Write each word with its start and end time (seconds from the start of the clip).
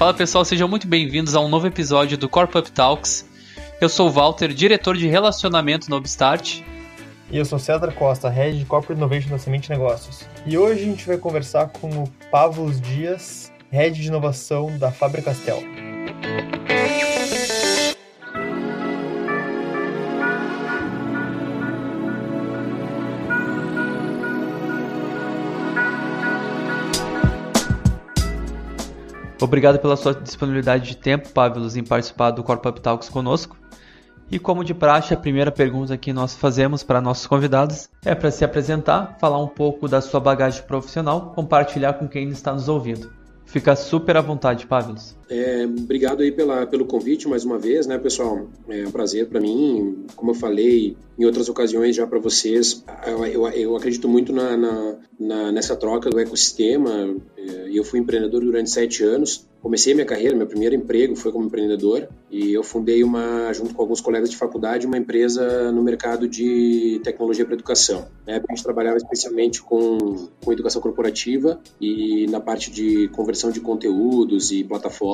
Fala 0.00 0.14
pessoal, 0.14 0.46
sejam 0.46 0.66
muito 0.66 0.88
bem-vindos 0.88 1.34
a 1.34 1.40
um 1.40 1.48
novo 1.48 1.66
episódio 1.66 2.16
do 2.16 2.26
Corp 2.26 2.54
Up 2.54 2.72
Talks. 2.72 3.28
Eu 3.80 3.88
sou 3.88 4.08
o 4.08 4.10
Walter, 4.10 4.48
diretor 4.48 4.96
de 4.96 5.06
relacionamento 5.06 5.90
no 5.90 5.98
Upstart. 5.98 6.62
E 7.30 7.36
eu 7.36 7.44
sou 7.44 7.58
César 7.58 7.92
Costa, 7.92 8.30
Head 8.30 8.58
de 8.58 8.64
Corporate 8.64 8.98
Innovation 8.98 9.28
da 9.28 9.38
Semente 9.38 9.68
Negócios. 9.68 10.26
E 10.46 10.56
hoje 10.56 10.82
a 10.82 10.84
gente 10.86 11.06
vai 11.06 11.18
conversar 11.18 11.68
com 11.68 11.88
o 11.90 12.08
Pavlos 12.30 12.80
Dias, 12.80 13.52
Head 13.70 14.00
de 14.00 14.08
Inovação 14.08 14.76
da 14.78 14.90
Faber 14.90 15.22
Castell. 15.22 15.62
Obrigado 29.40 29.78
pela 29.78 29.96
sua 29.96 30.14
disponibilidade 30.14 30.90
de 30.90 30.96
tempo, 30.96 31.30
Pavlos, 31.30 31.74
em 31.74 31.82
participar 31.82 32.30
do 32.30 32.42
Corp 32.42 32.64
Up 32.66 32.80
Talks 32.80 33.08
conosco. 33.08 33.56
E 34.30 34.38
como 34.38 34.62
de 34.62 34.74
praxe, 34.74 35.14
a 35.14 35.16
primeira 35.16 35.50
pergunta 35.50 35.96
que 35.96 36.12
nós 36.12 36.36
fazemos 36.36 36.82
para 36.84 37.00
nossos 37.00 37.26
convidados 37.26 37.88
é 38.04 38.14
para 38.14 38.30
se 38.30 38.44
apresentar, 38.44 39.16
falar 39.18 39.38
um 39.38 39.48
pouco 39.48 39.88
da 39.88 40.00
sua 40.00 40.20
bagagem 40.20 40.62
profissional, 40.62 41.32
compartilhar 41.34 41.94
com 41.94 42.06
quem 42.06 42.28
está 42.28 42.52
nos 42.52 42.68
ouvindo. 42.68 43.10
Fica 43.46 43.74
super 43.74 44.16
à 44.16 44.20
vontade, 44.20 44.66
Pavlos. 44.66 45.16
É, 45.30 45.64
obrigado 45.64 46.22
aí 46.22 46.32
pela, 46.32 46.66
pelo 46.66 46.84
convite 46.84 47.28
mais 47.28 47.44
uma 47.44 47.56
vez, 47.56 47.86
né, 47.86 47.96
pessoal? 47.98 48.48
É 48.68 48.84
um 48.84 48.90
prazer 48.90 49.28
para 49.28 49.40
mim. 49.40 50.04
Como 50.16 50.32
eu 50.32 50.34
falei 50.34 50.96
em 51.16 51.24
outras 51.24 51.48
ocasiões 51.48 51.94
já 51.94 52.04
para 52.04 52.18
vocês, 52.18 52.84
eu, 53.06 53.24
eu, 53.24 53.48
eu, 53.48 53.76
acredito 53.76 54.08
muito 54.08 54.32
na, 54.32 54.56
na, 54.56 54.96
na, 55.18 55.52
nessa 55.52 55.76
troca 55.76 56.10
do 56.10 56.18
ecossistema. 56.18 57.14
É, 57.38 57.70
eu 57.72 57.84
fui 57.84 58.00
empreendedor 58.00 58.40
durante 58.40 58.70
sete 58.70 59.04
anos 59.04 59.48
comecei 59.60 59.94
minha 59.94 60.06
carreira, 60.06 60.34
meu 60.34 60.46
primeiro 60.46 60.74
emprego 60.74 61.14
foi 61.14 61.30
como 61.30 61.46
empreendedor 61.46 62.08
e 62.30 62.52
eu 62.52 62.62
fundei 62.62 63.04
uma, 63.04 63.52
junto 63.52 63.74
com 63.74 63.82
alguns 63.82 64.00
colegas 64.00 64.30
de 64.30 64.36
faculdade, 64.36 64.86
uma 64.86 64.96
empresa 64.96 65.70
no 65.70 65.82
mercado 65.82 66.26
de 66.26 67.00
tecnologia 67.04 67.44
para 67.44 67.54
educação. 67.54 68.08
Época 68.26 68.52
a 68.52 68.56
gente 68.56 68.64
trabalhava 68.64 68.96
especialmente 68.96 69.62
com, 69.62 70.28
com 70.42 70.52
educação 70.52 70.80
corporativa 70.80 71.60
e 71.80 72.26
na 72.30 72.40
parte 72.40 72.70
de 72.70 73.08
conversão 73.08 73.50
de 73.50 73.60
conteúdos 73.60 74.50
e 74.50 74.64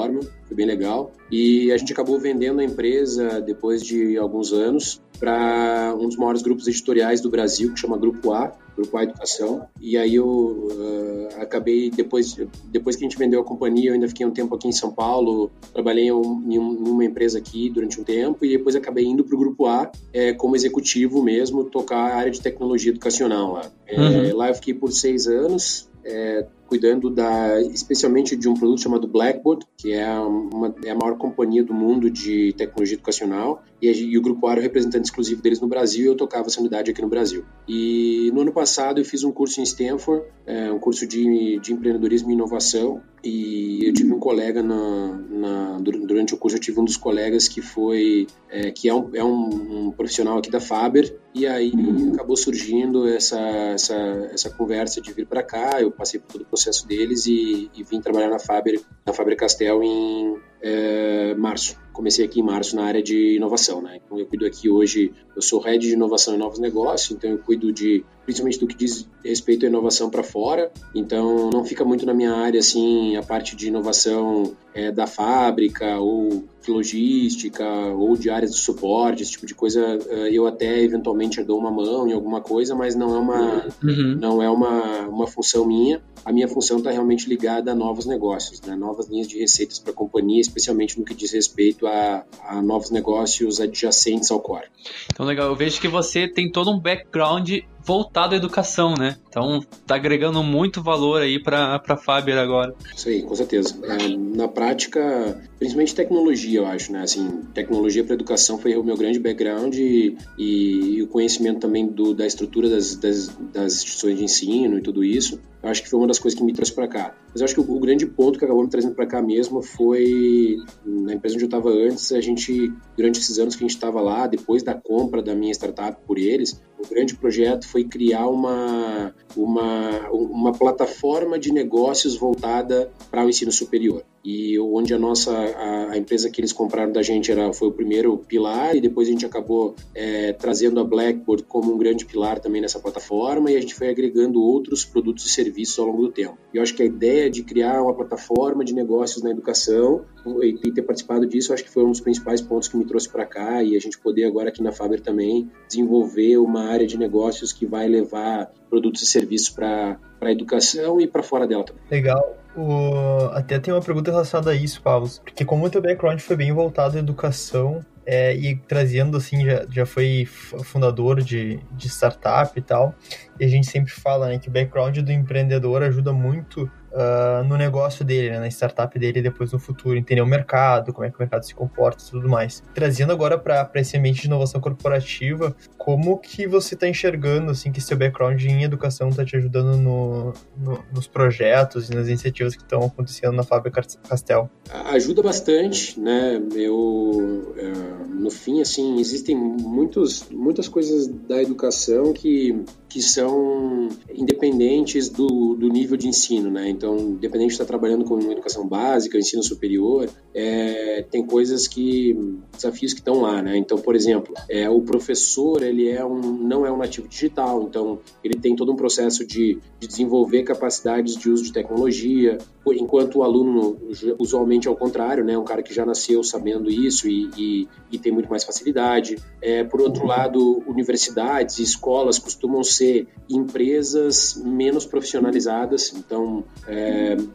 plataforma, 0.07 0.21
foi 0.47 0.57
bem 0.57 0.67
legal. 0.67 1.13
E 1.31 1.73
a 1.73 1.77
gente 1.77 1.93
acabou 1.93 2.19
vendendo 2.19 2.61
a 2.61 2.65
empresa 2.65 3.41
depois 3.41 3.83
de 3.83 4.17
alguns 4.17 4.53
anos 4.53 5.01
para 5.19 5.95
um 5.99 6.07
dos 6.07 6.17
maiores 6.17 6.43
grupos 6.43 6.69
editoriais 6.69 7.21
do 7.21 7.31
Brasil, 7.31 7.73
que 7.73 7.81
chama 7.81 7.97
Grupo 7.97 8.33
A, 8.33 8.53
Grupo 8.77 8.97
A 8.99 9.03
Educação. 9.03 9.67
E 9.81 9.97
aí 9.97 10.15
eu 10.15 10.27
uh, 10.27 11.41
acabei, 11.41 11.91
depois, 11.91 12.37
depois 12.67 12.97
que 12.97 13.05
a 13.05 13.09
gente 13.09 13.19
vendeu 13.19 13.41
a 13.41 13.45
companhia, 13.45 13.91
eu 13.91 13.95
ainda 13.95 14.07
fiquei 14.09 14.27
um 14.27 14.31
tempo 14.31 14.55
aqui 14.55 14.69
em 14.69 14.73
São 14.73 14.93
Paulo, 14.93 15.51
trabalhei 15.73 16.09
em, 16.09 16.11
em 16.11 16.59
uma 16.59 17.05
empresa 17.05 17.39
aqui 17.39 17.71
durante 17.71 17.99
um 18.01 18.05
tempo 18.05 18.45
e 18.45 18.51
depois 18.51 18.77
acabei 18.77 19.07
indo 19.07 19.25
para 19.25 19.35
o 19.35 19.39
Grupo 19.39 19.67
A 19.67 19.91
é, 20.13 20.35
como 20.35 20.55
executivo 20.55 21.23
mesmo, 21.23 21.65
tocar 21.65 22.13
a 22.13 22.17
área 22.17 22.31
de 22.31 22.41
tecnologia 22.41 22.93
educacional 22.93 23.55
lá. 23.55 23.73
É, 23.87 23.99
uhum. 23.99 24.37
Lá 24.37 24.49
eu 24.49 24.55
fiquei 24.55 24.75
por 24.75 24.93
seis 24.93 25.27
anos, 25.27 25.89
é, 26.05 26.47
cuidando 26.67 27.09
da, 27.09 27.61
especialmente 27.61 28.37
de 28.37 28.49
um 28.49 28.55
produto 28.55 28.81
chamado 28.81 29.07
Blackboard, 29.07 29.67
que 29.77 29.93
é, 29.93 30.09
uma, 30.19 30.75
é 30.85 30.91
a 30.91 30.95
maior 30.95 31.17
companhia 31.17 31.63
do 31.63 31.73
mundo 31.73 32.11
de 32.11 32.53
tecnologia 32.55 32.97
educacional, 32.97 33.63
e, 33.81 33.89
e 33.89 34.19
o 34.19 34.23
Grupo 34.23 34.47
A 34.47 34.53
era 34.53 34.61
o 34.61 34.63
representante 34.63 35.05
exclusivo 35.05 35.43
deles 35.43 35.61
no 35.61 35.69
Brasil, 35.69 36.05
e 36.05 36.09
eu 36.09 36.17
tocava 36.17 36.47
essa 36.47 36.61
unidade 36.61 36.91
aqui 36.91 37.03
no 37.03 37.09
Brasil. 37.09 37.45
E 37.69 38.31
no 38.33 38.41
ano 38.43 38.53
passado 38.53 39.01
eu 39.01 39.05
fiz 39.05 39.25
um 39.25 39.33
curso 39.33 39.61
em 39.61 39.65
Stanford, 39.65 40.25
é, 40.47 40.71
um 40.71 40.79
curso 40.79 41.07
de, 41.07 41.59
de 41.61 41.73
empreendedorismo 41.73 42.31
e 42.31 42.35
inovação, 42.35 43.03
e 43.27 43.85
eu 43.85 43.93
tive 43.93 44.13
um 44.13 44.21
colega 44.21 44.63
na, 44.63 45.19
na, 45.29 45.79
durante 45.81 46.33
o 46.33 46.37
curso 46.37 46.57
eu 46.57 46.61
tive 46.61 46.79
um 46.79 46.85
dos 46.85 46.97
colegas 46.97 47.49
que 47.49 47.61
foi 47.61 48.29
é, 48.49 48.71
que 48.71 48.89
é, 48.89 48.95
um, 48.95 49.11
é 49.15 49.25
um, 49.25 49.87
um, 49.87 49.91
profissional 49.91 50.39
aqui 50.39 50.49
da 50.49 50.61
Faber. 50.61 51.19
E 51.35 51.45
aí 51.45 51.73
acabou 52.15 52.37
surgindo 52.37 53.09
essa 53.09 53.39
essa, 53.41 53.95
essa 54.33 54.51
conversa 54.51 55.01
de 55.01 55.13
vir 55.13 55.27
para 55.27 55.43
cá. 55.43 55.81
Eu 55.81 55.91
passei 55.91 56.21
por 56.21 56.33
todo 56.33 56.43
o 56.43 56.47
processo 56.47 56.87
deles 56.87 57.27
e, 57.27 57.69
e 57.75 57.83
vim 57.83 58.01
trabalhar 58.01 58.31
na 58.31 58.39
Faber 58.39 58.81
na 59.05 59.13
Faber 59.13 59.37
Castell 59.37 59.83
em 59.83 60.37
é, 60.67 61.35
março 61.37 61.79
comecei 61.93 62.27
aqui 62.27 62.41
em 62.41 62.43
março 62.43 62.77
na 62.77 62.85
área 62.85 63.03
de 63.03 63.37
inovação, 63.37 63.81
né? 63.81 63.99
Então 64.05 64.19
eu 64.19 64.27
cuido 64.27 64.45
aqui 64.45 64.69
hoje, 64.69 65.13
eu 65.35 65.41
sou 65.41 65.61
head 65.61 65.79
de 65.79 65.95
inovação 65.95 66.35
e 66.35 66.37
novos 66.37 66.59
negócios, 66.59 67.17
então 67.17 67.31
eu 67.31 67.39
cuido 67.39 67.73
de 67.73 68.05
principalmente 68.27 68.59
do 68.59 68.67
que 68.67 68.77
diz 68.77 69.09
respeito 69.25 69.65
à 69.65 69.69
inovação 69.69 70.11
para 70.11 70.23
fora. 70.23 70.71
Então 70.95 71.49
não 71.49 71.65
fica 71.65 71.85
muito 71.85 72.05
na 72.05 72.13
minha 72.13 72.35
área 72.35 72.59
assim 72.59 73.17
a 73.17 73.23
parte 73.23 73.55
de 73.57 73.69
inovação 73.69 74.55
é, 74.75 74.91
da 74.91 75.07
fábrica 75.07 75.99
ou 75.99 76.45
logística 76.69 77.65
ou 77.65 78.17
de 78.17 78.29
áreas 78.29 78.51
de 78.51 78.59
suporte, 78.59 79.23
esse 79.23 79.33
tipo 79.33 79.47
de 79.47 79.55
coisa. 79.55 79.81
É, 80.09 80.31
eu 80.31 80.47
até 80.47 80.83
eventualmente 80.83 81.43
dou 81.45 81.59
uma 81.59 81.71
mão 81.71 82.09
em 82.09 82.13
alguma 82.13 82.41
coisa, 82.41 82.75
mas 82.75 82.97
não 82.97 83.15
é 83.15 83.19
uma 83.19 83.67
uhum. 83.83 84.19
não 84.21 84.43
é 84.43 84.51
uma, 84.51 85.03
uma 85.03 85.27
função 85.27 85.65
minha. 85.65 86.03
A 86.25 86.33
minha 86.33 86.49
função 86.49 86.79
está 86.79 86.91
realmente 86.91 87.29
ligada 87.29 87.71
a 87.71 87.75
novos 87.75 88.05
negócios, 88.05 88.61
né? 88.63 88.75
novas 88.75 89.09
linhas 89.09 89.29
de 89.29 89.39
receitas 89.39 89.79
para 89.79 89.93
a 89.93 89.95
companhia, 89.95 90.41
especialmente 90.41 90.99
no 90.99 91.05
que 91.05 91.15
diz 91.15 91.33
respeito 91.33 91.87
a, 91.87 92.25
a 92.43 92.61
novos 92.61 92.91
negócios 92.91 93.61
adjacentes 93.61 94.31
ao 94.33 94.41
core. 94.41 94.67
Então, 95.13 95.25
legal. 95.25 95.49
Eu 95.49 95.55
vejo 95.55 95.81
que 95.81 95.87
você 95.87 96.27
tem 96.27 96.51
todo 96.51 96.71
um 96.71 96.81
background 96.81 97.51
voltado 97.87 98.35
à 98.35 98.37
educação, 98.37 98.95
né? 98.95 99.17
Então 99.29 99.61
tá 99.87 99.95
agregando 99.95 100.43
muito 100.43 100.83
valor 100.83 101.23
aí 101.23 101.41
para 101.41 101.81
a 101.87 101.97
Faber 101.97 102.37
agora. 102.37 102.75
Isso 102.95 103.09
aí, 103.09 103.23
com 103.23 103.35
certeza. 103.37 103.79
É, 103.85 104.09
na 104.37 104.49
prática, 104.49 105.41
principalmente 105.57 105.95
tecnologia, 105.95 106.59
eu 106.59 106.67
acho, 106.67 106.93
né? 106.93 107.03
Assim, 107.03 107.43
tecnologia 107.55 108.03
para 108.03 108.15
educação 108.15 108.59
foi 108.59 108.77
o 108.77 108.83
meu 108.83 108.97
grande 108.97 109.21
background 109.21 109.75
e, 109.77 110.17
e, 110.37 111.01
o 111.03 111.07
conhecimento 111.07 111.61
também 111.61 111.87
do, 111.87 112.13
da 112.13 112.27
estrutura 112.27 112.69
das, 112.69 112.97
das, 112.97 113.29
das 113.53 113.75
instituições 113.75 114.19
de 114.19 114.25
ensino 114.25 114.79
e 114.79 114.83
tudo 114.83 115.05
isso. 115.05 115.41
Acho 115.67 115.83
que 115.83 115.91
foi 115.91 115.99
uma 115.99 116.07
das 116.07 116.19
coisas 116.19 116.39
que 116.39 116.45
me 116.45 116.53
trouxe 116.53 116.73
para 116.73 116.87
cá. 116.87 117.15
Mas 117.33 117.43
acho 117.43 117.55
que 117.55 117.61
o, 117.61 117.77
o, 117.77 117.81
grande 117.81 118.07
ponto 118.07 118.39
que 118.39 118.45
acabou 118.45 118.63
me 118.63 118.71
trazendo 118.71 118.95
para 118.95 119.07
cá 119.07 119.21
mesmo 119.21 119.63
foi 119.63 120.57
na 120.85 121.15
empresa 121.15 121.35
onde 121.35 121.45
eu 121.45 121.49
estava 121.49 121.71
antes, 121.71 122.13
a 122.13 122.21
gente 122.21 122.73
durante 122.97 123.21
esses 123.21 123.39
anos 123.39 123.57
que 123.57 123.65
a 123.65 123.67
gente 123.67 123.77
estava 123.77 124.01
lá, 124.01 124.27
depois 124.27 124.63
da 124.63 124.75
compra 124.75 125.23
da 125.23 125.35
minha 125.35 125.53
startup 125.53 126.01
por 126.07 126.19
eles, 126.19 126.61
o 126.79 126.89
grande 126.89 127.17
projeto 127.17 127.67
foi 127.67 127.85
criar 127.85 128.29
uma, 128.29 129.15
uma, 129.37 130.09
uma 130.11 130.53
plataforma 130.53 131.39
de 131.39 131.53
negócios 131.53 132.17
voltada 132.17 132.91
para 133.11 133.25
o 133.25 133.29
ensino 133.29 133.53
superior 133.53 134.05
e 134.27 134.59
onde 134.59 134.93
a 134.93 134.99
nossa 134.99 135.31
a, 135.31 135.93
a, 135.93 135.97
empresa 135.97 136.29
que 136.29 136.41
eles 136.41 136.53
compraram 136.53 136.91
da 136.91 137.01
gente 137.01 137.31
era 137.31 137.53
foi 137.53 137.69
o 137.69 137.73
primeiro 137.73 138.19
pilar 138.19 138.75
e 138.75 138.81
depois 138.81 139.07
a 139.07 139.13
gente 139.13 139.25
acabou 139.25 139.77
é, 139.95 140.33
trazendo 140.33 140.81
a 140.81 140.85
Blackboard 140.85 141.45
como 141.45 141.73
um 141.73 141.79
grande 141.79 142.05
pilar 142.05 142.41
também 142.41 142.61
nessa 142.61 142.81
plataforma 142.81 143.53
e 143.53 143.57
a 143.57 143.61
gente 143.61 143.77
foi 143.77 143.89
agregando 143.89 144.43
outros 144.43 144.85
produtos 144.85 145.27
e 145.27 145.29
serviços 145.29 145.79
ao 145.79 145.87
longo 145.87 146.03
do 146.03 146.11
tempo. 146.11 146.37
E 146.53 146.57
eu 146.57 146.63
acho 146.65 146.75
que 146.75 146.83
a 146.83 146.87
ideia 146.87 147.31
de 147.31 147.45
criar 147.45 147.81
uma 147.81 147.95
plataforma 147.95 148.65
de 148.65 148.75
negócios 148.75 149.23
na 149.23 149.31
educação 149.31 150.05
e, 150.43 150.59
e 150.65 150.73
ter 150.73 150.83
participado 150.83 151.25
disso, 151.25 151.55
acho 151.55 151.63
que 151.63 151.71
foi 151.71 151.85
um 151.85 151.93
dos 151.93 152.01
principais 152.01 152.41
pontos 152.41 152.67
que 152.67 152.77
me 152.77 152.85
trouxe 152.85 153.09
para 153.09 153.25
cá 153.25 153.63
e 153.63 153.77
a 153.77 153.79
gente 153.79 153.97
poder 153.97 154.25
agora 154.25 154.49
aqui 154.49 154.61
na 154.61 154.73
Faber 154.73 155.01
também 155.01 155.49
desenvolver 155.69 156.39
uma 156.39 156.65
área 156.65 156.85
de 156.87 156.99
negócios 156.99 157.53
que 157.53 157.65
vai 157.65 157.87
levar 157.87 158.51
produtos 158.69 159.03
e 159.03 159.07
serviços 159.07 159.51
para 159.51 160.01
a 160.21 160.33
educação 160.33 161.01
e 161.01 161.07
para 161.07 161.23
fora 161.23 161.47
dela 161.47 161.63
também. 161.63 161.85
Legal. 161.89 162.46
O... 162.57 163.29
Até 163.33 163.59
tem 163.59 163.73
uma 163.73 163.83
pergunta 163.83 164.11
relacionada 164.11 164.51
a 164.51 164.55
isso, 164.55 164.81
Paulo, 164.83 165.09
porque 165.23 165.45
como 165.45 165.67
o 165.67 165.71
teu 165.71 165.83
background 165.83 166.19
foi 166.21 166.37
bem 166.37 166.53
voltado 166.53 166.97
à 166.97 167.01
educação 167.01 167.85
é, 168.07 168.35
e 168.35 168.57
trazendo 168.57 169.17
assim, 169.17 169.45
já, 169.45 169.67
já 169.69 169.85
foi 169.85 170.25
fundador 170.27 171.21
de, 171.21 171.61
de 171.73 171.89
startup 171.89 172.59
e 172.59 172.63
tal, 172.63 172.95
e 173.39 173.45
a 173.45 173.49
gente 173.49 173.67
sempre 173.67 173.93
fala 173.93 174.29
né, 174.29 174.39
que 174.39 174.49
o 174.49 174.53
background 174.53 174.97
do 174.99 175.13
empreendedor 175.13 175.83
ajuda 175.83 176.13
muito 176.13 176.71
uh, 176.97 177.45
no 177.45 177.57
negócio 177.57 178.05
dele, 178.05 178.31
né, 178.31 178.41
na 178.41 178.49
startup 178.49 178.99
dele 178.99 179.21
depois 179.21 179.53
no 179.53 179.59
futuro, 179.59 179.97
entender 179.97 180.23
o 180.23 180.27
mercado, 180.27 180.93
como 180.93 181.05
é 181.07 181.11
que 181.11 181.17
o 181.17 181.21
mercado 181.21 181.45
se 181.45 181.55
comporta 181.55 182.03
e 182.03 182.11
tudo 182.11 182.29
mais. 182.29 182.63
Trazendo 182.75 183.13
agora 183.13 183.39
para 183.39 183.71
esse 183.77 183.97
ambiente 183.97 184.23
de 184.23 184.27
inovação 184.27 184.61
corporativa, 184.61 185.55
como 185.77 186.19
que 186.19 186.47
você 186.47 186.75
está 186.75 186.89
enxergando 186.89 187.51
assim 187.51 187.71
que 187.71 187.81
seu 187.81 187.97
background 187.97 188.43
em 188.43 188.65
educação 188.65 189.09
está 189.11 189.25
te 189.25 189.37
ajudando 189.37 189.77
no, 189.77 190.33
no, 190.57 190.85
nos 190.93 191.07
projetos 191.07 191.91
e 191.91 191.95
nas 191.95 192.09
iniciativas 192.09 192.57
que 192.57 192.63
estão 192.63 192.83
acontecendo 192.83 193.35
na 193.35 193.43
Fábrica 193.43 193.83
Castel? 194.09 194.51
Ajuda 194.87 195.23
bastante, 195.23 196.01
né? 196.01 196.43
Eu, 196.55 197.55
é, 197.57 197.73
no 198.15 198.31
fim, 198.31 198.61
assim, 198.61 198.99
existem 198.99 199.37
muitos, 199.37 200.25
muitas 200.31 200.69
coisas 200.69 201.07
da 201.07 201.41
educação 201.41 202.13
que, 202.13 202.65
que 202.89 203.03
são 203.03 203.89
independentes 204.13 205.09
do, 205.09 205.55
do 205.55 205.69
nível 205.69 205.97
de 205.97 206.09
ensino, 206.09 206.51
né? 206.51 206.69
Então, 206.69 206.86
Então, 206.87 206.99
independente 206.99 207.49
de 207.49 207.55
estar 207.55 207.65
trabalhando 207.65 208.05
com 208.05 208.21
educação 208.31 208.65
básica, 208.65 209.19
ensino 209.19 209.43
superior, 209.43 210.09
é, 210.33 211.05
tem 211.11 211.27
coisas 211.27 211.67
que 211.67 212.17
desafios 212.53 212.93
que 212.93 213.01
estão 213.01 213.21
lá, 213.21 213.43
né? 213.43 213.57
Então, 213.57 213.77
por 213.77 213.97
exemplo, 213.97 214.33
é, 214.49 214.71
o 214.71 214.81
professor 214.83 215.65
ele 215.65 215.89
é 215.89 216.05
um 216.05 216.21
não 216.21 216.65
é 216.65 216.71
um 216.71 216.77
nativo 216.77 217.09
digital, 217.09 217.65
então 217.65 217.99
ele 218.23 218.39
tem 218.39 218.55
todo 218.55 218.71
um 218.71 218.77
processo 218.77 219.27
de, 219.27 219.59
de 219.81 219.89
desenvolver 219.89 220.45
capacidades 220.45 221.17
de 221.17 221.29
uso 221.29 221.43
de 221.43 221.53
tecnologia, 221.53 222.39
enquanto 222.75 223.17
o 223.17 223.23
aluno 223.25 223.77
usualmente 224.19 224.69
é 224.69 224.71
o 224.71 224.77
contrário, 224.77 225.25
né? 225.25 225.37
Um 225.37 225.45
cara 225.45 225.63
que 225.63 225.75
já 225.75 225.85
nasceu 225.85 226.23
sabendo 226.23 226.71
isso 226.71 227.09
e, 227.09 227.31
e, 227.37 227.69
e 227.91 227.99
tem 227.99 228.13
muito 228.13 228.29
mais 228.31 228.45
facilidade. 228.45 229.17
É, 229.43 229.65
por 229.65 229.81
outro 229.81 230.03
uhum. 230.03 230.09
lado, 230.09 230.63
universidades 230.69 231.59
e 231.59 231.63
escolas 231.63 232.19
costumam 232.19 232.63
ser 232.63 233.09
empresas 233.29 234.41
menos 234.45 234.87
profissionalizadas, 234.87 235.93
então 235.95 236.45
é, 236.67 236.76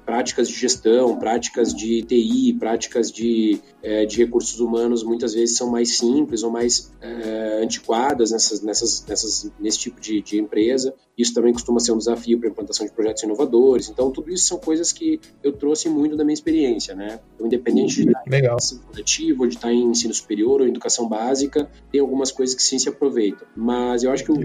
práticas 0.06 0.48
de 0.48 0.56
gestão, 0.56 1.18
práticas 1.18 1.74
de 1.74 2.02
TI, 2.04 2.54
práticas 2.60 3.12
de, 3.12 3.60
é, 3.82 4.06
de 4.06 4.18
recursos 4.18 4.60
humanos 4.60 5.04
muitas 5.04 5.34
vezes 5.34 5.58
são 5.58 5.70
mais 5.70 5.98
simples 5.98 6.44
ou 6.44 6.52
mais 6.52 6.92
é, 7.02 7.62
antiquadas 7.64 8.32
nessas, 8.32 8.62
nessas, 8.62 9.06
nessas, 9.06 9.52
nesse 9.60 9.80
tipo 9.80 10.00
de, 10.00 10.22
de 10.22 10.40
empresa. 10.40 10.94
Isso 11.18 11.34
também 11.34 11.54
costuma 11.54 11.80
ser 11.80 11.92
um 11.92 11.98
desafio 11.98 12.40
para 12.40 12.50
a 12.50 12.52
implantação 12.52 12.86
de 12.86 12.92
projetos 12.92 13.24
inovadores. 13.24 13.90
Então, 13.90 14.12
tudo 14.12 14.32
isso 14.32 14.46
são 14.46 14.58
coisas 14.58 14.92
que 14.92 15.20
eu 15.44 15.54
trouxe 15.54 15.88
muito 15.90 16.16
da 16.16 16.24
minha 16.24 16.34
experiência, 16.34 16.96
né? 16.96 17.20
Então, 17.36 17.48
independente 17.48 17.96
de 17.96 18.08
estar 18.08 18.24
Legal. 18.28 18.54
em 18.54 18.58
ensino 18.58 18.82
coletivo, 18.82 19.44
ou 19.44 19.48
de 19.48 19.56
estar 19.56 19.72
em 19.72 19.84
ensino 19.84 20.14
superior 20.14 20.62
ou 20.62 20.68
educação 20.68 21.08
básica, 21.08 21.70
tem 21.92 22.02
algumas 22.02 22.32
coisas 22.32 22.56
que 22.56 22.64
sim 22.64 22.80
se 22.80 22.90
aproveitam. 22.90 23.48
Mas 23.56 24.04
eu 24.04 24.12
acho 24.12 24.24
que 24.24 24.32
o, 24.32 24.36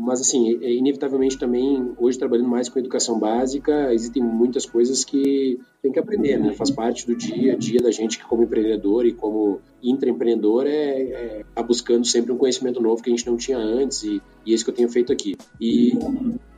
mas 0.00 0.20
assim, 0.20 0.58
é, 0.62 0.72
inevitavelmente 0.72 1.38
também, 1.38 1.92
hoje 1.98 2.18
trabalhando 2.18 2.48
mais 2.48 2.68
com 2.68 2.78
educação 2.78 3.18
básica, 3.18 3.92
existem 3.92 4.22
muitas 4.22 4.64
coisas 4.66 5.04
que 5.04 5.60
tem 5.82 5.92
que 5.92 5.98
aprender, 5.98 6.38
né? 6.38 6.52
Faz 6.52 6.70
parte 6.70 7.06
do 7.06 7.14
dia 7.14 7.54
a 7.54 7.56
dia 7.56 7.80
da 7.80 7.90
gente 7.90 8.18
que 8.18 8.24
como 8.24 8.42
empreendedor 8.42 9.06
e 9.06 9.12
como 9.12 9.60
intraempreendedor 9.82 10.66
é, 10.66 11.02
é 11.02 11.44
tá 11.54 11.62
buscando 11.62 12.06
sempre 12.06 12.32
um 12.32 12.36
conhecimento 12.36 12.80
novo 12.80 13.02
que 13.02 13.10
a 13.10 13.16
gente 13.16 13.26
não 13.26 13.36
tinha 13.36 13.58
antes 13.58 14.02
e, 14.02 14.20
e 14.44 14.52
é 14.52 14.54
isso 14.54 14.64
que 14.64 14.70
eu 14.70 14.74
tenho 14.74 14.88
feito 14.88 15.12
aqui. 15.12 15.36
E 15.60 15.92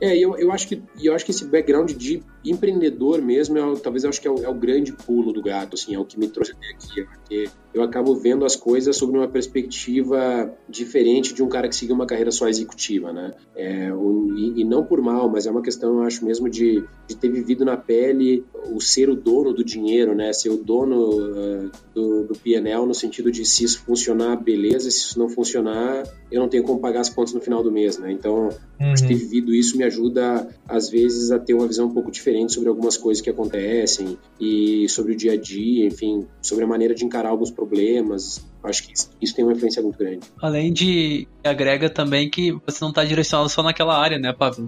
é, 0.01 0.17
eu, 0.17 0.37
eu 0.37 0.51
acho 0.51 0.67
que 0.67 0.81
eu 1.01 1.15
acho 1.15 1.23
que 1.23 1.31
esse 1.31 1.45
background 1.45 1.91
de 1.91 2.21
empreendedor 2.43 3.21
mesmo, 3.21 3.57
é, 3.57 3.75
talvez 3.77 4.03
eu 4.03 4.09
acho 4.09 4.21
que 4.21 4.27
é 4.27 4.31
o, 4.31 4.43
é 4.43 4.49
o, 4.49 4.53
grande 4.53 4.91
pulo 4.91 5.31
do 5.31 5.41
gato, 5.41 5.75
assim, 5.75 5.95
é 5.95 5.99
o 5.99 6.03
que 6.03 6.19
me 6.19 6.27
trouxe 6.27 6.51
até 6.51 6.67
aqui, 6.71 7.03
porque 7.05 7.49
eu 7.73 7.81
acabo 7.81 8.13
vendo 8.15 8.43
as 8.43 8.55
coisas 8.55 8.97
sobre 8.97 9.17
uma 9.17 9.27
perspectiva 9.27 10.53
diferente 10.67 11.33
de 11.33 11.41
um 11.41 11.47
cara 11.47 11.69
que 11.69 11.75
siga 11.75 11.93
uma 11.93 12.05
carreira 12.05 12.31
só 12.31 12.49
executiva, 12.49 13.13
né? 13.13 13.33
É, 13.55 13.89
e, 14.35 14.61
e, 14.61 14.63
não 14.65 14.83
por 14.83 15.01
mal, 15.01 15.29
mas 15.29 15.45
é 15.45 15.51
uma 15.51 15.61
questão, 15.61 15.99
eu 15.99 16.03
acho 16.03 16.25
mesmo 16.25 16.49
de, 16.49 16.83
de 17.07 17.15
ter 17.15 17.29
vivido 17.29 17.63
na 17.63 17.77
pele 17.77 18.43
o 18.73 18.81
ser 18.81 19.09
o 19.13 19.15
dono 19.15 19.53
do 19.53 19.63
dinheiro, 19.63 20.13
né? 20.15 20.33
Ser 20.33 20.49
o 20.49 20.57
dono 20.57 20.97
uh, 20.97 21.71
do, 21.93 22.23
do 22.25 22.35
PNL 22.35 22.85
no 22.85 22.93
sentido 22.93 23.31
de 23.31 23.45
se 23.45 23.63
isso 23.63 23.83
funcionar, 23.83 24.35
beleza, 24.35 24.89
se 24.91 24.99
isso 24.99 25.19
não 25.19 25.29
funcionar, 25.29 26.03
eu 26.31 26.41
não 26.41 26.49
tenho 26.49 26.63
como 26.63 26.79
pagar 26.79 27.01
as 27.01 27.09
contas 27.09 27.33
no 27.33 27.41
final 27.41 27.63
do 27.63 27.71
mês, 27.71 27.97
né? 27.97 28.11
Então, 28.11 28.49
uhum. 28.79 28.93
ter 28.95 29.15
vivido 29.15 29.53
isso 29.53 29.77
me 29.77 29.83
ajuda, 29.83 30.47
às 30.67 30.89
vezes, 30.89 31.31
a 31.31 31.39
ter 31.39 31.53
uma 31.53 31.67
visão 31.67 31.87
um 31.87 31.93
pouco 31.93 32.11
diferente 32.11 32.53
sobre 32.53 32.69
algumas 32.69 32.97
coisas 32.97 33.21
que 33.21 33.29
acontecem 33.29 34.17
e 34.39 34.87
sobre 34.89 35.13
o 35.13 35.15
dia 35.15 35.33
a 35.33 35.37
dia, 35.37 35.85
enfim, 35.85 36.27
sobre 36.41 36.63
a 36.63 36.67
maneira 36.67 36.93
de 36.93 37.05
encarar 37.05 37.29
alguns 37.29 37.51
problemas. 37.51 38.43
Acho 38.63 38.87
que 38.87 38.93
isso, 38.93 39.09
isso 39.21 39.35
tem 39.35 39.43
uma 39.43 39.53
influência 39.53 39.81
muito 39.81 39.97
grande. 39.97 40.21
Além 40.41 40.71
de 40.71 41.27
agrega 41.43 41.89
também 41.89 42.29
que 42.29 42.51
você 42.65 42.79
não 42.81 42.89
está 42.89 43.03
direcionado 43.03 43.49
só 43.49 43.61
naquela 43.61 43.99
área, 43.99 44.17
né, 44.17 44.33
Pablo? 44.33 44.67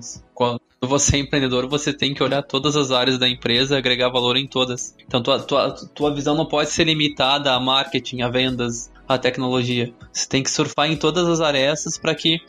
Você 0.86 1.18
é 1.18 1.20
empreendedor, 1.20 1.68
você 1.68 1.94
tem 1.94 2.14
que 2.14 2.24
olhar 2.24 2.42
todas 2.44 2.76
as 2.76 2.92
áreas 2.92 3.18
da 3.18 3.28
empresa, 3.28 3.78
agregar 3.78 4.10
valor 4.10 4.38
em 4.38 4.48
todas. 4.48 4.96
Então, 5.06 5.22
tua, 5.22 5.40
tua, 5.40 5.72
tua 5.72 6.14
visão 6.14 6.36
não 6.36 6.46
pode 6.46 6.70
ser 6.70 6.86
limitada 6.86 7.54
a 7.54 7.60
marketing, 7.60 8.22
a 8.22 8.30
vendas, 8.30 8.92
a 9.08 9.18
tecnologia. 9.18 9.94
Você 10.12 10.28
tem 10.28 10.44
que 10.44 10.50
surfar 10.50 10.90
em 10.90 10.98
todas 10.98 11.28
as 11.28 11.42
arestas 11.42 11.98
para 11.98 12.16
que, 12.16 12.40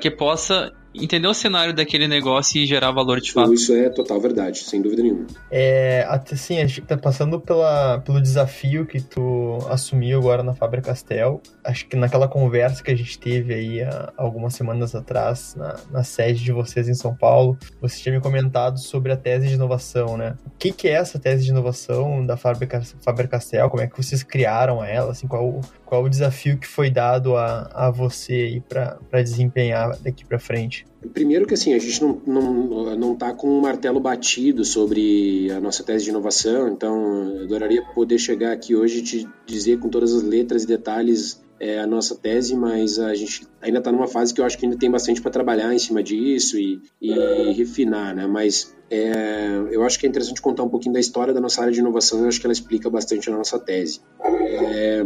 que 0.00 0.10
possa 0.10 0.72
entender 0.94 1.28
o 1.28 1.34
cenário 1.34 1.74
daquele 1.74 2.08
negócio 2.08 2.60
e 2.60 2.66
gerar 2.66 2.90
valor 2.90 3.20
de 3.20 3.32
fato. 3.32 3.52
Isso 3.52 3.74
é 3.74 3.88
total 3.88 4.20
verdade, 4.20 4.58
sem 4.58 4.82
dúvida 4.82 5.02
nenhuma. 5.02 5.26
É, 5.50 6.06
assim, 6.30 6.58
a 6.58 6.66
gente 6.66 6.82
tá 6.82 6.96
passando 6.96 7.40
pela, 7.40 8.00
pelo 8.00 8.20
desafio 8.20 8.86
que 8.86 9.00
tu 9.00 9.58
assumiu 9.68 10.18
agora 10.18 10.42
na 10.42 10.54
Fábrica 10.54 10.88
Castel. 10.88 11.40
Acho 11.64 11.86
que 11.86 11.96
naquela 11.96 12.26
conversa 12.26 12.82
que 12.82 12.90
a 12.90 12.96
gente 12.96 13.18
teve 13.18 13.54
aí 13.54 13.82
há 13.82 14.12
algumas 14.16 14.54
semanas 14.54 14.94
atrás, 14.94 15.54
na, 15.56 15.76
na 15.90 16.02
sede 16.02 16.42
de 16.42 16.52
vocês 16.52 16.88
em 16.88 16.94
São 16.94 17.14
Paulo, 17.14 17.56
você 17.80 18.00
tinha 18.00 18.14
me 18.14 18.20
comentado 18.20 18.78
sobre 18.78 19.12
a 19.12 19.16
tese 19.16 19.48
de 19.48 19.54
inovação, 19.54 20.16
né? 20.16 20.36
O 20.46 20.50
que, 20.58 20.72
que 20.72 20.88
é 20.88 20.92
essa 20.92 21.18
tese 21.18 21.44
de 21.44 21.50
inovação 21.50 22.24
da 22.24 22.36
Fábrica, 22.36 22.82
Fábrica 23.04 23.30
Castel? 23.30 23.70
Como 23.70 23.82
é 23.82 23.86
que 23.86 23.96
vocês 23.96 24.22
criaram 24.22 24.82
ela? 24.84 25.12
Assim, 25.12 25.26
qual, 25.26 25.60
qual 25.90 26.04
o 26.04 26.08
desafio 26.08 26.56
que 26.56 26.68
foi 26.68 26.88
dado 26.88 27.36
a, 27.36 27.68
a 27.74 27.90
você 27.90 28.32
aí 28.32 28.60
para 28.60 29.22
desempenhar 29.24 29.98
daqui 29.98 30.24
para 30.24 30.38
frente? 30.38 30.86
Primeiro 31.12 31.48
que 31.48 31.54
assim, 31.54 31.74
a 31.74 31.80
gente 31.80 32.00
não, 32.00 32.22
não, 32.24 32.96
não 32.96 33.16
tá 33.16 33.34
com 33.34 33.48
um 33.48 33.60
martelo 33.60 33.98
batido 33.98 34.64
sobre 34.64 35.50
a 35.50 35.58
nossa 35.58 35.82
tese 35.82 36.04
de 36.04 36.10
inovação, 36.10 36.68
então 36.68 37.34
eu 37.34 37.42
adoraria 37.42 37.82
poder 37.92 38.18
chegar 38.18 38.52
aqui 38.52 38.76
hoje 38.76 39.00
e 39.00 39.02
te 39.02 39.28
dizer 39.44 39.80
com 39.80 39.88
todas 39.88 40.14
as 40.14 40.22
letras 40.22 40.62
e 40.62 40.68
detalhes 40.68 41.42
é, 41.58 41.80
a 41.80 41.88
nossa 41.88 42.14
tese, 42.14 42.54
mas 42.54 43.00
a 43.00 43.12
gente 43.12 43.48
ainda 43.60 43.78
está 43.78 43.90
numa 43.90 44.06
fase 44.06 44.32
que 44.32 44.40
eu 44.40 44.44
acho 44.44 44.56
que 44.56 44.66
ainda 44.66 44.78
tem 44.78 44.90
bastante 44.90 45.20
para 45.20 45.32
trabalhar 45.32 45.74
em 45.74 45.78
cima 45.78 46.04
disso 46.04 46.56
e, 46.56 46.80
e 47.02 47.50
refinar, 47.52 48.14
né? 48.14 48.28
Mas 48.28 48.72
é, 48.90 49.68
eu 49.70 49.84
acho 49.84 49.98
que 49.98 50.06
é 50.06 50.08
interessante 50.08 50.42
contar 50.42 50.64
um 50.64 50.68
pouquinho 50.68 50.92
da 50.92 51.00
história 51.00 51.32
da 51.32 51.40
nossa 51.40 51.60
área 51.60 51.72
de 51.72 51.78
inovação, 51.78 52.20
eu 52.22 52.28
acho 52.28 52.40
que 52.40 52.46
ela 52.46 52.52
explica 52.52 52.90
bastante 52.90 53.30
na 53.30 53.36
nossa 53.36 53.56
tese. 53.58 54.00
É, 54.20 55.04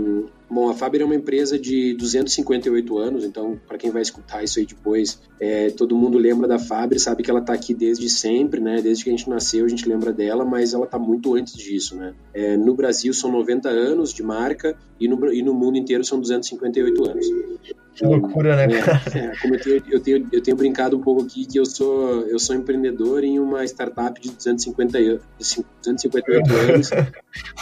bom, 0.49 0.71
a 0.71 0.75
Faber 0.75 1.03
é 1.03 1.05
uma 1.05 1.15
empresa 1.15 1.59
de 1.59 1.93
258 1.95 2.97
anos, 2.97 3.25
então, 3.25 3.61
para 3.69 3.77
quem 3.77 3.91
vai 3.91 4.01
escutar 4.01 4.43
isso 4.43 4.59
aí 4.59 4.65
depois, 4.65 5.21
é, 5.39 5.69
todo 5.71 5.95
mundo 5.95 6.17
lembra 6.17 6.49
da 6.49 6.59
Faber, 6.59 6.99
sabe 6.99 7.23
que 7.23 7.31
ela 7.31 7.41
está 7.41 7.53
aqui 7.53 7.75
desde 7.75 8.09
sempre, 8.09 8.59
né? 8.59 8.81
Desde 8.81 9.05
que 9.05 9.11
a 9.11 9.13
gente 9.13 9.29
nasceu, 9.29 9.67
a 9.67 9.69
gente 9.69 9.87
lembra 9.87 10.13
dela, 10.13 10.47
mas 10.47 10.73
ela 10.73 10.87
está 10.87 10.99
muito 10.99 11.35
antes 11.35 11.55
disso, 11.55 11.95
né? 11.95 12.15
É, 12.33 12.57
no 12.57 12.75
Brasil 12.75 13.13
são 13.13 13.31
90 13.31 13.69
anos 13.69 14.15
de 14.15 14.23
marca 14.23 14.79
e 14.99 15.07
no, 15.07 15.31
e 15.31 15.43
no 15.43 15.53
mundo 15.53 15.77
inteiro 15.77 16.03
são 16.05 16.19
258 16.19 17.11
anos. 17.11 17.27
Que 17.95 18.05
loucura, 18.05 18.57
né, 18.57 18.65
é, 18.65 18.83
cara? 18.83 19.01
É, 19.15 19.37
como 19.41 19.55
eu 19.55 19.61
tenho, 19.61 19.83
eu, 19.89 20.01
tenho, 20.01 20.29
eu 20.33 20.43
tenho 20.43 20.57
brincado 20.57 20.97
um 20.97 21.01
pouco 21.01 21.23
aqui 21.23 21.47
que 21.47 21.59
eu 21.59 21.65
sou, 21.65 22.23
eu 22.23 22.39
sou 22.39 22.57
empreendedor 22.57 23.23
em 23.23 23.39
uma 23.39 23.65
startup 23.65 24.21
de 24.21 24.31
250, 24.31 24.99
258 25.39 26.51
anos 26.53 26.91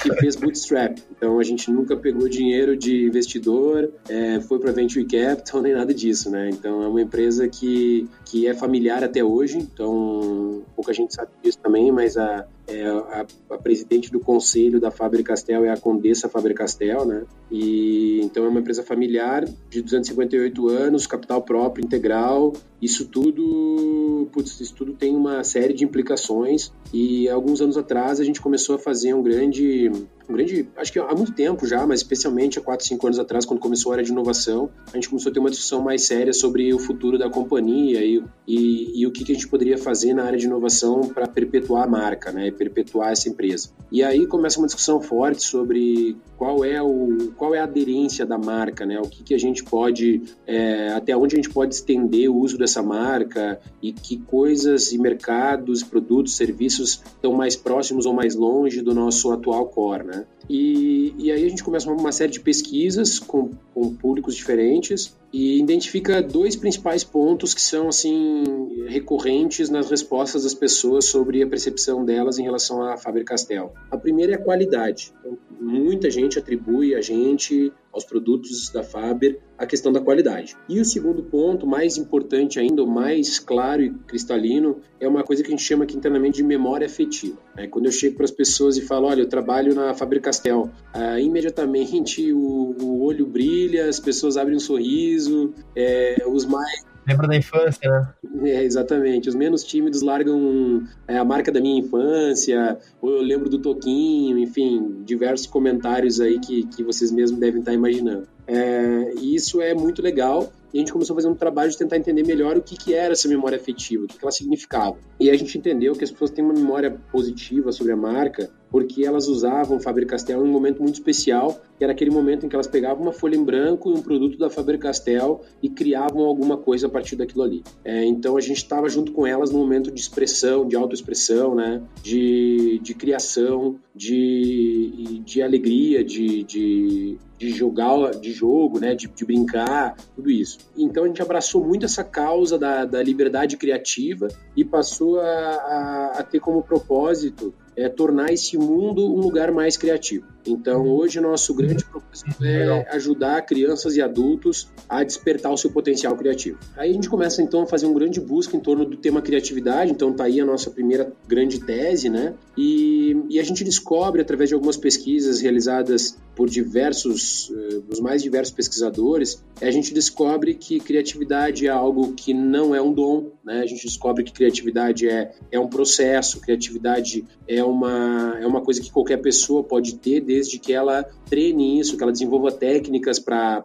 que 0.03 0.15
fez 0.15 0.37
bootstrap. 0.37 0.99
Então 1.11 1.39
a 1.39 1.43
gente 1.43 1.71
nunca 1.71 1.97
pegou 1.97 2.29
dinheiro 2.29 2.77
de 2.77 3.07
investidor, 3.07 3.93
é, 4.09 4.41
foi 4.41 4.59
para 4.59 4.73
venture 4.73 5.05
capital 5.05 5.61
nem 5.61 5.75
nada 5.75 5.93
disso, 5.93 6.31
né? 6.31 6.49
Então 6.51 6.83
é 6.83 6.89
uma 6.89 7.03
empresa 7.03 7.47
que, 7.47 8.09
que 8.25 8.47
é 8.47 8.55
familiar 8.55 9.05
até 9.05 9.23
hoje. 9.23 9.59
Então 9.59 10.63
pouca 10.75 10.95
gente 10.95 11.15
sabe 11.15 11.31
disso 11.43 11.59
também, 11.63 11.93
mas 11.93 12.17
a, 12.17 12.47
é, 12.67 12.87
a, 12.87 13.27
a, 13.51 13.59
presidente 13.59 14.11
do 14.11 14.21
conselho 14.21 14.81
da 14.81 14.91
Faber 14.91 15.23
Castell 15.23 15.65
é 15.65 15.71
a 15.71 15.77
Condessa 15.77 16.29
Faber 16.29 16.55
Castell, 16.55 17.05
né? 17.05 17.25
E 17.51 18.21
então 18.23 18.45
é 18.45 18.49
uma 18.49 18.61
empresa 18.61 18.83
familiar 18.83 19.45
de 19.45 19.83
258 19.83 20.69
anos, 20.69 21.07
capital 21.07 21.43
próprio 21.43 21.85
integral. 21.85 22.53
Isso 22.83 23.07
tudo, 23.07 24.29
putz, 24.33 24.61
isso 24.61 24.75
tudo 24.75 24.93
tem 24.93 25.15
uma 25.15 25.45
série 25.45 25.73
de 25.73 25.85
implicações. 25.85 26.73
E 26.93 27.29
alguns 27.29 27.61
anos 27.61 27.77
atrás 27.79 28.19
a 28.19 28.25
gente 28.25 28.41
começou 28.41 28.75
a 28.75 28.79
fazer 28.79 29.15
um 29.15 29.23
grande 29.23 29.89
um 30.29 30.35
grande, 30.35 30.69
acho 30.77 30.93
que 30.93 30.99
há 30.99 31.15
muito 31.15 31.33
tempo 31.33 31.67
já, 31.67 31.87
mas 31.87 32.01
especialmente 32.01 32.59
há 32.59 32.63
4, 32.63 32.87
5 32.87 33.07
anos 33.07 33.19
atrás, 33.19 33.45
quando 33.45 33.61
começou 33.61 33.93
a 33.93 33.97
área 33.97 34.05
de 34.05 34.11
inovação, 34.11 34.71
a 34.93 34.97
gente 34.97 35.09
começou 35.09 35.31
a 35.31 35.33
ter 35.33 35.41
uma 35.41 35.51
discussão 35.51 35.83
mais 35.83 36.07
séria 36.07 36.33
sobre 36.33 36.73
o 36.73 36.79
futuro 36.79 37.19
da 37.19 37.29
companhia 37.29 38.05
e, 38.05 38.23
e, 38.47 39.01
e 39.01 39.07
o 39.07 39.13
que, 39.13 39.25
que, 39.25 39.33
a 39.33 39.35
gente 39.35 39.49
poderia 39.49 39.77
fazer 39.77 40.15
na 40.15 40.25
área 40.25 40.39
de 40.39 40.47
inovação 40.47 41.01
para 41.09 41.27
perpetuar 41.27 41.85
a 41.85 41.87
marca, 41.87 42.33
né, 42.33 42.51
perpetuar 42.51 43.13
essa 43.13 43.29
empresa. 43.29 43.71
E 43.91 44.03
aí 44.03 44.27
começa 44.27 44.59
uma 44.59 44.67
discussão 44.67 45.01
forte 45.01 45.43
sobre 45.43 46.17
qual 46.37 46.65
é, 46.65 46.83
o, 46.83 47.33
qual 47.37 47.55
é 47.55 47.59
a 47.59 47.65
aderência 47.65 48.25
da 48.25 48.39
marca, 48.39 48.87
né, 48.87 48.99
o 48.99 49.09
que, 49.09 49.23
que 49.23 49.35
a 49.35 49.39
gente 49.39 49.63
pode, 49.65 50.23
é, 50.47 50.89
até 50.89 51.17
onde 51.17 51.35
a 51.35 51.39
gente 51.39 51.51
pode 51.51 51.75
estender 51.75 52.31
o 52.31 52.37
uso 52.37 52.57
dessa 52.57 52.72
marca 52.81 53.61
e 53.83 53.93
que 53.93 54.17
coisas 54.19 54.93
e 54.93 54.99
mercados, 54.99 55.83
produtos, 55.83 56.37
serviços 56.37 57.03
estão 57.05 57.33
mais 57.33 57.57
próximos 57.57 58.07
ou 58.07 58.15
mais 58.15 58.37
longe 58.37 58.81
do 58.81 58.95
nosso 58.95 59.33
atual 59.33 59.67
core, 59.67 60.05
né? 60.05 60.25
E, 60.49 61.15
e 61.19 61.33
aí 61.33 61.45
a 61.45 61.49
gente 61.49 61.65
começa 61.65 61.91
uma 61.91 62.13
série 62.13 62.31
de 62.31 62.41
pesquisas 62.41 63.19
com, 63.19 63.51
com 63.75 63.95
públicos 63.95 64.35
diferentes 64.35 65.17
e 65.33 65.59
identifica 65.59 66.21
dois 66.21 66.57
principais 66.57 67.03
pontos 67.03 67.55
que 67.55 67.61
são 67.61 67.89
assim 67.89 68.85
recorrentes 68.87 69.71
nas 69.71 69.91
respostas 69.91 70.43
das 70.43 70.55
pessoas 70.55 71.07
sobre 71.07 71.43
a 71.43 71.47
percepção 71.47 72.05
delas 72.05 72.39
em 72.39 72.43
relação 72.43 72.83
à 72.83 72.97
Faber-Castell. 72.97 73.73
A 73.91 73.97
primeira 73.97 74.33
é 74.33 74.35
a 74.37 74.43
qualidade. 74.43 75.13
Então, 75.21 75.39
muita 75.61 76.11
gente 76.11 76.39
atribui 76.39 76.95
a 76.95 77.01
gente 77.01 77.73
aos 77.93 78.05
produtos 78.05 78.71
da 78.71 78.83
Faber 78.83 79.39
a 79.59 79.67
questão 79.67 79.93
da 79.93 80.01
qualidade. 80.01 80.57
E 80.69 80.81
o 80.81 80.85
segundo 80.85 81.23
ponto, 81.23 81.67
mais 81.67 81.97
importante 81.97 82.59
ainda, 82.59 82.85
mais 82.85 83.39
claro 83.39 83.83
e 83.83 83.91
cristalino, 83.91 84.81
é 84.99 85.07
uma 85.07 85.23
coisa 85.23 85.43
que 85.43 85.49
a 85.49 85.51
gente 85.51 85.63
chama 85.63 85.85
aqui 85.85 85.97
internamente 85.97 86.37
de 86.37 86.43
memória 86.43 86.87
afetiva. 86.87 87.39
É, 87.57 87.67
quando 87.67 87.87
eu 87.87 87.93
chego 87.93 88.17
para 88.17 88.25
as 88.25 88.31
pessoas 88.31 88.77
e 88.77 88.83
falo, 88.83 89.07
olha, 89.07 89.21
eu 89.21 89.29
trabalho 89.29 89.75
na 89.75 89.95
Faber 89.95 90.21
Castell, 90.21 90.71
ah, 90.93 91.21
imediatamente 91.21 92.33
o, 92.33 92.75
o, 92.81 93.03
olho 93.03 93.27
brilha, 93.27 93.89
as 93.89 94.01
pessoas 94.01 94.37
abrem 94.37 94.57
um 94.57 94.61
sorriso, 94.61 95.53
é, 95.77 96.25
os 96.27 96.45
mais 96.45 96.92
Lembra 97.07 97.27
da 97.27 97.37
infância, 97.37 97.91
né? 97.91 98.09
É, 98.51 98.63
exatamente. 98.63 99.29
Os 99.29 99.35
menos 99.35 99.65
tímidos 99.65 100.03
largam 100.03 100.85
é, 101.07 101.19
a 101.19 101.25
marca 101.25 101.51
da 101.51 101.61
minha 101.61 101.81
infância, 101.81 102.79
ou 103.01 103.11
eu 103.11 103.23
lembro 103.23 103.49
do 103.49 103.59
Toquinho, 103.59 104.39
enfim, 104.39 105.03
diversos 105.05 105.47
comentários 105.47 106.21
aí 106.21 106.39
que, 106.39 106.65
que 106.67 106.83
vocês 106.83 107.11
mesmos 107.11 107.41
devem 107.41 107.61
estar 107.61 107.73
imaginando. 107.73 108.27
É, 108.47 109.15
e 109.19 109.35
isso 109.35 109.61
é 109.61 109.75
muito 109.75 110.03
legal 110.03 110.53
e 110.73 110.79
a 110.79 110.81
gente 110.81 110.93
começou 110.93 111.15
a 111.15 111.17
fazer 111.17 111.29
um 111.29 111.35
trabalho 111.35 111.71
de 111.71 111.77
tentar 111.77 111.99
entender 111.99 112.25
melhor 112.25 112.57
o 112.57 112.63
que, 112.63 112.77
que 112.77 112.95
era 112.95 113.13
essa 113.13 113.29
memória 113.29 113.57
afetiva, 113.57 114.05
o 114.05 114.09
que, 114.09 114.19
que 114.19 114.25
ela 114.25 114.33
significava. 114.33 114.97
E 115.21 115.29
a 115.29 115.37
gente 115.37 115.57
entendeu 115.59 115.93
que 115.95 116.03
as 116.03 116.11
pessoas 116.11 116.31
têm 116.31 116.43
uma 116.43 116.55
memória 116.55 116.91
positiva 117.11 117.71
sobre 117.73 117.93
a 117.93 117.97
marca 117.97 118.51
porque 118.73 119.05
elas 119.05 119.29
usavam 119.29 119.79
Faber-Castell 119.79 120.45
em 120.45 120.49
um 120.49 120.51
momento 120.51 120.83
muito 120.83 120.95
especial, 120.95 121.61
que 121.77 121.85
era 121.85 121.93
aquele 121.93 122.11
momento 122.11 122.47
em 122.47 122.49
que 122.49 122.57
elas 122.57 122.67
pegavam 122.67 123.03
uma 123.03 123.13
folha 123.13 123.37
em 123.37 123.45
branco 123.45 123.91
e 123.91 123.93
um 123.93 124.01
produto 124.01 124.39
da 124.39 124.49
Faber-Castell 124.49 125.43
e 125.63 125.69
criavam 125.69 126.25
alguma 126.25 126.57
coisa 126.57 126.87
a 126.87 126.91
partir 126.91 127.15
daquilo 127.15 127.43
ali. 127.43 127.63
É, 127.85 128.03
então 128.07 128.35
a 128.37 128.41
gente 128.41 128.57
estava 128.57 128.89
junto 128.89 129.13
com 129.13 129.27
elas 129.27 129.51
no 129.51 129.59
momento 129.59 129.91
de 129.91 130.01
expressão, 130.01 130.67
de 130.67 130.75
autoexpressão, 130.75 131.55
né? 131.55 131.83
de, 132.03 132.81
de 132.83 132.95
criação, 132.95 133.79
de, 133.95 135.21
de 135.23 135.43
alegria, 135.43 136.03
de, 136.03 136.43
de, 136.43 137.19
de 137.43 137.51
jogar, 137.51 138.13
de 138.13 138.33
jogo, 138.33 138.79
né? 138.79 138.95
de, 138.95 139.09
de 139.09 139.25
brincar, 139.25 139.97
tudo 140.15 140.31
isso. 140.31 140.59
Então 140.77 141.03
a 141.03 141.09
gente 141.09 141.21
abraçou 141.21 141.65
muito 141.65 141.85
essa 141.85 142.05
causa 142.05 142.57
da, 142.57 142.85
da 142.85 143.03
liberdade 143.03 143.57
criativa 143.57 144.29
e 144.57 144.65
passou 144.65 145.21
a, 145.21 145.25
a, 145.25 146.13
a 146.19 146.23
ter 146.23 146.39
como 146.39 146.63
propósito 146.63 147.53
é, 147.77 147.89
tornar 147.89 148.33
esse 148.33 148.57
mundo 148.59 149.05
um 149.13 149.21
lugar 149.21 149.51
mais 149.51 149.77
criativo. 149.77 150.27
Então, 150.47 150.89
hoje, 150.89 151.21
nosso 151.21 151.55
grande 151.55 151.85
propósito 151.85 152.45
é 152.45 152.87
ajudar 152.91 153.41
crianças 153.43 153.97
e 153.97 154.03
adultos 154.03 154.69
a 154.89 155.05
despertar 155.05 155.53
o 155.53 155.57
seu 155.57 155.71
potencial 155.71 156.17
criativo. 156.17 156.59
Aí 156.77 156.91
a 156.91 156.93
gente 156.93 157.09
começa, 157.09 157.41
então, 157.41 157.63
a 157.63 157.67
fazer 157.67 157.87
um 157.87 157.95
grande 157.95 158.21
busca 158.21 158.57
em 158.57 158.61
torno 158.61 158.85
do 158.85 158.97
tema 158.97 159.23
criatividade. 159.23 159.93
Então, 159.93 160.13
tá 160.13 160.25
aí 160.25 160.41
a 160.41 160.45
nossa 160.45 160.71
primeira 160.71 161.13
grande 161.29 161.61
tese, 161.61 162.11
né? 162.11 162.35
E, 162.57 163.17
e 163.31 163.39
a 163.39 163.45
gente 163.45 163.63
descobre, 163.63 164.21
através 164.21 164.49
de 164.49 164.55
algumas 164.55 164.77
pesquisas 164.77 165.41
realizadas 165.41 166.19
por 166.35 166.49
diversos, 166.49 167.23
uh, 167.49 167.85
os 167.89 168.01
mais 168.01 168.23
diversos 168.23 168.53
pesquisadores, 168.53 169.43
a 169.61 169.71
gente 169.71 169.93
descobre 169.93 170.55
que 170.55 170.81
criatividade 170.81 171.67
é 171.67 171.71
algo 171.71 172.13
que 172.15 172.33
não 172.33 172.75
é 172.75 172.81
um 172.81 172.93
dom, 172.93 173.31
né? 173.45 173.61
A 173.61 173.67
gente 173.67 173.85
descobre 173.85 174.25
que 174.25 174.33
criatividade 174.33 175.09
é, 175.09 175.33
é 175.51 175.59
um 175.59 175.69
processo, 175.69 176.41
criatividade 176.41 177.25
é 177.47 177.63
uma, 177.63 178.39
é 178.41 178.47
uma 178.47 178.61
coisa 178.61 178.81
que 178.81 178.91
qualquer 178.91 179.19
pessoa 179.19 179.63
pode 179.63 179.97
ter 179.97 180.21
desde 180.21 180.59
que 180.59 180.73
ela 180.73 181.05
treine 181.29 181.79
isso, 181.79 181.97
que 181.97 182.03
ela 182.03 182.13
desenvolva 182.13 182.53
técnicas 182.53 183.19
para 183.19 183.65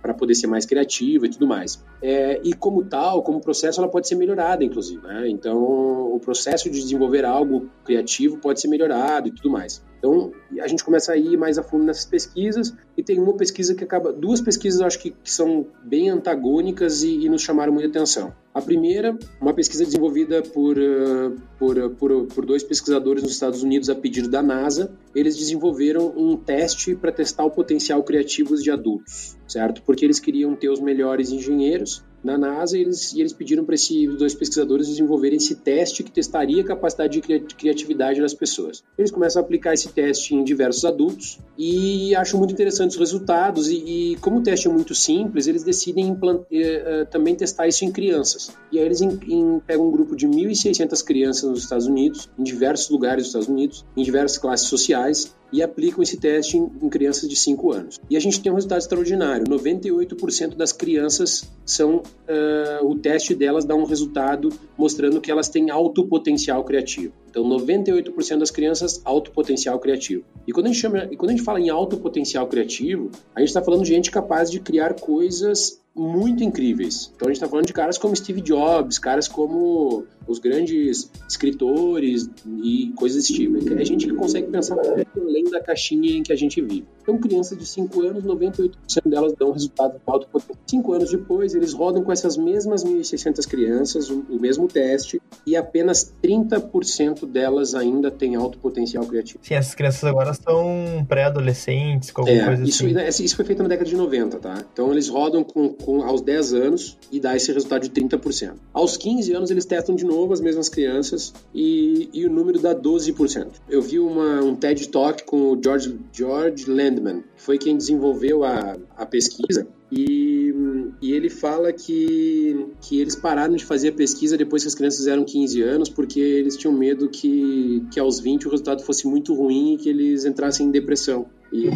para 0.00 0.14
poder 0.14 0.34
ser 0.34 0.46
mais 0.46 0.64
criativa 0.64 1.26
e 1.26 1.28
tudo 1.28 1.46
mais. 1.46 1.84
É, 2.00 2.40
e 2.44 2.52
como 2.54 2.84
tal, 2.84 3.22
como 3.22 3.40
processo, 3.40 3.80
ela 3.80 3.90
pode 3.90 4.08
ser 4.08 4.14
melhorada, 4.14 4.64
inclusive. 4.64 5.02
Né? 5.02 5.28
Então, 5.28 5.58
o 5.60 6.18
processo 6.20 6.70
de 6.70 6.80
desenvolver 6.80 7.24
algo 7.24 7.68
criativo 7.84 8.38
pode 8.38 8.60
ser 8.60 8.68
melhorado 8.68 9.28
e 9.28 9.32
tudo 9.32 9.50
mais. 9.50 9.84
Então, 9.98 10.32
a 10.60 10.68
gente 10.68 10.84
começa 10.84 11.12
a 11.12 11.16
ir 11.16 11.36
mais 11.36 11.58
a 11.58 11.62
fundo 11.62 11.84
nessas 11.84 12.06
pesquisas 12.06 12.72
e 12.96 13.02
tem 13.02 13.18
uma 13.18 13.34
pesquisa 13.34 13.74
que 13.74 13.82
acaba, 13.82 14.12
duas 14.12 14.40
pesquisas 14.40 14.80
acho 14.80 14.98
que, 14.98 15.10
que 15.10 15.30
são 15.30 15.66
bem 15.84 16.08
antagônicas 16.08 17.02
e, 17.02 17.24
e, 17.24 17.28
nos 17.28 17.42
chamaram 17.42 17.72
muita 17.72 17.88
atenção. 17.88 18.32
A 18.54 18.62
primeira, 18.62 19.16
uma 19.40 19.52
pesquisa 19.52 19.84
desenvolvida 19.84 20.42
por, 20.42 20.78
uh, 20.78 21.36
por, 21.58 21.78
uh, 21.78 21.90
por, 21.90 22.26
por, 22.26 22.46
dois 22.46 22.62
pesquisadores 22.62 23.22
nos 23.22 23.32
Estados 23.32 23.62
Unidos 23.62 23.90
a 23.90 23.94
pedido 23.94 24.28
da 24.28 24.42
NASA. 24.42 24.90
Eles 25.14 25.36
desenvolveram 25.36 26.12
um 26.16 26.36
teste 26.36 26.94
para 26.94 27.12
testar 27.12 27.44
o 27.44 27.50
potencial 27.50 28.02
criativo 28.02 28.56
de 28.56 28.70
adultos, 28.70 29.36
certo? 29.46 29.82
Porque 29.82 30.04
eles 30.04 30.18
queriam 30.18 30.54
ter 30.54 30.70
os 30.70 30.80
melhores 30.80 31.30
engenheiros 31.30 32.04
na 32.22 32.36
NASA 32.36 32.76
e 32.76 32.82
eles, 32.82 33.12
e 33.12 33.20
eles 33.20 33.32
pediram 33.32 33.64
para 33.64 33.74
esses 33.74 34.16
dois 34.16 34.34
pesquisadores 34.34 34.88
desenvolverem 34.88 35.36
esse 35.36 35.54
teste 35.54 36.02
que 36.02 36.10
testaria 36.10 36.62
a 36.62 36.64
capacidade 36.64 37.20
de 37.20 37.54
criatividade 37.54 38.20
das 38.20 38.34
pessoas. 38.34 38.82
Eles 38.96 39.10
começam 39.10 39.40
a 39.40 39.44
aplicar 39.44 39.74
esse 39.74 39.88
teste 39.88 40.34
em 40.34 40.42
diversos 40.42 40.84
adultos 40.84 41.38
e 41.56 42.14
acham 42.14 42.38
muito 42.38 42.52
interessantes 42.52 42.96
os 42.96 43.00
resultados 43.00 43.68
e, 43.68 44.12
e 44.12 44.16
como 44.16 44.38
o 44.38 44.42
teste 44.42 44.68
é 44.68 44.70
muito 44.70 44.94
simples, 44.94 45.46
eles 45.46 45.62
decidem 45.62 46.16
eh, 46.50 47.06
também 47.10 47.34
testar 47.34 47.68
isso 47.68 47.84
em 47.84 47.92
crianças. 47.92 48.50
E 48.72 48.78
aí 48.78 48.84
eles 48.84 49.00
em, 49.00 49.18
em, 49.28 49.60
pegam 49.60 49.88
um 49.88 49.90
grupo 49.90 50.16
de 50.16 50.26
1.600 50.26 51.04
crianças 51.04 51.48
nos 51.48 51.62
Estados 51.62 51.86
Unidos, 51.86 52.28
em 52.38 52.42
diversos 52.42 52.90
lugares 52.90 53.24
dos 53.24 53.28
Estados 53.28 53.48
Unidos, 53.48 53.84
em 53.96 54.02
diversas 54.02 54.38
classes 54.38 54.68
sociais, 54.68 55.34
e 55.52 55.62
aplicam 55.62 56.02
esse 56.02 56.18
teste 56.18 56.56
em, 56.56 56.70
em, 56.82 56.88
crianças 56.88 57.28
de 57.28 57.36
5 57.36 57.72
anos. 57.72 58.00
E 58.08 58.16
a 58.16 58.20
gente 58.20 58.40
tem 58.40 58.50
um 58.50 58.54
resultado 58.54 58.80
extraordinário: 58.80 59.46
98% 59.46 60.56
das 60.56 60.72
crianças 60.72 61.50
são. 61.64 62.02
Uh, 62.28 62.86
o 62.86 62.96
teste 62.96 63.34
delas 63.34 63.64
dá 63.64 63.74
um 63.74 63.84
resultado 63.84 64.50
mostrando 64.76 65.20
que 65.20 65.30
elas 65.30 65.48
têm 65.48 65.70
alto 65.70 66.06
potencial 66.06 66.64
criativo. 66.64 67.12
Então, 67.30 67.44
98% 67.44 68.38
das 68.38 68.50
crianças, 68.50 69.00
alto 69.04 69.30
potencial 69.30 69.78
criativo. 69.78 70.24
E 70.46 70.52
quando 70.52 70.66
a 70.66 70.68
gente, 70.70 70.80
chama, 70.80 71.08
e 71.10 71.16
quando 71.16 71.30
a 71.30 71.34
gente 71.34 71.44
fala 71.44 71.60
em 71.60 71.68
alto 71.68 71.96
potencial 71.98 72.46
criativo, 72.46 73.10
a 73.34 73.40
gente 73.40 73.48
está 73.48 73.62
falando 73.62 73.82
de 73.82 73.88
gente 73.88 74.10
capaz 74.10 74.50
de 74.50 74.60
criar 74.60 74.94
coisas 74.94 75.80
muito 75.98 76.42
incríveis. 76.44 77.12
Então 77.14 77.28
a 77.28 77.30
gente 77.30 77.36
está 77.36 77.48
falando 77.48 77.66
de 77.66 77.72
caras 77.72 77.98
como 77.98 78.14
Steve 78.14 78.40
Jobs, 78.40 78.98
caras 78.98 79.28
como 79.28 80.06
os 80.28 80.38
grandes 80.38 81.10
escritores 81.28 82.28
e 82.62 82.92
coisas 82.94 83.22
desse 83.22 83.34
tipo. 83.34 83.56
É 83.78 83.84
gente 83.84 84.06
que 84.06 84.14
consegue 84.14 84.48
pensar 84.48 84.76
além 84.78 85.44
da 85.50 85.60
caixinha 85.60 86.18
em 86.18 86.22
que 86.22 86.32
a 86.32 86.36
gente 86.36 86.60
vive. 86.60 86.86
Então, 87.02 87.16
crianças 87.18 87.56
de 87.56 87.64
5 87.64 88.02
anos, 88.02 88.24
98% 88.24 88.70
delas 89.06 89.32
dão 89.32 89.50
resultado 89.50 89.98
alto 90.06 90.28
potencial. 90.28 90.58
5 90.66 90.92
anos 90.92 91.10
depois, 91.10 91.54
eles 91.54 91.72
rodam 91.72 92.04
com 92.04 92.12
essas 92.12 92.36
mesmas 92.36 92.84
1.600 92.84 93.48
crianças 93.48 94.10
o, 94.10 94.20
o, 94.28 94.38
mesmo 94.38 94.68
teste 94.68 95.20
e 95.46 95.56
apenas 95.56 96.12
30% 96.22 97.26
delas 97.26 97.74
ainda 97.74 98.10
têm 98.10 98.36
alto 98.36 98.58
potencial 98.58 99.06
criativo. 99.06 99.40
Sim, 99.42 99.54
essas 99.54 99.74
crianças 99.74 100.04
agora 100.04 100.34
são 100.34 101.06
pré-adolescentes, 101.08 102.12
alguma 102.14 102.36
é, 102.36 102.44
coisa 102.44 102.62
isso, 102.62 102.86
assim. 102.86 103.24
Isso 103.24 103.36
foi 103.36 103.44
feito 103.46 103.62
na 103.62 103.68
década 103.68 103.88
de 103.88 103.96
90, 103.96 104.38
tá? 104.38 104.62
Então, 104.70 104.92
eles 104.92 105.08
rodam 105.08 105.42
com, 105.42 105.70
com 105.88 106.02
aos 106.02 106.20
10 106.20 106.52
anos 106.52 106.98
e 107.10 107.18
dá 107.18 107.34
esse 107.34 107.50
resultado 107.50 107.88
de 107.88 107.88
30%. 107.88 108.56
Aos 108.74 108.98
15 108.98 109.32
anos, 109.32 109.50
eles 109.50 109.64
testam 109.64 109.96
de 109.96 110.04
novo 110.04 110.34
as 110.34 110.40
mesmas 110.42 110.68
crianças 110.68 111.32
e, 111.54 112.10
e 112.12 112.26
o 112.26 112.30
número 112.30 112.58
dá 112.58 112.74
12%. 112.74 113.46
Eu 113.66 113.80
vi 113.80 113.98
uma, 113.98 114.42
um 114.42 114.54
TED 114.54 114.86
Talk 114.90 115.24
com 115.24 115.52
o 115.52 115.58
George, 115.62 115.98
George 116.12 116.70
Landman, 116.70 117.24
que 117.34 117.42
foi 117.42 117.56
quem 117.56 117.74
desenvolveu 117.74 118.44
a, 118.44 118.76
a 118.98 119.06
pesquisa, 119.06 119.66
e, 119.90 120.54
e, 121.00 121.12
ele 121.12 121.30
fala 121.30 121.72
que, 121.72 122.66
que 122.82 123.00
eles 123.00 123.16
pararam 123.16 123.56
de 123.56 123.64
fazer 123.64 123.88
a 123.88 123.92
pesquisa 123.92 124.36
depois 124.36 124.62
que 124.62 124.68
as 124.68 124.74
crianças 124.74 124.98
fizeram 124.98 125.24
15 125.24 125.62
anos, 125.62 125.88
porque 125.88 126.20
eles 126.20 126.58
tinham 126.58 126.74
medo 126.74 127.08
que, 127.08 127.82
que 127.90 127.98
aos 127.98 128.20
20 128.20 128.46
o 128.46 128.50
resultado 128.50 128.82
fosse 128.82 129.06
muito 129.06 129.32
ruim 129.32 129.74
e 129.74 129.78
que 129.78 129.88
eles 129.88 130.26
entrassem 130.26 130.66
em 130.66 130.70
depressão. 130.70 131.24
E, 131.50 131.66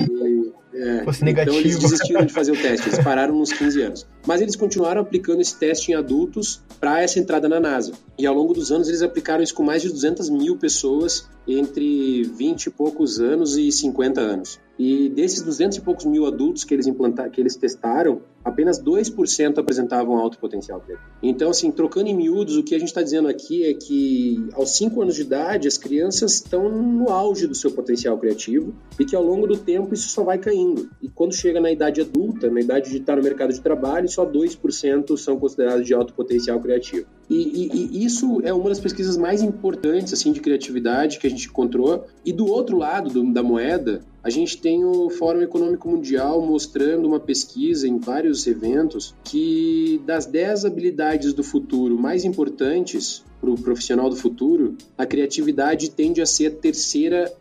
é, 0.82 1.04
fosse 1.04 1.24
negativo. 1.24 1.56
Então 1.56 1.70
eles 1.70 1.78
desistiram 1.78 2.24
de 2.26 2.32
fazer 2.32 2.52
o 2.52 2.60
teste, 2.60 2.88
eles 2.88 2.98
pararam 3.04 3.36
nos 3.36 3.52
15 3.52 3.82
anos. 3.82 4.06
Mas 4.26 4.40
eles 4.40 4.56
continuaram 4.56 5.00
aplicando 5.00 5.40
esse 5.40 5.56
teste 5.56 5.92
em 5.92 5.94
adultos 5.94 6.60
para 6.80 7.00
essa 7.00 7.18
entrada 7.18 7.48
na 7.48 7.60
NASA. 7.60 7.92
E 8.18 8.26
ao 8.26 8.34
longo 8.34 8.52
dos 8.52 8.72
anos 8.72 8.88
eles 8.88 9.02
aplicaram 9.02 9.42
isso 9.42 9.54
com 9.54 9.62
mais 9.62 9.82
de 9.82 9.88
200 9.88 10.28
mil 10.28 10.56
pessoas 10.56 11.28
entre 11.46 12.22
20 12.24 12.66
e 12.66 12.70
poucos 12.70 13.18
anos 13.20 13.56
e 13.56 13.70
50 13.70 14.20
anos. 14.20 14.60
E 14.78 15.08
desses 15.10 15.42
200 15.42 15.78
e 15.78 15.80
poucos 15.80 16.04
mil 16.04 16.26
adultos 16.26 16.64
que 16.64 16.74
eles 16.74 16.86
implantaram, 16.86 17.30
que 17.30 17.40
eles 17.40 17.54
testaram, 17.54 18.22
apenas 18.44 18.82
2% 18.82 19.58
apresentavam 19.58 20.16
alto 20.16 20.38
potencial 20.38 20.80
criativo. 20.80 21.08
Então, 21.22 21.50
assim, 21.50 21.70
trocando 21.70 22.08
em 22.08 22.16
miúdos, 22.16 22.56
o 22.56 22.62
que 22.62 22.74
a 22.74 22.78
gente 22.78 22.88
está 22.88 23.02
dizendo 23.02 23.28
aqui 23.28 23.64
é 23.64 23.74
que 23.74 24.48
aos 24.54 24.70
5 24.70 25.00
anos 25.02 25.14
de 25.14 25.22
idade, 25.22 25.68
as 25.68 25.78
crianças 25.78 26.34
estão 26.34 26.68
no 26.68 27.10
auge 27.10 27.46
do 27.46 27.54
seu 27.54 27.70
potencial 27.70 28.18
criativo 28.18 28.74
e 28.98 29.04
que 29.04 29.14
ao 29.14 29.22
longo 29.22 29.46
do 29.46 29.56
tempo 29.56 29.94
isso 29.94 30.08
só 30.08 30.24
vai 30.24 30.38
caindo. 30.38 30.88
E 31.00 31.08
quando 31.08 31.34
chega 31.34 31.60
na 31.60 31.70
idade 31.70 32.00
adulta, 32.00 32.50
na 32.50 32.60
idade 32.60 32.90
de 32.90 32.96
estar 32.96 33.16
no 33.16 33.22
mercado 33.22 33.52
de 33.52 33.60
trabalho, 33.60 34.08
só 34.08 34.26
2% 34.26 35.16
são 35.16 35.38
considerados 35.38 35.86
de 35.86 35.94
alto 35.94 36.12
potencial 36.14 36.58
criativo. 36.60 37.06
E, 37.32 37.70
e, 37.72 37.98
e, 38.02 38.04
isso 38.04 38.42
é 38.44 38.52
uma 38.52 38.68
das 38.68 38.78
pesquisas 38.78 39.16
mais 39.16 39.42
importantes 39.42 40.12
assim 40.12 40.32
de 40.32 40.40
criatividade 40.40 41.18
que 41.18 41.26
a 41.26 41.30
gente 41.30 41.48
encontrou. 41.48 42.04
E 42.26 42.30
do 42.30 42.46
outro 42.46 42.76
lado 42.76 43.08
do, 43.08 43.32
da 43.32 43.42
moeda, 43.42 44.02
a 44.22 44.28
gente 44.28 44.58
tem 44.58 44.84
o 44.84 45.08
Fórum 45.08 45.40
Econômico 45.40 45.88
Mundial 45.88 46.42
mostrando 46.42 47.08
uma 47.08 47.18
pesquisa 47.18 47.88
em 47.88 47.98
vários 47.98 48.46
eventos 48.46 49.14
que 49.24 49.98
das 50.04 50.26
10 50.26 50.66
habilidades 50.66 51.32
do 51.32 51.42
futuro 51.42 51.98
mais 51.98 52.26
importantes 52.26 53.24
para 53.40 53.50
o 53.50 53.54
profissional 53.54 54.10
do 54.10 54.14
futuro, 54.14 54.76
a 54.96 55.06
criatividade 55.06 55.90
tende 55.90 56.20
a 56.20 56.26
ser 56.26 56.46
a 56.46 56.50
terceira 56.50 57.32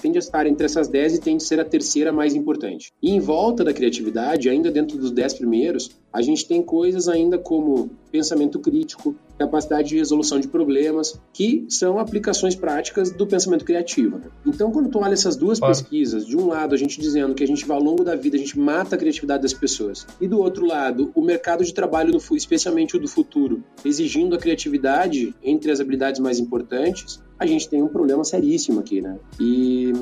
tende 0.00 0.18
a 0.18 0.20
estar 0.20 0.44
entre 0.46 0.66
essas 0.66 0.88
10 0.88 1.14
e 1.14 1.20
tende 1.20 1.44
a 1.44 1.46
ser 1.46 1.60
a 1.60 1.64
terceira 1.64 2.12
mais 2.12 2.34
importante. 2.34 2.92
E 3.00 3.10
em 3.10 3.20
volta 3.20 3.62
da 3.62 3.72
criatividade, 3.72 4.48
ainda 4.48 4.72
dentro 4.72 4.98
dos 4.98 5.12
10 5.12 5.34
primeiros, 5.34 5.90
a 6.12 6.20
gente 6.20 6.46
tem 6.46 6.62
coisas 6.62 7.08
ainda 7.08 7.38
como 7.38 7.90
pensamento 8.10 8.58
crítico, 8.60 9.16
capacidade 9.38 9.88
de 9.88 9.96
resolução 9.96 10.38
de 10.38 10.46
problemas, 10.46 11.18
que 11.32 11.64
são 11.68 11.98
aplicações 11.98 12.54
práticas 12.54 13.10
do 13.10 13.26
pensamento 13.26 13.64
criativo. 13.64 14.18
Né? 14.18 14.26
Então, 14.46 14.70
quando 14.70 14.90
tu 14.90 14.98
olha 14.98 15.14
essas 15.14 15.34
duas 15.34 15.58
claro. 15.58 15.74
pesquisas, 15.74 16.26
de 16.26 16.36
um 16.36 16.48
lado 16.48 16.74
a 16.74 16.78
gente 16.78 17.00
dizendo 17.00 17.34
que 17.34 17.42
a 17.42 17.46
gente 17.46 17.64
vai 17.64 17.76
ao 17.76 17.82
longo 17.82 18.04
da 18.04 18.14
vida, 18.14 18.36
a 18.36 18.38
gente 18.38 18.58
mata 18.58 18.94
a 18.94 18.98
criatividade 18.98 19.42
das 19.42 19.54
pessoas, 19.54 20.06
e 20.20 20.28
do 20.28 20.38
outro 20.38 20.66
lado, 20.66 21.10
o 21.14 21.22
mercado 21.22 21.64
de 21.64 21.72
trabalho, 21.72 22.12
do, 22.12 22.36
especialmente 22.36 22.96
o 22.96 23.00
do 23.00 23.08
futuro, 23.08 23.64
exigindo 23.84 24.36
a 24.36 24.38
criatividade 24.38 25.34
entre 25.42 25.70
as 25.70 25.80
habilidades 25.80 26.20
mais 26.20 26.38
importantes, 26.38 27.20
a 27.42 27.46
gente 27.46 27.68
tem 27.68 27.82
um 27.82 27.88
problema 27.88 28.22
seríssimo 28.24 28.78
aqui, 28.78 29.00
né? 29.00 29.18
E 29.40 29.92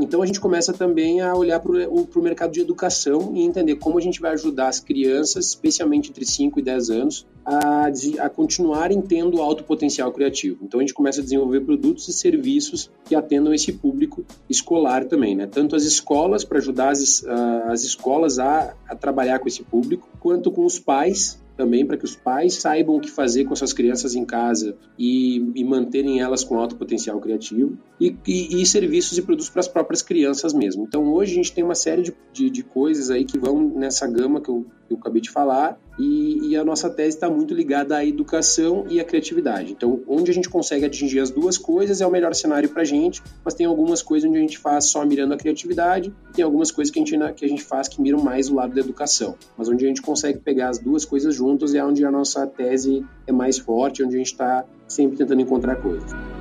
então 0.00 0.20
a 0.20 0.26
gente 0.26 0.40
começa 0.40 0.72
também 0.72 1.20
a 1.20 1.32
olhar 1.32 1.60
para 1.60 1.70
o 1.70 2.22
mercado 2.22 2.52
de 2.52 2.60
educação 2.60 3.34
e 3.36 3.42
entender 3.42 3.76
como 3.76 3.98
a 3.98 4.00
gente 4.00 4.20
vai 4.20 4.32
ajudar 4.32 4.68
as 4.68 4.80
crianças, 4.80 5.57
especialmente 5.58 6.10
entre 6.10 6.24
5 6.24 6.60
e 6.60 6.62
10 6.62 6.90
anos, 6.90 7.26
a, 7.44 7.90
a 8.20 8.30
continuarem 8.30 9.00
tendo 9.02 9.42
alto 9.42 9.64
potencial 9.64 10.12
criativo. 10.12 10.58
Então 10.62 10.78
a 10.78 10.82
gente 10.82 10.94
começa 10.94 11.20
a 11.20 11.24
desenvolver 11.24 11.60
produtos 11.60 12.06
e 12.08 12.12
serviços 12.12 12.90
que 13.04 13.14
atendam 13.14 13.52
esse 13.52 13.72
público 13.72 14.24
escolar 14.48 15.04
também, 15.04 15.34
né? 15.34 15.46
Tanto 15.46 15.74
as 15.74 15.82
escolas 15.82 16.44
para 16.44 16.58
ajudar 16.58 16.90
as, 16.90 17.24
as 17.66 17.82
escolas 17.82 18.38
a, 18.38 18.74
a 18.88 18.94
trabalhar 18.94 19.40
com 19.40 19.48
esse 19.48 19.62
público, 19.62 20.08
quanto 20.20 20.50
com 20.50 20.64
os 20.64 20.78
pais 20.78 21.40
também 21.58 21.84
para 21.84 21.96
que 21.96 22.04
os 22.04 22.14
pais 22.14 22.54
saibam 22.54 22.96
o 22.96 23.00
que 23.00 23.10
fazer 23.10 23.44
com 23.44 23.56
suas 23.56 23.72
crianças 23.72 24.14
em 24.14 24.24
casa 24.24 24.76
e, 24.96 25.38
e 25.56 25.64
manterem 25.64 26.20
elas 26.20 26.44
com 26.44 26.56
alto 26.56 26.76
potencial 26.76 27.20
criativo 27.20 27.76
e, 28.00 28.16
e, 28.24 28.62
e 28.62 28.64
serviços 28.64 29.18
e 29.18 29.22
produtos 29.22 29.50
para 29.50 29.60
as 29.60 29.68
próprias 29.68 30.00
crianças 30.00 30.54
mesmo. 30.54 30.84
Então 30.84 31.12
hoje 31.12 31.32
a 31.32 31.34
gente 31.34 31.52
tem 31.52 31.64
uma 31.64 31.74
série 31.74 32.02
de, 32.02 32.14
de, 32.32 32.48
de 32.48 32.62
coisas 32.62 33.10
aí 33.10 33.24
que 33.24 33.36
vão 33.36 33.60
nessa 33.74 34.06
gama 34.06 34.40
que 34.40 34.48
eu, 34.48 34.64
que 34.86 34.94
eu 34.94 34.98
acabei 34.98 35.20
de 35.20 35.30
falar 35.30 35.76
e, 35.98 36.50
e 36.50 36.56
a 36.56 36.64
nossa 36.64 36.88
tese 36.88 37.16
está 37.16 37.28
muito 37.28 37.52
ligada 37.54 37.96
à 37.96 38.04
educação 38.04 38.86
e 38.88 39.00
à 39.00 39.04
criatividade. 39.04 39.72
Então, 39.72 40.00
onde 40.06 40.30
a 40.30 40.34
gente 40.34 40.48
consegue 40.48 40.84
atingir 40.84 41.20
as 41.20 41.30
duas 41.30 41.58
coisas 41.58 42.00
é 42.00 42.06
o 42.06 42.10
melhor 42.10 42.34
cenário 42.34 42.68
para 42.68 42.82
a 42.82 42.84
gente, 42.84 43.22
mas 43.44 43.54
tem 43.54 43.66
algumas 43.66 44.00
coisas 44.00 44.28
onde 44.28 44.38
a 44.38 44.40
gente 44.40 44.58
faz 44.58 44.86
só 44.86 45.04
mirando 45.04 45.34
a 45.34 45.36
criatividade, 45.36 46.12
e 46.30 46.32
tem 46.32 46.44
algumas 46.44 46.70
coisas 46.70 46.92
que 46.92 47.00
a, 47.00 47.04
gente, 47.04 47.34
que 47.34 47.44
a 47.44 47.48
gente 47.48 47.64
faz 47.64 47.88
que 47.88 48.00
miram 48.00 48.22
mais 48.22 48.48
o 48.48 48.54
lado 48.54 48.74
da 48.74 48.80
educação. 48.80 49.34
Mas 49.56 49.68
onde 49.68 49.84
a 49.84 49.88
gente 49.88 50.02
consegue 50.02 50.38
pegar 50.38 50.68
as 50.68 50.78
duas 50.78 51.04
coisas 51.04 51.34
juntas 51.34 51.74
é 51.74 51.84
onde 51.84 52.04
a 52.04 52.10
nossa 52.10 52.46
tese 52.46 53.04
é 53.26 53.32
mais 53.32 53.58
forte, 53.58 54.02
onde 54.02 54.14
a 54.14 54.18
gente 54.18 54.32
está 54.32 54.64
sempre 54.86 55.16
tentando 55.16 55.40
encontrar 55.40 55.76
coisas. 55.76 56.37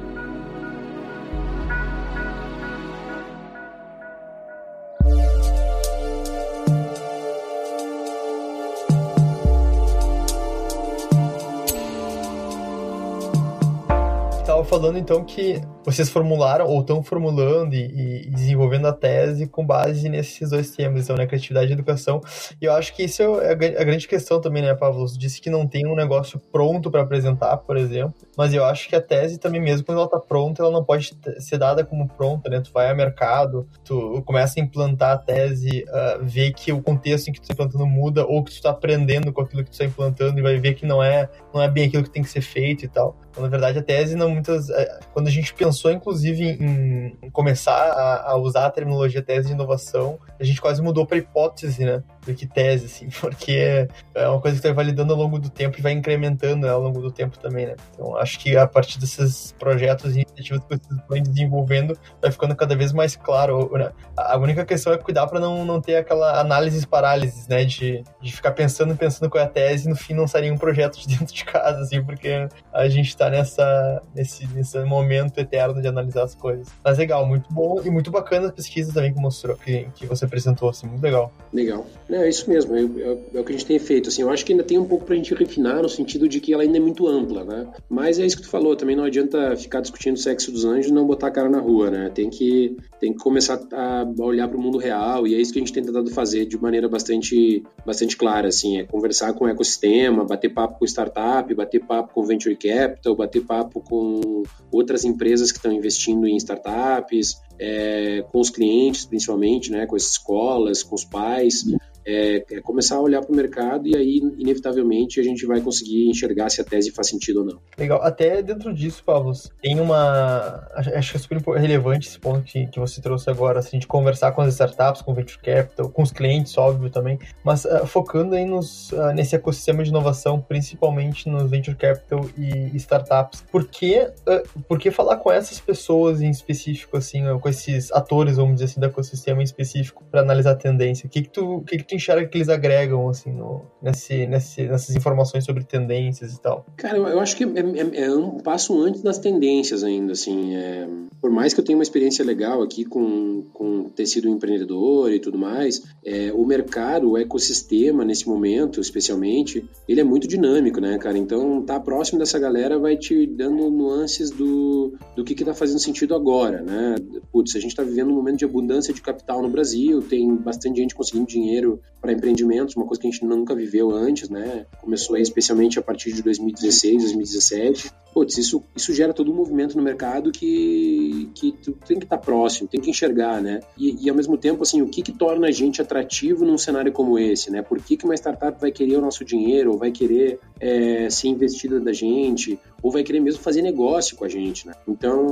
Falando 14.68 14.98
então 14.98 15.24
que 15.24 15.62
vocês 15.88 16.10
formularam 16.10 16.68
ou 16.68 16.82
estão 16.82 17.02
formulando 17.02 17.74
e, 17.74 18.26
e, 18.26 18.30
desenvolvendo 18.30 18.88
a 18.88 18.92
tese 18.92 19.48
com 19.48 19.66
base 19.66 20.10
nesses 20.10 20.50
dois 20.50 20.70
temas, 20.72 21.06
então, 21.06 21.16
né, 21.16 21.26
criatividade 21.26 21.70
e 21.70 21.74
educação. 21.74 22.20
E 22.62 22.66
eu 22.66 22.74
acho 22.74 22.94
que 22.94 23.04
isso 23.04 23.22
é 23.40 23.52
a, 23.52 23.52
a 23.52 23.84
grande 23.86 24.06
questão 24.06 24.42
também, 24.42 24.62
né, 24.62 24.76
Pablo? 24.76 25.08
Você 25.08 25.18
disse 25.18 25.40
que 25.40 25.50
não 25.50 25.66
tem 25.66 25.88
um 25.88 25.96
negócio 25.96 26.42
pronto 26.52 26.92
para 26.92 27.04
apresentar, 27.04 27.56
por 27.56 27.78
exemplo, 27.78 28.14
mas 28.36 28.54
eu 28.54 28.66
acho 28.66 28.90
que 28.90 28.98
a 28.98 29.02
tese 29.02 29.38
também, 29.38 29.62
mesmo 29.62 29.86
quando 29.86 30.00
ela 30.00 30.08
está 30.08 30.20
pronta, 30.20 30.62
ela 30.62 30.72
não 30.72 30.84
pode 30.84 31.18
ser 31.40 31.58
dada 31.58 31.86
como 31.86 32.06
pronta, 32.06 32.50
né? 32.50 32.60
Tu 32.60 32.70
vai 32.74 32.90
ao 32.90 32.96
mercado, 32.96 33.66
tu 33.86 34.22
começa 34.26 34.60
a 34.60 34.64
implantar 34.64 35.12
a 35.14 35.18
tese, 35.18 35.86
uh, 35.88 36.22
vê 36.22 36.52
que 36.52 36.74
o 36.74 36.82
contexto 36.82 37.30
em 37.30 37.32
que 37.32 37.40
tu 37.40 37.44
está 37.44 37.54
implantando 37.54 37.88
muda 37.88 38.26
ou 38.26 38.44
que 38.44 38.52
tu 38.52 38.56
está 38.56 38.72
aprendendo 38.72 39.32
com 39.32 39.42
aquilo 39.42 39.64
que 39.64 39.70
tu 39.70 39.74
está 39.74 39.86
implantando 39.86 40.38
e 40.38 40.42
vai 40.42 40.58
ver 40.60 40.74
que 40.74 40.86
não 40.86 41.02
é, 41.02 41.30
não 41.54 41.62
é 41.62 41.70
bem 41.70 41.88
aquilo 41.88 42.04
que 42.04 42.10
tem 42.10 42.24
que 42.24 42.30
ser 42.30 42.42
feito 42.42 42.84
e 42.84 42.90
tal. 42.90 43.16
Então, 43.38 43.44
na 43.44 43.50
verdade, 43.50 43.78
a 43.78 43.84
tese 43.84 44.16
não 44.16 44.32
muitas. 44.32 44.68
É, 44.72 45.00
quando 45.14 45.28
a 45.28 45.32
gente 45.32 45.54
pensou, 45.54 45.77
inclusive, 45.92 46.44
em, 46.44 47.18
em 47.22 47.30
começar 47.30 47.74
a, 47.74 48.32
a, 48.32 48.36
usar 48.38 48.66
a 48.66 48.72
terminologia 48.72 49.22
tese 49.22 49.48
de 49.48 49.54
inovação, 49.54 50.18
a 50.40 50.44
gente 50.44 50.62
quase 50.62 50.82
mudou 50.82 51.06
para 51.06 51.18
hipótese, 51.18 51.84
né? 51.84 52.04
Do 52.28 52.34
que 52.34 52.46
tese, 52.46 52.86
assim, 52.86 53.10
porque 53.22 53.88
é 54.14 54.28
uma 54.28 54.42
coisa 54.42 54.58
que 54.58 54.64
vai 54.64 54.74
validando 54.74 55.14
ao 55.14 55.20
longo 55.20 55.40
do 55.40 55.50
tempo 55.50 55.80
e 55.80 55.82
vai 55.82 55.94
incrementando 55.94 56.68
ela 56.68 56.76
ao 56.76 56.82
longo 56.82 57.02
do 57.02 57.12
tempo 57.12 57.40
também, 57.40 57.68
né? 57.68 57.76
Então, 57.94 58.18
acho 58.18 58.38
que 58.40 58.58
a 58.58 58.68
partir 58.68 59.00
desses 59.00 59.56
projetos 59.58 60.16
e 60.16 60.22
iniciativas 60.22 60.64
que 60.64 60.78
vocês 60.78 61.02
vão 61.08 61.22
desenvolvendo, 61.22 61.98
vai 62.22 62.32
ficando 62.32 62.56
cada 62.56 62.76
vez 62.76 62.92
mais 62.92 63.16
claro. 63.16 63.72
Né? 63.74 63.92
A 64.18 64.38
única 64.38 64.66
questão 64.66 64.92
é 64.92 64.98
cuidar 64.98 65.28
para 65.28 65.40
não, 65.40 65.64
não 65.64 65.80
ter 65.80 65.96
aquela 65.96 66.40
análise 66.40 66.86
parálises, 66.86 67.48
né? 67.48 67.64
De, 67.64 68.04
de 68.22 68.32
ficar 68.32 68.52
pensando 68.52 68.96
pensando 68.98 69.30
qual 69.30 69.42
é 69.42 69.46
a 69.46 69.50
tese 69.50 69.88
e 69.88 69.90
no 69.90 69.96
fim 69.96 70.14
não 70.14 70.28
sair 70.28 70.52
um 70.52 70.58
projeto 70.58 70.98
de 71.00 71.08
dentro 71.08 71.34
de 71.34 71.46
casa, 71.46 71.82
assim, 71.82 72.04
porque 72.04 72.48
a 72.74 72.90
gente 72.90 73.10
está 73.10 73.30
nessa, 73.30 74.02
nesse, 74.14 74.46
nesse 74.48 74.80
momento 74.84 75.40
eterno 75.40 75.82
de 75.82 75.88
analisar 75.88 76.24
as 76.24 76.36
coisas. 76.36 76.68
Mas 76.84 76.98
legal, 76.98 77.26
muito 77.26 77.52
bom 77.54 77.82
e 77.84 77.90
muito 77.90 78.12
bacana 78.12 78.48
as 78.48 78.52
pesquisas 78.52 78.94
também 78.94 79.14
que 79.14 79.20
mostrou, 79.20 79.56
que, 79.56 79.88
que 79.96 80.06
você 80.06 80.26
apresentou, 80.26 80.70
assim, 80.70 80.88
muito 80.88 81.02
legal. 81.02 81.32
Legal. 81.54 81.86
É, 82.18 82.26
é 82.26 82.30
isso 82.30 82.50
mesmo, 82.50 82.76
é, 82.76 82.82
é, 82.82 83.18
é, 83.36 83.40
o 83.40 83.44
que 83.44 83.54
a 83.54 83.58
gente 83.58 83.66
tem 83.66 83.80
feito, 83.80 84.10
assim, 84.10 84.22
eu 84.22 84.30
acho 84.30 84.44
que 84.44 84.52
ainda 84.52 84.64
tem 84.64 84.78
um 84.78 84.86
pouco 84.86 85.06
pra 85.06 85.16
gente 85.16 85.34
refinar 85.34 85.82
no 85.82 85.90
sentido 85.90 86.28
de 86.28 86.40
que 86.40 86.54
ela 86.54 86.64
ainda 86.64 86.78
é 86.78 86.82
muito 86.82 87.08
ampla, 87.08 87.44
né? 87.44 87.68
Mas 87.88 88.20
é 88.20 88.26
isso 88.26 88.38
que 88.38 88.44
tu 88.44 88.50
falou, 88.50 88.76
também 88.76 88.96
não 88.96 89.04
adianta 89.04 89.56
ficar 89.56 89.82
discutindo 89.82 90.16
o 90.16 90.20
sexo 90.20 90.52
dos 90.52 90.66
anjos 90.66 90.90
e 90.90 90.94
não 90.94 91.06
botar 91.06 91.28
a 91.28 91.32
cara 91.32 91.50
na 91.50 91.60
rua, 91.60 91.92
né? 91.92 92.10
Tem 92.14 92.30
que, 92.30 92.76
tem 93.00 93.14
que 93.14 93.20
começar 93.20 93.60
a 93.72 94.06
olhar 94.20 94.48
para 94.48 94.58
o 94.58 94.62
mundo 94.62 94.78
real 94.78 95.28
e 95.28 95.36
é 95.36 95.40
isso 95.40 95.54
que 95.54 95.60
a 95.60 95.62
gente 95.62 95.74
tem 95.74 95.84
tentado 95.84 96.10
fazer 96.12 96.46
de 96.46 96.58
maneira 96.60 96.90
bastante, 96.90 97.64
bastante 97.86 98.18
clara, 98.18 98.48
assim, 98.48 98.80
é 98.80 98.84
conversar 98.84 99.34
com 99.34 99.46
o 99.46 99.48
ecossistema, 99.48 100.26
bater 100.26 100.50
papo 100.54 100.80
com 100.80 100.86
startup, 100.86 101.54
bater 101.54 101.84
papo 101.84 102.14
com 102.14 102.24
venture 102.24 102.56
capital, 102.56 103.16
bater 103.16 103.44
papo 103.46 103.82
com 103.82 104.44
outras 104.72 105.06
empresas 105.06 105.52
que 105.52 105.58
estão 105.58 105.72
investindo 105.72 106.26
em 106.28 106.36
startups, 106.38 107.42
é, 107.60 108.24
com 108.32 108.40
os 108.40 108.50
clientes 108.50 109.06
principalmente, 109.06 109.72
né, 109.72 109.86
com 109.86 109.96
as 109.96 110.04
escolas, 110.04 110.84
com 110.84 110.96
os 110.96 111.04
pais, 111.04 111.64
é, 112.08 112.38
é 112.50 112.62
começar 112.62 112.96
a 112.96 113.02
olhar 113.02 113.22
para 113.22 113.34
o 113.34 113.36
mercado 113.36 113.86
e 113.86 113.96
aí, 113.96 114.22
inevitavelmente, 114.40 115.20
a 115.20 115.24
gente 115.24 115.46
vai 115.46 115.60
conseguir 115.60 116.08
enxergar 116.10 116.50
se 116.50 116.62
a 116.62 116.64
tese 116.64 116.92
faz 116.92 117.10
sentido 117.10 117.42
ou 117.42 117.46
não. 117.46 117.60
Legal. 117.78 118.02
Até 118.02 118.42
dentro 118.42 118.74
disso, 118.74 119.04
Pablo, 119.04 119.34
tem 119.62 119.80
uma. 119.80 120.66
Acho 120.74 121.12
que 121.12 121.18
é 121.18 121.20
super 121.20 121.38
relevante 121.60 122.08
esse 122.08 122.18
ponto 122.18 122.44
que, 122.44 122.68
que 122.68 122.80
você 122.80 123.02
trouxe 123.02 123.30
agora, 123.30 123.60
assim, 123.60 123.78
de 123.78 123.86
conversar 123.86 124.32
com 124.32 124.42
as 124.42 124.54
startups, 124.54 125.02
com 125.02 125.12
o 125.12 125.16
Venture 125.16 125.40
Capital, 125.40 125.90
com 125.90 126.02
os 126.02 126.12
clientes, 126.14 126.58
óbvio 126.58 126.90
também, 126.90 127.20
mas 127.44 127.66
uh, 127.66 127.86
focando 127.86 128.36
aí 128.36 128.46
nos, 128.46 128.92
uh, 128.94 129.12
nesse 129.14 129.36
ecossistema 129.36 129.84
de 129.84 129.90
inovação, 129.90 130.40
principalmente 130.40 131.28
nos 131.28 131.50
Venture 131.50 131.76
Capital 131.76 132.26
e, 132.38 132.78
startups. 132.78 133.44
Por 133.52 133.68
que, 133.68 134.00
uh, 134.00 134.62
por 134.68 134.80
que 134.80 134.92
falar 134.92 135.18
com 135.18 135.30
essas 135.30 135.60
pessoas 135.60 136.22
em 136.22 136.30
específico, 136.30 136.96
assim, 136.96 137.24
com 137.48 137.50
esses 137.50 137.92
atores, 137.94 138.36
vamos 138.36 138.56
dizer 138.56 138.66
assim, 138.66 138.80
do 138.80 138.86
ecossistema 138.86 139.42
em 139.42 139.46
específico, 139.46 140.04
para 140.12 140.22
analisar 140.22 140.52
a 140.52 140.56
tendência? 140.56 141.08
O 141.08 141.10
que, 141.10 141.22
que, 141.22 141.30
tu, 141.30 141.56
o 141.58 141.64
que, 141.64 141.78
que 141.78 141.84
tu 141.84 141.96
enxerga 141.96 142.28
que 142.28 142.38
eles 142.38 142.50
agregam, 142.50 143.08
assim, 143.08 143.32
no, 143.32 143.62
nesse, 143.82 144.28
nesse, 144.28 144.64
nessas 144.64 144.96
informações 144.96 145.46
sobre 145.46 145.64
tendências 145.64 146.34
e 146.34 146.42
tal? 146.42 146.66
Cara, 146.76 146.98
eu, 146.98 147.08
eu 147.08 147.20
acho 147.20 147.38
que 147.38 147.46
é, 147.46 147.48
é, 147.48 148.06
é, 148.06 148.12
um 148.14 148.40
passo 148.40 148.80
antes 148.82 149.02
das 149.02 149.18
tendências 149.18 149.84
ainda, 149.84 150.12
assim. 150.12 150.56
É, 150.56 150.88
por 151.22 151.32
mais 151.32 151.54
que 151.54 151.62
eu 151.62 151.64
tenha 151.64 151.78
uma 151.78 151.84
experiência 151.84 152.24
legal 152.24 152.62
aqui 152.62 152.84
com, 152.84 153.44
com 153.54 153.86
ter 153.90 154.06
sido 154.06 154.30
um 154.30 154.34
empreendedor 154.34 155.12
e 155.12 155.20
tudo 155.20 155.38
mais, 155.38 155.84
é, 156.06 156.32
o 156.34 156.46
mercado, 156.46 157.12
o 157.12 157.18
ecossistema 157.18 158.04
nesse 158.04 158.28
momento, 158.28 158.82
especialmente, 158.82 159.68
ele 159.88 160.02
é 160.02 160.04
muito 160.04 160.28
dinâmico, 160.28 160.82
né, 160.82 160.98
cara? 160.98 161.18
Então, 161.18 161.62
tá 161.62 161.80
próximo 161.80 162.20
dessa 162.20 162.38
galera 162.38 162.78
vai 162.78 162.98
te 162.98 163.26
dando 163.26 163.70
nuances 163.70 164.32
do, 164.32 164.94
do 165.16 165.24
que 165.24 165.34
que 165.34 165.46
tá 165.46 165.54
fazendo 165.54 165.80
sentido 165.80 166.14
agora, 166.14 166.62
né? 166.62 166.96
Putz, 167.38 167.56
a 167.56 167.60
gente 167.60 167.76
tá 167.76 167.84
vivendo 167.84 168.10
um 168.10 168.16
momento 168.16 168.40
de 168.40 168.46
abundância 168.46 168.92
de 168.92 169.00
capital 169.00 169.44
no 169.44 169.48
Brasil, 169.48 170.02
tem 170.02 170.36
bastante 170.36 170.78
gente 170.78 170.96
conseguindo 170.96 171.28
dinheiro 171.28 171.80
para 172.02 172.12
empreendimentos, 172.12 172.76
uma 172.76 172.88
coisa 172.88 173.00
que 173.00 173.08
a 173.08 173.12
gente 173.12 173.24
nunca 173.24 173.54
viveu 173.54 173.92
antes, 173.92 174.28
né? 174.28 174.66
Começou 174.82 175.16
aí 175.16 175.22
especialmente 175.22 175.78
a 175.78 175.84
partir 175.84 176.12
de 176.14 176.24
2016, 176.24 177.04
2017. 177.04 177.92
Putz, 178.12 178.40
isso, 178.40 178.64
isso 178.76 178.92
gera 178.92 179.14
todo 179.14 179.32
um 179.32 179.36
movimento 179.36 179.78
no 179.78 179.84
mercado 179.84 180.32
que, 180.32 181.30
que 181.36 181.52
tu 181.52 181.74
tem 181.74 182.00
que 182.00 182.06
estar 182.06 182.18
tá 182.18 182.24
próximo, 182.24 182.68
tem 182.68 182.82
que 182.82 182.90
enxergar, 182.90 183.40
né? 183.40 183.60
E, 183.78 184.06
e, 184.06 184.10
ao 184.10 184.16
mesmo 184.16 184.36
tempo, 184.36 184.64
assim, 184.64 184.82
o 184.82 184.88
que 184.88 185.04
que 185.04 185.12
torna 185.12 185.48
a 185.48 185.52
gente 185.52 185.80
atrativo 185.80 186.44
num 186.44 186.58
cenário 186.58 186.92
como 186.92 187.20
esse, 187.20 187.52
né? 187.52 187.62
Por 187.62 187.80
que, 187.80 187.96
que 187.96 188.06
uma 188.06 188.16
startup 188.16 188.60
vai 188.60 188.72
querer 188.72 188.98
o 188.98 189.02
nosso 189.02 189.24
dinheiro, 189.24 189.74
ou 189.74 189.78
vai 189.78 189.92
querer 189.92 190.40
é, 190.60 191.08
ser 191.12 191.28
investida 191.28 191.80
da 191.80 191.94
gente, 191.94 192.60
ou 192.82 192.92
vai 192.92 193.04
querer 193.04 193.20
mesmo 193.20 193.42
fazer 193.42 193.62
negócio 193.62 194.16
com 194.16 194.26
a 194.26 194.30
gente, 194.30 194.68
né? 194.68 194.74
Então, 194.88 195.26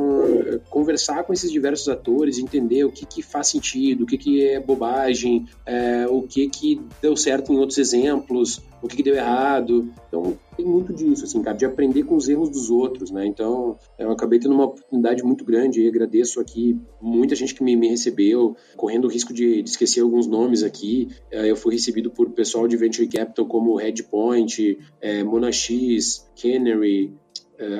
conversar 0.69 1.23
com 1.23 1.33
esses 1.33 1.51
diversos 1.51 1.87
atores, 1.89 2.37
entender 2.37 2.83
o 2.83 2.91
que 2.91 3.05
que 3.05 3.21
faz 3.21 3.47
sentido, 3.47 4.03
o 4.03 4.05
que 4.05 4.17
que 4.17 4.45
é 4.45 4.59
bobagem, 4.59 5.45
é, 5.65 6.07
o 6.07 6.21
que 6.23 6.47
que 6.49 6.81
deu 7.01 7.15
certo 7.15 7.53
em 7.53 7.57
outros 7.57 7.77
exemplos, 7.77 8.61
o 8.85 8.87
que, 8.87 8.97
que 8.97 9.03
deu 9.03 9.15
errado. 9.15 9.91
Então, 10.07 10.37
tem 10.55 10.65
muito 10.65 10.93
disso, 10.93 11.25
assim, 11.25 11.41
cara, 11.41 11.57
de 11.57 11.65
aprender 11.65 12.03
com 12.03 12.15
os 12.15 12.29
erros 12.29 12.49
dos 12.49 12.69
outros, 12.69 13.11
né? 13.11 13.25
Então, 13.25 13.77
eu 13.97 14.11
acabei 14.11 14.39
tendo 14.39 14.53
uma 14.53 14.65
oportunidade 14.65 15.23
muito 15.23 15.43
grande 15.43 15.81
e 15.81 15.87
agradeço 15.87 16.39
aqui 16.39 16.79
muita 17.01 17.35
gente 17.35 17.55
que 17.55 17.63
me, 17.63 17.75
me 17.75 17.89
recebeu, 17.89 18.55
correndo 18.77 19.05
o 19.05 19.09
risco 19.09 19.33
de, 19.33 19.61
de, 19.61 19.69
esquecer 19.69 20.01
alguns 20.01 20.27
nomes 20.27 20.63
aqui. 20.63 21.09
Eh, 21.31 21.49
eu 21.49 21.55
fui 21.55 21.73
recebido 21.73 22.11
por 22.11 22.29
pessoal 22.29 22.67
de 22.67 22.77
Venture 22.77 23.07
Capital 23.07 23.45
como 23.45 23.75
Redpoint, 23.75 24.77
é, 25.01 25.23
Monax, 25.23 26.25
Canary, 26.41 27.07
é, 27.07 27.24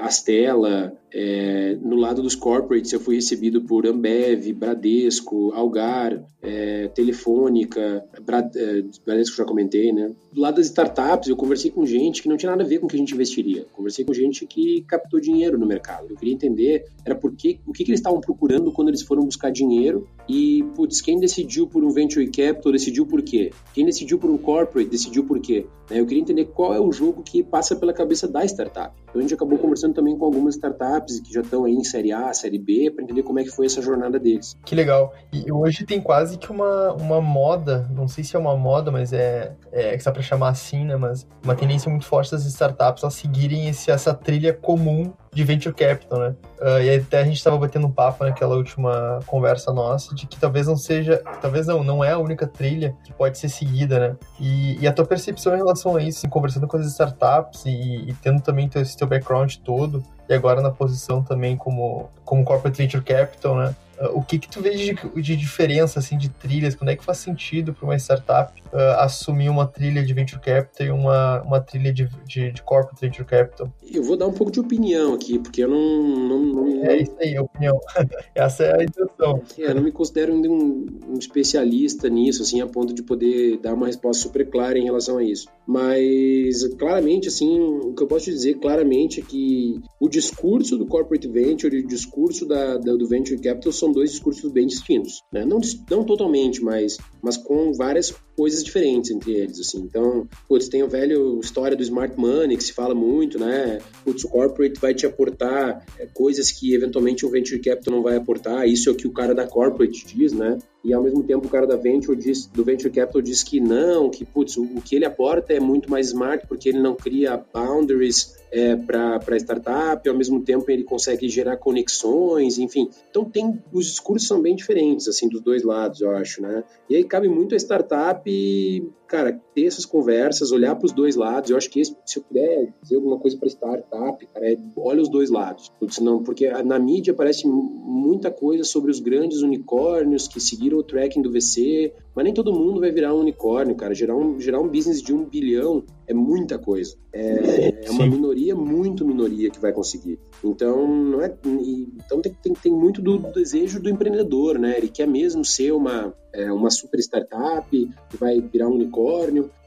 Astela, 0.02 0.94
é, 1.18 1.78
no 1.82 1.96
lado 1.96 2.22
dos 2.22 2.36
corporates, 2.36 2.92
eu 2.92 3.00
fui 3.00 3.16
recebido 3.16 3.62
por 3.62 3.88
Ambev, 3.88 4.52
Bradesco, 4.52 5.54
Algar, 5.54 6.22
é, 6.42 6.90
Telefônica, 6.90 8.04
Brad, 8.22 8.54
é, 8.54 8.84
Bradesco 9.06 9.38
já 9.38 9.46
comentei, 9.46 9.94
né? 9.94 10.12
Do 10.34 10.42
lado 10.42 10.56
das 10.58 10.66
startups, 10.66 11.30
eu 11.30 11.38
conversei 11.38 11.72
com 11.72 11.86
gente 11.86 12.22
que 12.22 12.28
não 12.28 12.36
tinha 12.36 12.52
nada 12.52 12.64
a 12.64 12.68
ver 12.68 12.80
com 12.80 12.86
o 12.86 12.90
que 12.90 12.98
a 12.98 13.00
gente 13.00 13.14
investiria. 13.14 13.66
Conversei 13.72 14.04
com 14.04 14.14
gente 14.14 14.46
que 14.46 14.82
captou 14.82 15.22
dinheiro 15.22 15.58
no 15.58 15.66
mercado. 15.66 16.08
Eu 16.10 16.18
queria 16.18 16.34
entender 16.34 16.86
era 17.06 17.16
porque, 17.16 17.60
o 17.66 17.72
que, 17.72 17.86
que 17.86 17.92
eles 17.92 18.00
estavam 18.00 18.20
procurando 18.20 18.72
quando 18.74 18.90
eles 18.90 19.02
foram 19.02 19.24
buscar 19.24 19.52
dinheiro 19.52 20.08
e, 20.28 20.64
putz, 20.76 21.00
quem 21.00 21.18
decidiu 21.18 21.66
por 21.66 21.84
um 21.84 21.92
venture 21.92 22.30
capital 22.30 22.74
decidiu 22.74 23.06
por 23.06 23.22
quê? 23.22 23.54
Quem 23.74 23.86
decidiu 23.86 24.18
por 24.18 24.30
um 24.30 24.38
corporate 24.38 24.90
decidiu 24.90 25.24
por 25.24 25.40
quê? 25.40 25.66
Né? 25.90 26.00
Eu 26.00 26.06
queria 26.06 26.22
entender 26.22 26.46
qual 26.46 26.74
é 26.74 26.80
o 26.80 26.92
jogo 26.92 27.22
que 27.24 27.44
passa 27.44 27.76
pela 27.76 27.94
cabeça 27.94 28.28
da 28.28 28.44
startup. 28.44 28.94
Então 29.04 29.20
a 29.20 29.22
gente 29.22 29.34
acabou 29.34 29.58
conversando 29.58 29.94
também 29.94 30.18
com 30.18 30.26
algumas 30.26 30.56
startups 30.56 31.05
startups 31.06 31.20
que 31.20 31.34
já 31.34 31.42
estão 31.42 31.66
aí 31.66 31.74
em 31.74 31.84
série 31.84 32.12
A, 32.12 32.34
série 32.34 32.58
B, 32.58 32.92
para 32.92 33.04
entender 33.04 33.24
como 33.24 33.40
é 33.40 33.44
que 33.44 33.50
foi 33.50 33.68
essa 33.68 33.82
jornada 33.82 34.20
deles. 34.20 34.58
Que 34.66 34.76
legal. 34.76 35.14
E 35.32 35.52
hoje 35.52 35.86
tem 35.86 36.02
quase 36.02 36.38
que 36.38 36.52
uma, 36.52 36.94
uma 36.94 37.22
moda, 37.22 37.88
não 37.92 38.08
sei 38.08 38.24
se 38.24 38.36
é 38.36 38.40
uma 38.40 38.56
moda, 38.56 38.92
mas 38.92 39.14
é, 39.14 39.56
é 39.72 39.98
que 39.98 40.04
dá 40.04 40.12
para 40.12 40.22
chamar 40.22 40.50
assim, 40.50 40.84
né? 40.86 40.96
Mas 40.96 41.28
uma 41.44 41.56
tendência 41.56 41.90
muito 41.90 42.06
forte 42.06 42.32
das 42.32 42.46
startups 42.46 43.04
a 43.04 43.10
seguirem 43.10 43.70
esse, 43.70 43.92
essa 43.92 44.14
trilha 44.14 44.54
comum 44.54 45.14
de 45.32 45.44
venture 45.44 45.76
capital, 45.76 46.20
né? 46.20 46.36
Uh, 46.62 46.82
e 46.82 46.96
até 46.96 47.20
a 47.20 47.26
gente 47.26 47.36
estava 47.36 47.58
batendo 47.58 47.88
um 47.88 47.92
papo 47.92 48.24
naquela 48.24 48.56
última 48.56 49.20
conversa 49.28 49.74
nossa 49.74 50.16
de 50.16 50.26
que 50.26 50.40
talvez 50.40 50.66
não 50.66 50.78
seja, 50.78 51.22
talvez 51.42 51.68
não, 51.68 51.84
não 51.84 52.02
é 52.02 52.14
a 52.14 52.18
única 52.18 52.48
trilha 52.48 52.96
que 53.04 53.12
pode 53.12 53.38
ser 53.38 53.50
seguida, 53.50 54.00
né? 54.00 54.16
E, 54.40 54.80
e 54.80 54.88
a 54.88 54.94
tua 54.94 55.06
percepção 55.06 55.54
em 55.54 55.58
relação 55.58 55.98
a 55.98 56.02
isso, 56.02 56.20
assim, 56.20 56.30
conversando 56.30 56.68
com 56.68 56.78
as 56.78 56.88
startups 56.88 57.66
e, 57.66 58.10
e 58.10 58.14
tendo 58.22 58.42
também 58.42 58.70
teu, 58.70 58.82
esse 58.82 58.96
teu 58.96 59.08
background 59.08 59.56
todo, 59.58 60.02
e 60.28 60.34
agora 60.34 60.62
na 60.62 60.72
posição 60.72 61.24
também 61.24 61.56
como, 61.56 62.10
como 62.24 62.44
corporate 62.44 62.78
venture 62.78 63.04
capital, 63.04 63.56
né? 63.56 63.76
o 64.14 64.22
que 64.22 64.38
que 64.38 64.50
tu 64.50 64.62
vê 64.62 64.72
de, 64.72 65.22
de, 65.22 65.36
diferença, 65.36 66.00
assim, 66.00 66.18
de 66.18 66.30
trilhas? 66.30 66.76
Quando 66.76 66.90
é 66.90 66.96
que 66.96 67.04
faz 67.04 67.20
sentido 67.20 67.74
para 67.74 67.86
uma 67.86 67.96
startup 67.98 68.62
uh, 68.74 69.00
assumir 69.00 69.50
uma 69.50 69.66
trilha 69.66 70.04
de 70.04 70.14
Venture 70.14 70.42
Capital 70.42 70.88
e 70.88 70.92
uma, 70.92 71.42
uma 71.42 71.62
trilha 71.62 71.94
de, 71.94 72.10
de, 72.26 72.52
de, 72.52 72.62
Corporate 72.62 73.00
Venture 73.00 73.26
Capital? 73.26 73.72
Eu 73.90 74.04
vou 74.04 74.18
dar 74.18 74.28
um 74.28 74.34
pouco 74.34 74.52
de 74.52 74.60
opinião 74.60 75.14
aqui, 75.14 75.40
porque 75.40 75.64
eu 75.64 75.70
não... 75.70 76.28
não, 76.28 76.40
não 76.40 76.86
é 76.86 76.98
isso 76.98 77.16
aí, 77.20 77.40
opinião. 77.40 77.80
Essa 78.36 78.64
é 78.64 78.82
a 78.82 78.84
intenção. 78.84 79.42
É, 79.58 79.72
eu 79.72 79.76
não 79.76 79.84
me 79.84 79.92
considero 79.92 80.34
um, 80.34 80.86
um 81.08 81.18
especialista 81.18 82.10
nisso, 82.10 82.42
assim, 82.42 82.62
a 82.62 82.68
ponto 82.68 82.94
de 82.94 83.02
poder 83.02 83.58
dar 83.58 83.74
uma 83.74 83.88
resposta 83.88 84.24
super 84.24 84.50
clara 84.50 84.78
em 84.78 84.84
relação 84.84 85.18
a 85.18 85.24
isso. 85.24 85.48
Mas, 85.66 86.64
claramente, 86.78 87.28
assim, 87.28 87.60
o 87.60 87.94
que 87.94 88.04
eu 88.04 88.08
posso 88.08 88.26
te 88.26 88.32
dizer 88.32 88.56
claramente 88.56 89.22
é 89.22 89.24
que 89.24 89.82
o 90.00 90.10
discurso 90.16 90.78
do 90.78 90.86
Corporate 90.86 91.28
Venture 91.28 91.76
e 91.76 91.82
o 91.82 91.88
discurso 91.88 92.46
da, 92.46 92.78
da 92.78 92.96
do 92.96 93.06
Venture 93.06 93.40
Capital 93.42 93.74
são 93.74 93.92
dois 93.92 94.12
discursos 94.12 94.50
bem 94.50 94.66
distintos, 94.66 95.22
né? 95.32 95.46
Não, 95.46 95.60
não 95.90 96.06
totalmente, 96.06 96.64
mas, 96.64 96.98
mas 97.22 97.36
com 97.36 97.74
várias 97.74 98.12
coisas 98.36 98.64
diferentes 98.64 99.12
entre 99.12 99.34
eles, 99.34 99.60
assim. 99.60 99.80
Então, 99.80 100.28
putz, 100.48 100.68
tem 100.68 100.84
o 100.84 100.90
velho 100.90 101.40
história 101.40 101.76
do 101.76 101.84
smart 101.84 102.18
money, 102.18 102.58
que 102.58 102.64
se 102.64 102.74
fala 102.74 102.94
muito, 102.94 103.40
né? 103.40 103.80
Putz, 104.04 104.24
o 104.24 104.30
corporate 104.30 104.80
vai 104.80 104.94
te 104.94 105.06
aportar 105.06 105.86
é, 106.00 106.06
coisas 106.14 106.52
que 106.52 106.74
eventualmente 106.74 107.26
o 107.26 107.30
venture 107.30 107.62
capital 107.62 107.94
não 107.94 108.04
vai 108.04 108.16
aportar, 108.16 108.68
isso 108.68 108.90
é 108.90 108.92
o 108.92 108.96
que 108.96 109.08
o 109.08 109.12
cara 109.12 109.34
da 109.34 109.48
corporate 109.48 110.06
diz, 110.06 110.34
né? 110.34 110.58
E 110.84 110.94
ao 110.94 111.02
mesmo 111.02 111.24
tempo 111.24 111.48
o 111.48 111.50
cara 111.50 111.66
da 111.66 111.76
venture 111.76 112.16
diz, 112.16 112.46
do 112.46 112.64
venture 112.64 112.94
capital 112.94 113.20
diz 113.20 113.42
que 113.42 113.60
não, 113.60 114.10
que 114.10 114.24
putz, 114.24 114.56
o, 114.56 114.64
o 114.64 114.82
que 114.82 114.96
ele 114.96 115.06
aporta 115.06 115.52
é 115.52 115.60
muito 115.60 115.90
mais 115.90 116.08
smart 116.08 116.46
porque 116.48 116.70
ele 116.70 116.80
não 116.80 116.96
cria 116.96 117.44
boundaries 117.52 118.36
é, 118.52 118.76
para 118.76 119.38
startup, 119.38 120.08
ao 120.08 120.16
mesmo 120.16 120.42
tempo 120.42 120.70
ele 120.70 120.84
consegue 120.84 121.28
gerar 121.28 121.58
conexões, 121.58 122.58
enfim. 122.58 122.90
Então 123.10 123.26
tem 123.26 123.60
os 123.74 123.88
discursos 123.88 124.28
são 124.28 124.42
bem 124.42 124.56
diferentes 124.56 125.08
assim 125.08 125.28
dos 125.28 125.42
dois 125.42 125.64
lados, 125.64 126.02
eu 126.02 126.12
acho, 126.12 126.42
né? 126.42 126.64
E 126.90 126.96
aí 126.96 127.04
cabe 127.04 127.28
muito 127.28 127.56
a 127.56 127.58
startup 127.58 128.25
pop 128.26 129.05
cara, 129.08 129.40
ter 129.54 129.66
essas 129.66 129.86
conversas, 129.86 130.52
olhar 130.52 130.76
para 130.76 130.86
os 130.86 130.92
dois 130.92 131.16
lados. 131.16 131.50
Eu 131.50 131.58
acho 131.58 131.70
que 131.70 131.80
esse, 131.80 131.96
se 132.06 132.20
eu 132.20 132.24
puder 132.24 132.74
dizer 132.82 132.96
alguma 132.96 133.18
coisa 133.20 133.38
para 133.38 133.48
startup, 133.48 134.28
cara, 134.34 134.52
é 134.52 134.58
olha 134.76 135.02
os 135.02 135.10
dois 135.10 135.30
lados. 135.30 135.72
Senão, 135.90 136.24
porque 136.24 136.50
na 136.64 136.80
mídia 136.80 137.14
aparece 137.14 137.48
muita 137.48 138.32
coisa 138.32 138.64
sobre 138.64 138.92
os 138.92 139.00
grandes 139.00 139.42
unicórnios 139.42 140.28
que 140.28 140.40
seguiram 140.40 140.78
o 140.78 140.84
tracking 140.84 141.22
do 141.22 141.32
VC, 141.32 141.94
mas 142.16 142.26
nem 142.26 142.34
todo 142.34 142.54
mundo 142.54 142.80
vai 142.80 142.92
virar 142.92 143.14
um 143.14 143.20
unicórnio, 143.20 143.76
cara. 143.76 143.94
Gerar 143.94 144.16
um, 144.16 144.40
gerar 144.40 144.60
um 144.60 144.68
business 144.68 145.02
de 145.02 145.14
um 145.14 145.26
bilhão 145.26 145.84
é 146.08 146.14
muita 146.14 146.58
coisa. 146.58 146.96
É, 147.14 147.86
é 147.86 147.92
uma 147.92 148.06
minoria, 148.06 148.56
muito 148.56 149.06
minoria 149.06 149.50
que 149.50 149.60
vai 149.60 149.72
conseguir. 149.72 150.20
Então, 150.44 150.88
não 150.88 151.22
é, 151.22 151.34
então 151.46 152.22
tem, 152.22 152.36
tem, 152.42 152.54
tem 152.54 152.72
muito 152.72 153.02
do, 153.02 153.18
do 153.18 153.32
desejo 153.32 153.82
do 153.82 153.90
empreendedor, 153.90 154.60
né? 154.60 154.78
Ele 154.78 154.90
quer 154.90 155.08
mesmo 155.08 155.44
ser 155.46 155.72
uma 155.72 156.14
é, 156.36 156.52
uma 156.52 156.70
super 156.70 157.00
startup 157.00 157.70
que 157.70 158.18
vai 158.18 158.40
virar 158.42 158.68
um 158.68 158.74
unicórnio, 158.74 158.95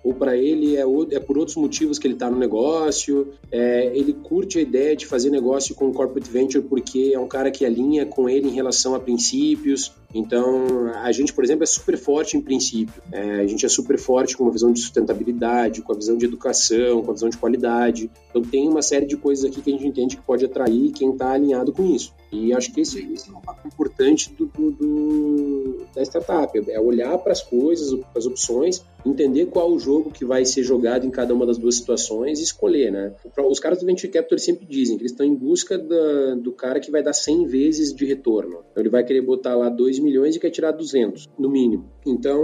ou 0.02 0.14
para 0.14 0.36
ele 0.36 0.76
é, 0.76 0.82
é, 1.10 1.20
por 1.20 1.36
outros 1.36 1.56
motivos 1.56 1.98
que 1.98 2.06
ele 2.06 2.14
está 2.14 2.30
no 2.30 2.38
negócio, 2.38 3.28
é, 3.50 3.90
ele 3.94 4.12
curte 4.12 4.58
a 4.58 4.62
ideia 4.62 4.96
de 4.96 5.06
fazer 5.06 5.30
negócio 5.30 5.74
com 5.74 5.88
o 5.88 5.92
corporate 5.92 6.30
venture 6.30 6.64
porque 6.64 7.10
é 7.12 7.18
um 7.18 7.28
cara 7.28 7.50
que 7.50 7.64
alinha 7.64 8.06
com 8.06 8.28
ele 8.28 8.48
em 8.48 8.52
relação 8.52 8.94
a 8.94 9.00
princípios. 9.00 9.92
Então, 10.14 10.88
a 11.02 11.12
gente, 11.12 11.32
por 11.32 11.44
exemplo, 11.44 11.64
é 11.64 11.66
super 11.66 11.96
forte 11.98 12.36
em 12.36 12.40
princípio. 12.40 13.02
É, 13.12 13.40
a 13.40 13.46
gente 13.46 13.66
é 13.66 13.68
super 13.68 13.98
forte 13.98 14.36
com 14.36 14.44
uma 14.44 14.52
visão 14.52 14.72
de 14.72 14.80
sustentabilidade, 14.80 15.82
com 15.82 15.92
a 15.92 15.96
visão 15.96 16.16
de 16.16 16.24
educação, 16.24 17.02
com 17.02 17.10
a 17.10 17.14
visão 17.14 17.28
de 17.28 17.36
qualidade. 17.36 18.10
Então, 18.30 18.42
tem 18.42 18.68
uma 18.68 18.82
série 18.82 19.06
de 19.06 19.16
coisas 19.16 19.44
aqui 19.44 19.60
que 19.60 19.70
a 19.70 19.72
gente 19.72 19.86
entende 19.86 20.16
que 20.16 20.22
pode 20.22 20.44
atrair 20.44 20.92
quem 20.92 21.10
está 21.10 21.32
alinhado 21.32 21.72
com 21.72 21.84
isso. 21.84 22.14
E 22.30 22.52
acho 22.52 22.72
que 22.72 22.82
esse, 22.82 23.00
esse 23.12 23.30
é 23.30 23.36
um 23.36 23.40
papel 23.40 23.66
importante 23.66 24.32
do, 24.34 24.46
do, 24.46 24.70
do, 24.70 25.86
da 25.94 26.02
startup, 26.02 26.58
é 26.70 26.80
olhar 26.80 27.16
para 27.18 27.32
as 27.32 27.42
coisas, 27.42 27.98
para 28.00 28.18
as 28.18 28.26
opções, 28.26 28.84
entender 29.04 29.46
qual 29.46 29.72
o 29.72 29.78
jogo 29.78 30.10
que 30.10 30.24
vai 30.24 30.44
ser 30.44 30.62
jogado 30.62 31.06
em 31.06 31.10
cada 31.10 31.32
uma 31.32 31.46
das 31.46 31.56
duas 31.56 31.76
situações 31.76 32.40
e 32.40 32.42
escolher, 32.42 32.92
né? 32.92 33.14
Os 33.48 33.58
caras 33.58 33.78
do 33.78 33.86
Venture 33.86 34.12
Capital 34.12 34.38
sempre 34.38 34.66
dizem 34.66 34.96
que 34.96 35.02
eles 35.02 35.12
estão 35.12 35.24
em 35.24 35.34
busca 35.34 35.78
da, 35.78 36.34
do 36.34 36.52
cara 36.52 36.80
que 36.80 36.90
vai 36.90 37.02
dar 37.02 37.14
100 37.14 37.46
vezes 37.46 37.94
de 37.94 38.04
retorno. 38.04 38.58
Então 38.70 38.82
ele 38.82 38.90
vai 38.90 39.04
querer 39.04 39.22
botar 39.22 39.54
lá 39.54 39.68
2 39.68 39.97
milhões 40.00 40.36
e 40.36 40.40
quer 40.40 40.50
tirar 40.50 40.72
200, 40.72 41.28
no 41.38 41.48
mínimo. 41.48 41.90
Então, 42.06 42.42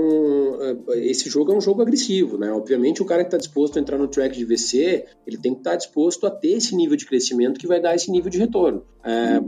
eh, 0.60 1.08
esse 1.08 1.28
jogo 1.28 1.52
é 1.52 1.56
um 1.56 1.60
jogo 1.60 1.82
agressivo, 1.82 2.36
né? 2.36 2.52
Obviamente 2.52 3.02
o 3.02 3.04
cara 3.04 3.22
que 3.22 3.28
está 3.28 3.38
disposto 3.38 3.78
a 3.78 3.80
entrar 3.80 3.98
no 3.98 4.08
track 4.08 4.36
de 4.36 4.44
VC, 4.44 5.04
ele 5.26 5.38
tem 5.38 5.52
que 5.52 5.60
estar 5.60 5.72
tá 5.72 5.76
disposto 5.76 6.26
a 6.26 6.30
ter 6.30 6.52
esse 6.52 6.74
nível 6.74 6.96
de 6.96 7.06
crescimento 7.06 7.58
que 7.58 7.66
vai 7.66 7.80
dar 7.80 7.94
esse 7.94 8.10
nível 8.10 8.30
de 8.30 8.38
retorno 8.38 8.84
é, 9.04 9.40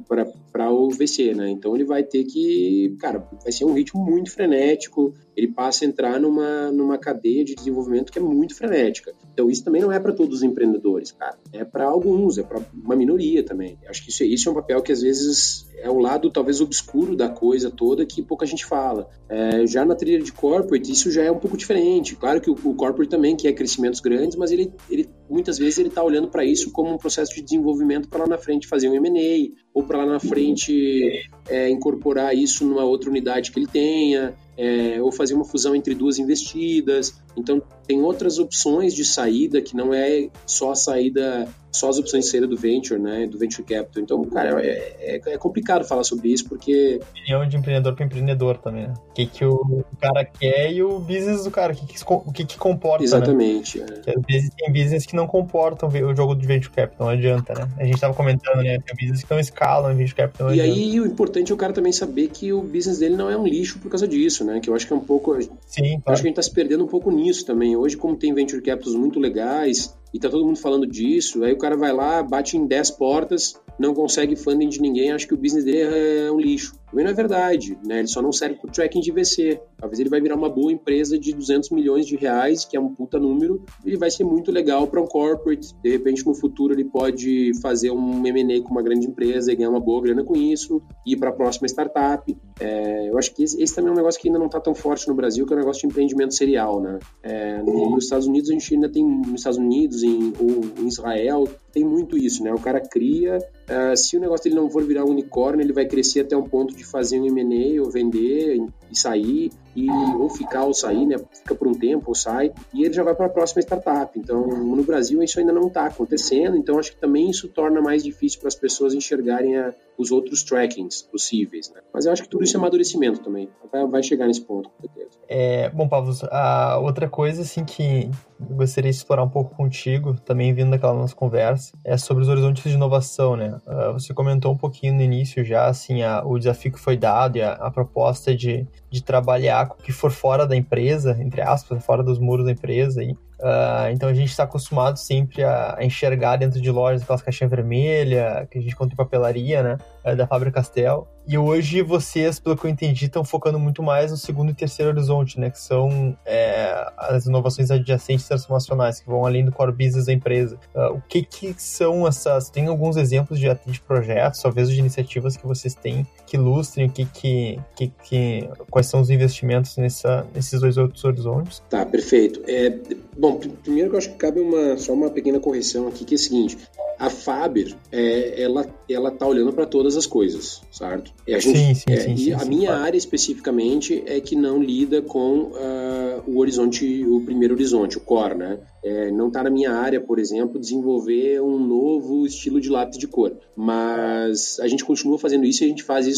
para 0.53 0.71
o 0.71 0.91
VC, 0.91 1.35
né? 1.35 1.49
Então 1.49 1.75
ele 1.75 1.85
vai 1.85 2.03
ter 2.03 2.25
que, 2.25 2.97
cara, 3.01 3.27
vai 3.43 3.53
ser 3.53 3.65
um 3.65 3.73
ritmo 3.73 4.05
muito 4.05 4.31
frenético, 4.31 5.15
ele 5.37 5.49
passa 5.49 5.85
a 5.85 5.89
entrar 5.89 6.19
numa, 6.19 6.71
numa 6.73 6.97
cadeia 6.97 7.45
de 7.45 7.55
desenvolvimento 7.55 8.11
que 8.11 8.19
é 8.19 8.23
muito 8.23 8.55
frenética. 8.55 9.13
Então 9.33 9.51
isso 9.51 9.63
também 9.63 9.83
não 9.83 9.93
é 9.93 10.01
para 10.01 10.13
todos 10.13 10.39
os 10.39 10.43
empreendedores, 10.43 11.13
cara. 11.13 11.37
É 11.53 11.65
para 11.65 11.85
alguns, 11.85 12.39
é 12.39 12.43
para 12.43 12.61
uma 12.73 12.97
minoria 12.97 13.45
também. 13.45 13.79
Acho 13.89 14.03
que 14.03 14.11
isso, 14.11 14.25
isso 14.25 14.49
é 14.49 14.53
um 14.53 14.55
papel 14.55 14.83
que 14.83 14.93
às 14.93 15.03
vezes 15.03 15.69
é 15.77 15.91
o 15.91 15.99
lado 15.99 16.31
talvez 16.31 16.61
obscuro 16.61 17.15
da 17.15 17.29
coisa 17.29 17.71
toda 17.71 18.07
que 18.07 18.23
pouca 18.23 18.47
gente 18.47 18.65
fala. 18.65 19.09
É, 19.29 19.67
já 19.67 19.85
na 19.85 19.95
trilha 19.95 20.23
de 20.23 20.33
corporate 20.33 20.91
isso 20.91 21.11
já 21.11 21.23
é 21.23 21.31
um 21.31 21.39
pouco 21.39 21.57
diferente. 21.57 22.17
Claro 22.17 22.41
que 22.41 22.51
o, 22.51 22.55
o 22.55 22.75
corporate 22.75 23.11
também 23.11 23.37
quer 23.37 23.53
crescimentos 23.53 24.01
grandes, 24.01 24.37
mas 24.37 24.51
ele, 24.51 24.73
ele 24.91 25.09
muitas 25.29 25.59
vezes 25.59 25.79
ele 25.79 25.89
está 25.89 26.03
olhando 26.03 26.29
para 26.29 26.45
isso 26.45 26.71
como 26.71 26.93
um 26.93 26.99
processo 26.99 27.35
de 27.35 27.43
desenvolvimento 27.43 28.09
para 28.09 28.21
lá 28.21 28.27
na 28.27 28.39
frente 28.39 28.67
fazer 28.67 28.89
um 28.89 28.95
M&A 28.95 29.57
ou 29.75 29.83
para 29.83 29.99
lá 29.99 30.07
na 30.07 30.21
frente 30.21 31.29
é, 31.49 31.69
incorporar 31.69 32.37
isso 32.37 32.65
numa 32.65 32.85
outra 32.85 33.11
unidade 33.11 33.51
que 33.51 33.59
ele 33.59 33.67
tenha 33.67 34.35
é, 34.57 35.01
ou 35.01 35.13
fazer 35.13 35.35
uma 35.35 35.45
fusão 35.45 35.75
entre 35.75 35.95
duas 35.95 36.19
investidas. 36.19 37.21
Então, 37.37 37.63
tem 37.87 38.03
outras 38.03 38.39
opções 38.39 38.95
de 38.95 39.05
saída 39.05 39.61
que 39.61 39.77
não 39.77 39.95
é 39.95 40.29
só 40.45 40.73
a 40.73 40.75
saída, 40.75 41.49
só 41.71 41.89
as 41.89 41.99
opções 41.99 42.25
de 42.25 42.31
saída 42.31 42.47
do 42.47 42.57
venture, 42.57 43.01
né, 43.01 43.27
do 43.27 43.39
venture 43.39 43.63
capital. 43.63 44.03
Então, 44.03 44.25
cara, 44.25 44.61
é, 44.65 44.97
é, 44.99 45.35
é 45.35 45.39
complicado 45.39 45.85
falar 45.85 46.05
sobre 46.05 46.29
isso 46.29 46.49
porque... 46.49 47.01
Opinião 47.11 47.47
de 47.47 47.57
empreendedor 47.57 47.95
para 47.95 48.05
empreendedor 48.05 48.59
também, 48.59 48.89
né? 48.89 48.95
O 49.11 49.13
que, 49.13 49.27
que 49.27 49.45
o 49.45 49.85
cara 50.01 50.25
quer 50.25 50.73
e 50.73 50.83
o 50.83 50.99
business 50.99 51.45
do 51.45 51.51
cara, 51.51 51.73
o 51.73 51.77
que, 51.77 51.87
que, 51.87 52.05
o 52.07 52.33
que, 52.33 52.45
que 52.45 52.59
comporta, 52.59 52.99
né? 52.99 53.05
Exatamente. 53.05 53.79
Né? 53.79 53.87
É. 54.07 54.11
Às 54.11 54.23
vezes 54.29 54.51
tem 54.57 54.73
business 54.73 55.07
que 55.07 55.15
não 55.15 55.27
comportam 55.27 55.89
o 55.89 56.15
jogo 56.15 56.35
de 56.35 56.47
venture 56.47 56.73
capital, 56.73 57.07
não 57.07 57.15
adianta, 57.15 57.55
né? 57.55 57.69
A 57.79 57.85
gente 57.85 58.01
tava 58.01 58.15
comentando, 58.15 58.63
né, 58.63 58.79
tem 58.79 58.97
business 58.97 59.23
que 59.23 59.31
não 59.31 59.41
escalam 59.41 59.95
venture 59.95 60.15
capital. 60.15 60.55
E 60.55 60.61
aí, 60.61 61.01
o 61.01 61.07
importante 61.07 61.53
é 61.53 61.55
o 61.55 61.59
cara 61.59 61.73
também 61.73 61.93
saber 61.93 62.29
que 62.29 62.53
o 62.53 62.63
business 62.63 62.99
dele 62.99 63.17
não 63.17 63.31
é 63.31 63.37
um 63.37 63.47
lixo 63.47 63.79
por 63.79 63.91
causa 63.91 64.09
disso, 64.09 64.45
né? 64.45 64.61
Que 64.61 64.71
eu 64.71 64.75
acho 64.75 64.87
que 64.87 64.93
é 64.93 64.97
um 64.97 65.01
pouco. 65.01 65.41
Sim, 65.67 66.01
claro. 66.01 66.03
Acho 66.07 66.23
que 66.23 66.29
a 66.29 66.31
gente 66.31 66.31
está 66.31 66.43
se 66.43 66.53
perdendo 66.53 66.85
um 66.85 66.89
pouco 66.89 67.11
nisso 67.11 67.45
também. 67.45 67.76
Hoje, 67.77 67.97
como 67.97 68.17
tem 68.17 68.35
venture 68.35 68.63
capitals 68.63 68.97
muito 68.97 69.21
legais, 69.21 69.95
e 70.13 70.19
tá 70.19 70.29
todo 70.29 70.45
mundo 70.45 70.59
falando 70.59 70.87
disso, 70.87 71.43
aí 71.45 71.53
o 71.53 71.59
cara 71.59 71.77
vai 71.77 71.93
lá, 71.93 72.23
bate 72.23 72.57
em 72.57 72.67
10 72.67 72.93
portas, 72.93 73.61
não 73.79 73.93
consegue 73.93 74.37
funding 74.37 74.69
de 74.69 74.81
ninguém, 74.81 75.13
acha 75.13 75.27
que 75.27 75.35
o 75.35 75.37
business 75.37 75.65
dele 75.65 75.81
é 75.81 76.33
um 76.33 76.41
lixo. 76.41 76.75
Também 76.91 77.05
não 77.05 77.13
é 77.13 77.15
verdade, 77.15 77.77
né? 77.85 77.99
Ele 77.99 78.09
só 78.09 78.23
não 78.23 78.33
serve 78.33 78.55
para 78.55 78.71
tracking 78.71 79.01
de 79.01 79.13
VC. 79.13 79.61
Talvez 79.77 79.99
ele 80.01 80.09
vai 80.09 80.21
virar 80.21 80.37
uma 80.37 80.49
boa 80.49 80.73
empresa 80.73 81.19
de 81.19 81.35
200 81.35 81.71
milhões 81.71 82.07
de 82.07 82.17
reais, 82.17 82.65
que 82.65 82.77
é 82.77 82.81
um 82.81 82.95
puta 82.95 83.19
número, 83.19 83.63
ele 83.85 83.97
vai 83.97 84.11
ser 84.11 84.25
muito 84.25 84.51
legal 84.51 84.87
para 84.87 85.01
um 85.01 85.07
corporate. 85.07 85.75
De 85.83 85.91
repente, 85.91 86.25
no 86.25 86.35
futuro, 86.35 86.73
ele 86.73 86.85
pode 86.85 87.53
fazer 87.61 87.91
um 87.91 88.27
M&A 88.27 88.63
com 88.63 88.71
uma 88.71 88.83
grande 88.83 89.07
empresa 89.07 89.53
e 89.53 89.57
ganhar 89.57 89.69
uma 89.71 89.81
boa 89.81 90.01
grana 90.01 90.25
com 90.25 90.37
isso, 90.37 90.81
ir 91.05 91.17
para 91.17 91.31
a 91.31 91.33
próxima 91.33 91.67
startup. 91.67 92.35
É, 92.61 93.11
eu 93.11 93.19
acho 93.19 93.35
que 93.35 93.43
esse, 93.43 93.61
esse, 93.61 93.75
também 93.75 93.91
é 93.91 93.93
um 93.93 93.97
negócio 93.97 94.21
que 94.21 94.29
ainda 94.29 94.39
não 94.39 94.47
está 94.47 94.61
tão 94.61 94.75
forte 94.75 95.07
no 95.09 95.15
Brasil, 95.15 95.45
que 95.45 95.53
é 95.53 95.57
o 95.57 95.59
um 95.59 95.61
negócio 95.61 95.83
de 95.83 95.89
empreendimento 95.89 96.35
serial, 96.35 96.81
né? 96.81 96.99
É, 97.23 97.63
nos 97.63 98.05
Estados 98.05 98.27
Unidos, 98.27 98.49
a 98.49 98.53
gente 98.53 98.75
ainda 98.75 98.89
tem, 98.89 99.05
nos 99.05 99.41
Estados 99.41 99.59
Unidos 99.59 99.96
em, 100.03 100.33
ou 100.39 100.65
em 100.83 100.87
Israel, 100.89 101.49
tem 101.73 101.85
muito 101.85 102.17
isso, 102.17 102.43
né? 102.43 102.53
O 102.53 102.61
cara 102.61 102.81
cria, 102.81 103.39
uh, 103.39 103.97
se 103.97 104.17
o 104.17 104.21
negócio 104.21 104.45
dele 104.45 104.57
não 104.57 104.71
for 104.71 104.85
virar 104.85 105.05
um 105.05 105.11
unicórnio, 105.11 105.63
ele 105.63 105.73
vai 105.73 105.87
crescer 105.87 106.21
até 106.21 106.37
um 106.37 106.49
ponto 106.49 106.75
de 106.75 106.85
fazer 106.85 107.21
um 107.21 107.27
M&A 107.27 107.83
ou 107.83 107.91
vender 107.91 108.57
e 108.91 108.99
sair, 108.99 109.53
e, 109.75 109.91
ou 109.91 110.29
ficar 110.31 110.65
ou 110.65 110.73
sair, 110.73 111.05
né? 111.05 111.17
Fica 111.33 111.55
por 111.55 111.69
um 111.69 111.75
tempo 111.75 112.05
ou 112.09 112.15
sai, 112.15 112.53
e 112.73 112.85
ele 112.85 112.95
já 112.95 113.03
vai 113.03 113.15
para 113.15 113.27
a 113.27 113.31
próxima 113.31 113.61
startup. 113.61 114.19
Então, 114.19 114.47
no 114.47 114.83
Brasil, 114.83 115.23
isso 115.23 115.39
ainda 115.39 115.53
não 115.53 115.69
está 115.69 115.87
acontecendo, 115.87 116.57
então 116.57 116.79
acho 116.79 116.93
que 116.93 117.01
também 117.01 117.29
isso 117.29 117.49
torna 117.49 117.81
mais 117.83 118.03
difícil 118.03 118.41
para 118.41 118.49
as 118.49 118.55
pessoas 118.55 118.95
enxergarem 118.95 119.57
a, 119.57 119.75
os 119.99 120.11
outros 120.11 120.43
trackings 120.43 121.03
possíveis. 121.03 121.71
Né? 121.71 121.81
Mas 121.93 122.07
eu 122.07 122.13
acho 122.13 122.23
que 122.23 122.29
tudo 122.29 122.45
isso 122.45 122.57
é 122.57 122.59
amadurecimento 122.59 123.21
também. 123.21 123.49
Vai, 123.91 124.03
chegar 124.03 124.27
nesse 124.27 124.43
ponto, 124.43 124.69
com 124.71 124.83
certeza. 124.83 125.19
É, 125.29 125.69
bom, 125.71 125.89
Pablo, 125.89 126.13
a 126.31 126.79
outra 126.79 127.09
coisa 127.09 127.43
assim 127.43 127.65
que 127.65 128.09
eu 128.39 128.57
gostaria 128.57 128.91
de 128.91 128.97
explorar 128.97 129.25
um 129.25 129.29
pouco 129.29 129.55
contigo, 129.55 130.15
também 130.21 130.53
vindo 130.53 130.71
daquela 130.71 130.95
nossa 130.95 131.15
conversa, 131.15 131.77
é 131.85 131.97
sobre 131.97 132.23
os 132.23 132.29
horizontes 132.29 132.63
de 132.65 132.77
inovação, 132.77 133.37
né? 133.37 133.59
Uh, 133.67 133.95
você 133.95 134.13
comentou 134.13 134.53
um 134.53 134.57
pouquinho 134.57 134.95
no 134.95 135.03
início 135.03 135.45
já, 135.45 135.67
assim, 135.67 136.03
a, 136.03 136.23
o 136.25 136.39
desafio 136.39 136.73
que 136.73 136.79
foi 136.79 136.97
dado 136.97 137.39
e 137.39 137.43
a, 137.43 137.53
a, 137.53 137.71
proposta 137.71 138.35
de, 138.35 138.67
de 138.91 139.03
trabalhar 139.03 139.69
com 139.69 139.75
o 139.75 139.83
que 139.83 139.93
for 139.93 140.11
fora 140.11 140.47
da 140.47 140.55
empresa, 140.55 141.17
entre 141.21 141.41
aspas, 141.41 141.85
fora 141.85 142.03
dos 142.03 142.19
muros 142.19 142.45
da 142.45 142.53
empresa, 142.53 143.01
aí, 143.01 143.17
Uh, 143.47 143.93
então 143.93 144.09
a 144.09 144.15
gente 144.15 144.31
está 144.31 144.43
acostumado 144.43 144.99
sempre 144.99 145.45
a, 145.45 145.77
a, 145.79 145.85
enxergar 145.85 146.35
dentro 146.35 146.61
de 146.61 146.69
lojas 146.69 147.03
aquelas 147.03 147.23
caixinhas 147.23 147.49
vermelhas 147.49 148.49
que 148.51 148.59
a 148.59 148.61
gente 148.61 148.75
conta 148.75 148.93
em 148.93 148.97
papelaria, 148.97 149.63
né? 149.63 149.79
Uh, 150.05 150.17
da 150.17 150.27
Fábrica 150.27 150.57
Castel. 150.57 151.07
E 151.29 151.39
hoje 151.39 151.81
vocês, 151.81 152.41
pelo 152.41 152.57
que 152.57 152.67
eu 152.67 152.71
entendi, 152.71 153.05
estão 153.05 153.25
focando 153.25 153.57
muito 153.57 153.85
mais 153.85 154.11
no 154.11 154.17
segundo 154.17 154.51
e 154.51 154.55
terceiro 154.55 154.91
horizonte, 154.91 155.39
né? 155.39 155.49
Que 155.49 155.61
são 155.61 156.19
é, 156.27 156.91
as 156.99 157.27
inovações 157.27 157.71
adjacentes 157.71 158.27
transformacionais, 158.27 158.99
que 158.99 159.07
vão 159.07 159.25
além 159.25 159.45
do 159.45 159.53
core 159.53 159.71
business 159.71 160.07
da 160.07 160.13
empresa. 160.13 160.59
Uh, 160.75 160.95
o 160.95 161.03
que 161.03 161.23
que 161.23 161.55
são 161.57 162.05
essas... 162.05 162.51
Tem 162.51 162.67
alguns 162.67 162.97
exemplos 162.97 163.39
de, 163.39 163.47
de 163.65 163.81
projetos, 163.81 164.43
talvez 164.43 164.69
de 164.69 164.79
iniciativas 164.81 165.37
que 165.37 165.47
vocês 165.47 165.75
têm 165.75 166.05
que 166.27 166.37
ilustrem 166.37 166.87
o 166.87 166.91
que 166.91 167.05
que, 167.07 167.59
que, 167.77 167.93
que 168.05 168.49
quais 168.71 168.87
são 168.87 169.01
os 169.01 169.11
investimentos 169.11 169.77
nessa, 169.77 170.27
nesses 170.35 170.61
dois 170.61 170.77
outros 170.77 171.05
horizontes? 171.05 171.63
Tá, 171.71 171.85
perfeito. 171.87 172.43
É, 172.47 172.79
bom, 173.17 173.39
primeiro 173.63 173.93
eu 173.93 173.99
acho 173.99 174.11
que 174.11 174.17
cabe 174.17 174.41
uma, 174.41 174.77
só 174.77 174.93
uma 174.93 175.11
pequena 175.11 175.41
correção 175.41 175.89
aqui, 175.89 176.05
que 176.05 176.15
é 176.15 176.17
o 176.17 176.19
seguinte, 176.19 176.59
a 176.99 177.11
Faber, 177.11 177.75
é, 177.93 178.43
ela, 178.43 178.67
ela 178.89 179.11
tá 179.11 179.27
olhando 179.27 179.53
para 179.53 179.67
todas 179.67 179.97
as 179.97 180.07
coisas, 180.07 180.63
certo? 180.73 181.13
E 181.27 181.35
a 181.35 181.39
gente, 181.39 181.59
sim, 181.59 181.75
sim, 181.75 181.85
é, 181.89 181.97
sim, 181.97 182.13
e 182.15 182.19
sim, 182.19 182.33
a 182.33 182.39
sim, 182.39 182.49
minha 182.49 182.69
claro. 182.69 182.85
área 182.85 182.97
especificamente 182.97 184.03
é 184.07 184.19
que 184.21 184.35
não 184.35 184.63
lida 184.63 185.03
com 185.03 185.51
uh, 185.53 186.23
o 186.27 186.39
horizonte, 186.39 187.05
o 187.05 187.21
primeiro 187.21 187.55
horizonte, 187.55 187.99
o 187.99 188.01
core, 188.01 188.35
né? 188.35 188.59
É, 188.83 189.11
não 189.11 189.29
está 189.29 189.43
na 189.43 189.51
minha 189.51 189.73
área, 189.73 190.01
por 190.01 190.19
exemplo, 190.19 190.61
desenvolver 190.61 191.41
um 191.43 191.59
novo 191.59 192.25
estilo 192.25 192.61
de 192.61 192.71
lápis 192.71 192.97
de 192.97 193.09
cor. 193.09 193.37
Mas 193.57 194.61
a 194.61 194.69
gente 194.69 194.85
continua 194.85 195.19
fazendo 195.19 195.45
isso 195.45 195.65
e 195.65 195.67
a 195.67 195.69
gente 195.69 195.83
faz 195.83 196.07
isso 196.07 196.16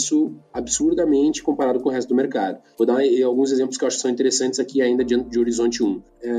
absurdamente 0.52 1.42
comparado 1.42 1.80
com 1.80 1.88
o 1.88 1.92
resto 1.92 2.08
do 2.08 2.14
mercado. 2.14 2.60
Vou 2.76 2.86
dar 2.86 3.00
alguns 3.24 3.52
exemplos 3.52 3.76
que 3.76 3.84
eu 3.84 3.88
acho 3.88 3.96
que 3.96 4.02
são 4.02 4.10
interessantes 4.10 4.58
aqui 4.58 4.80
ainda 4.80 5.04
diante 5.04 5.28
de 5.28 5.38
Horizonte 5.38 5.82
1. 5.82 6.02
É, 6.22 6.30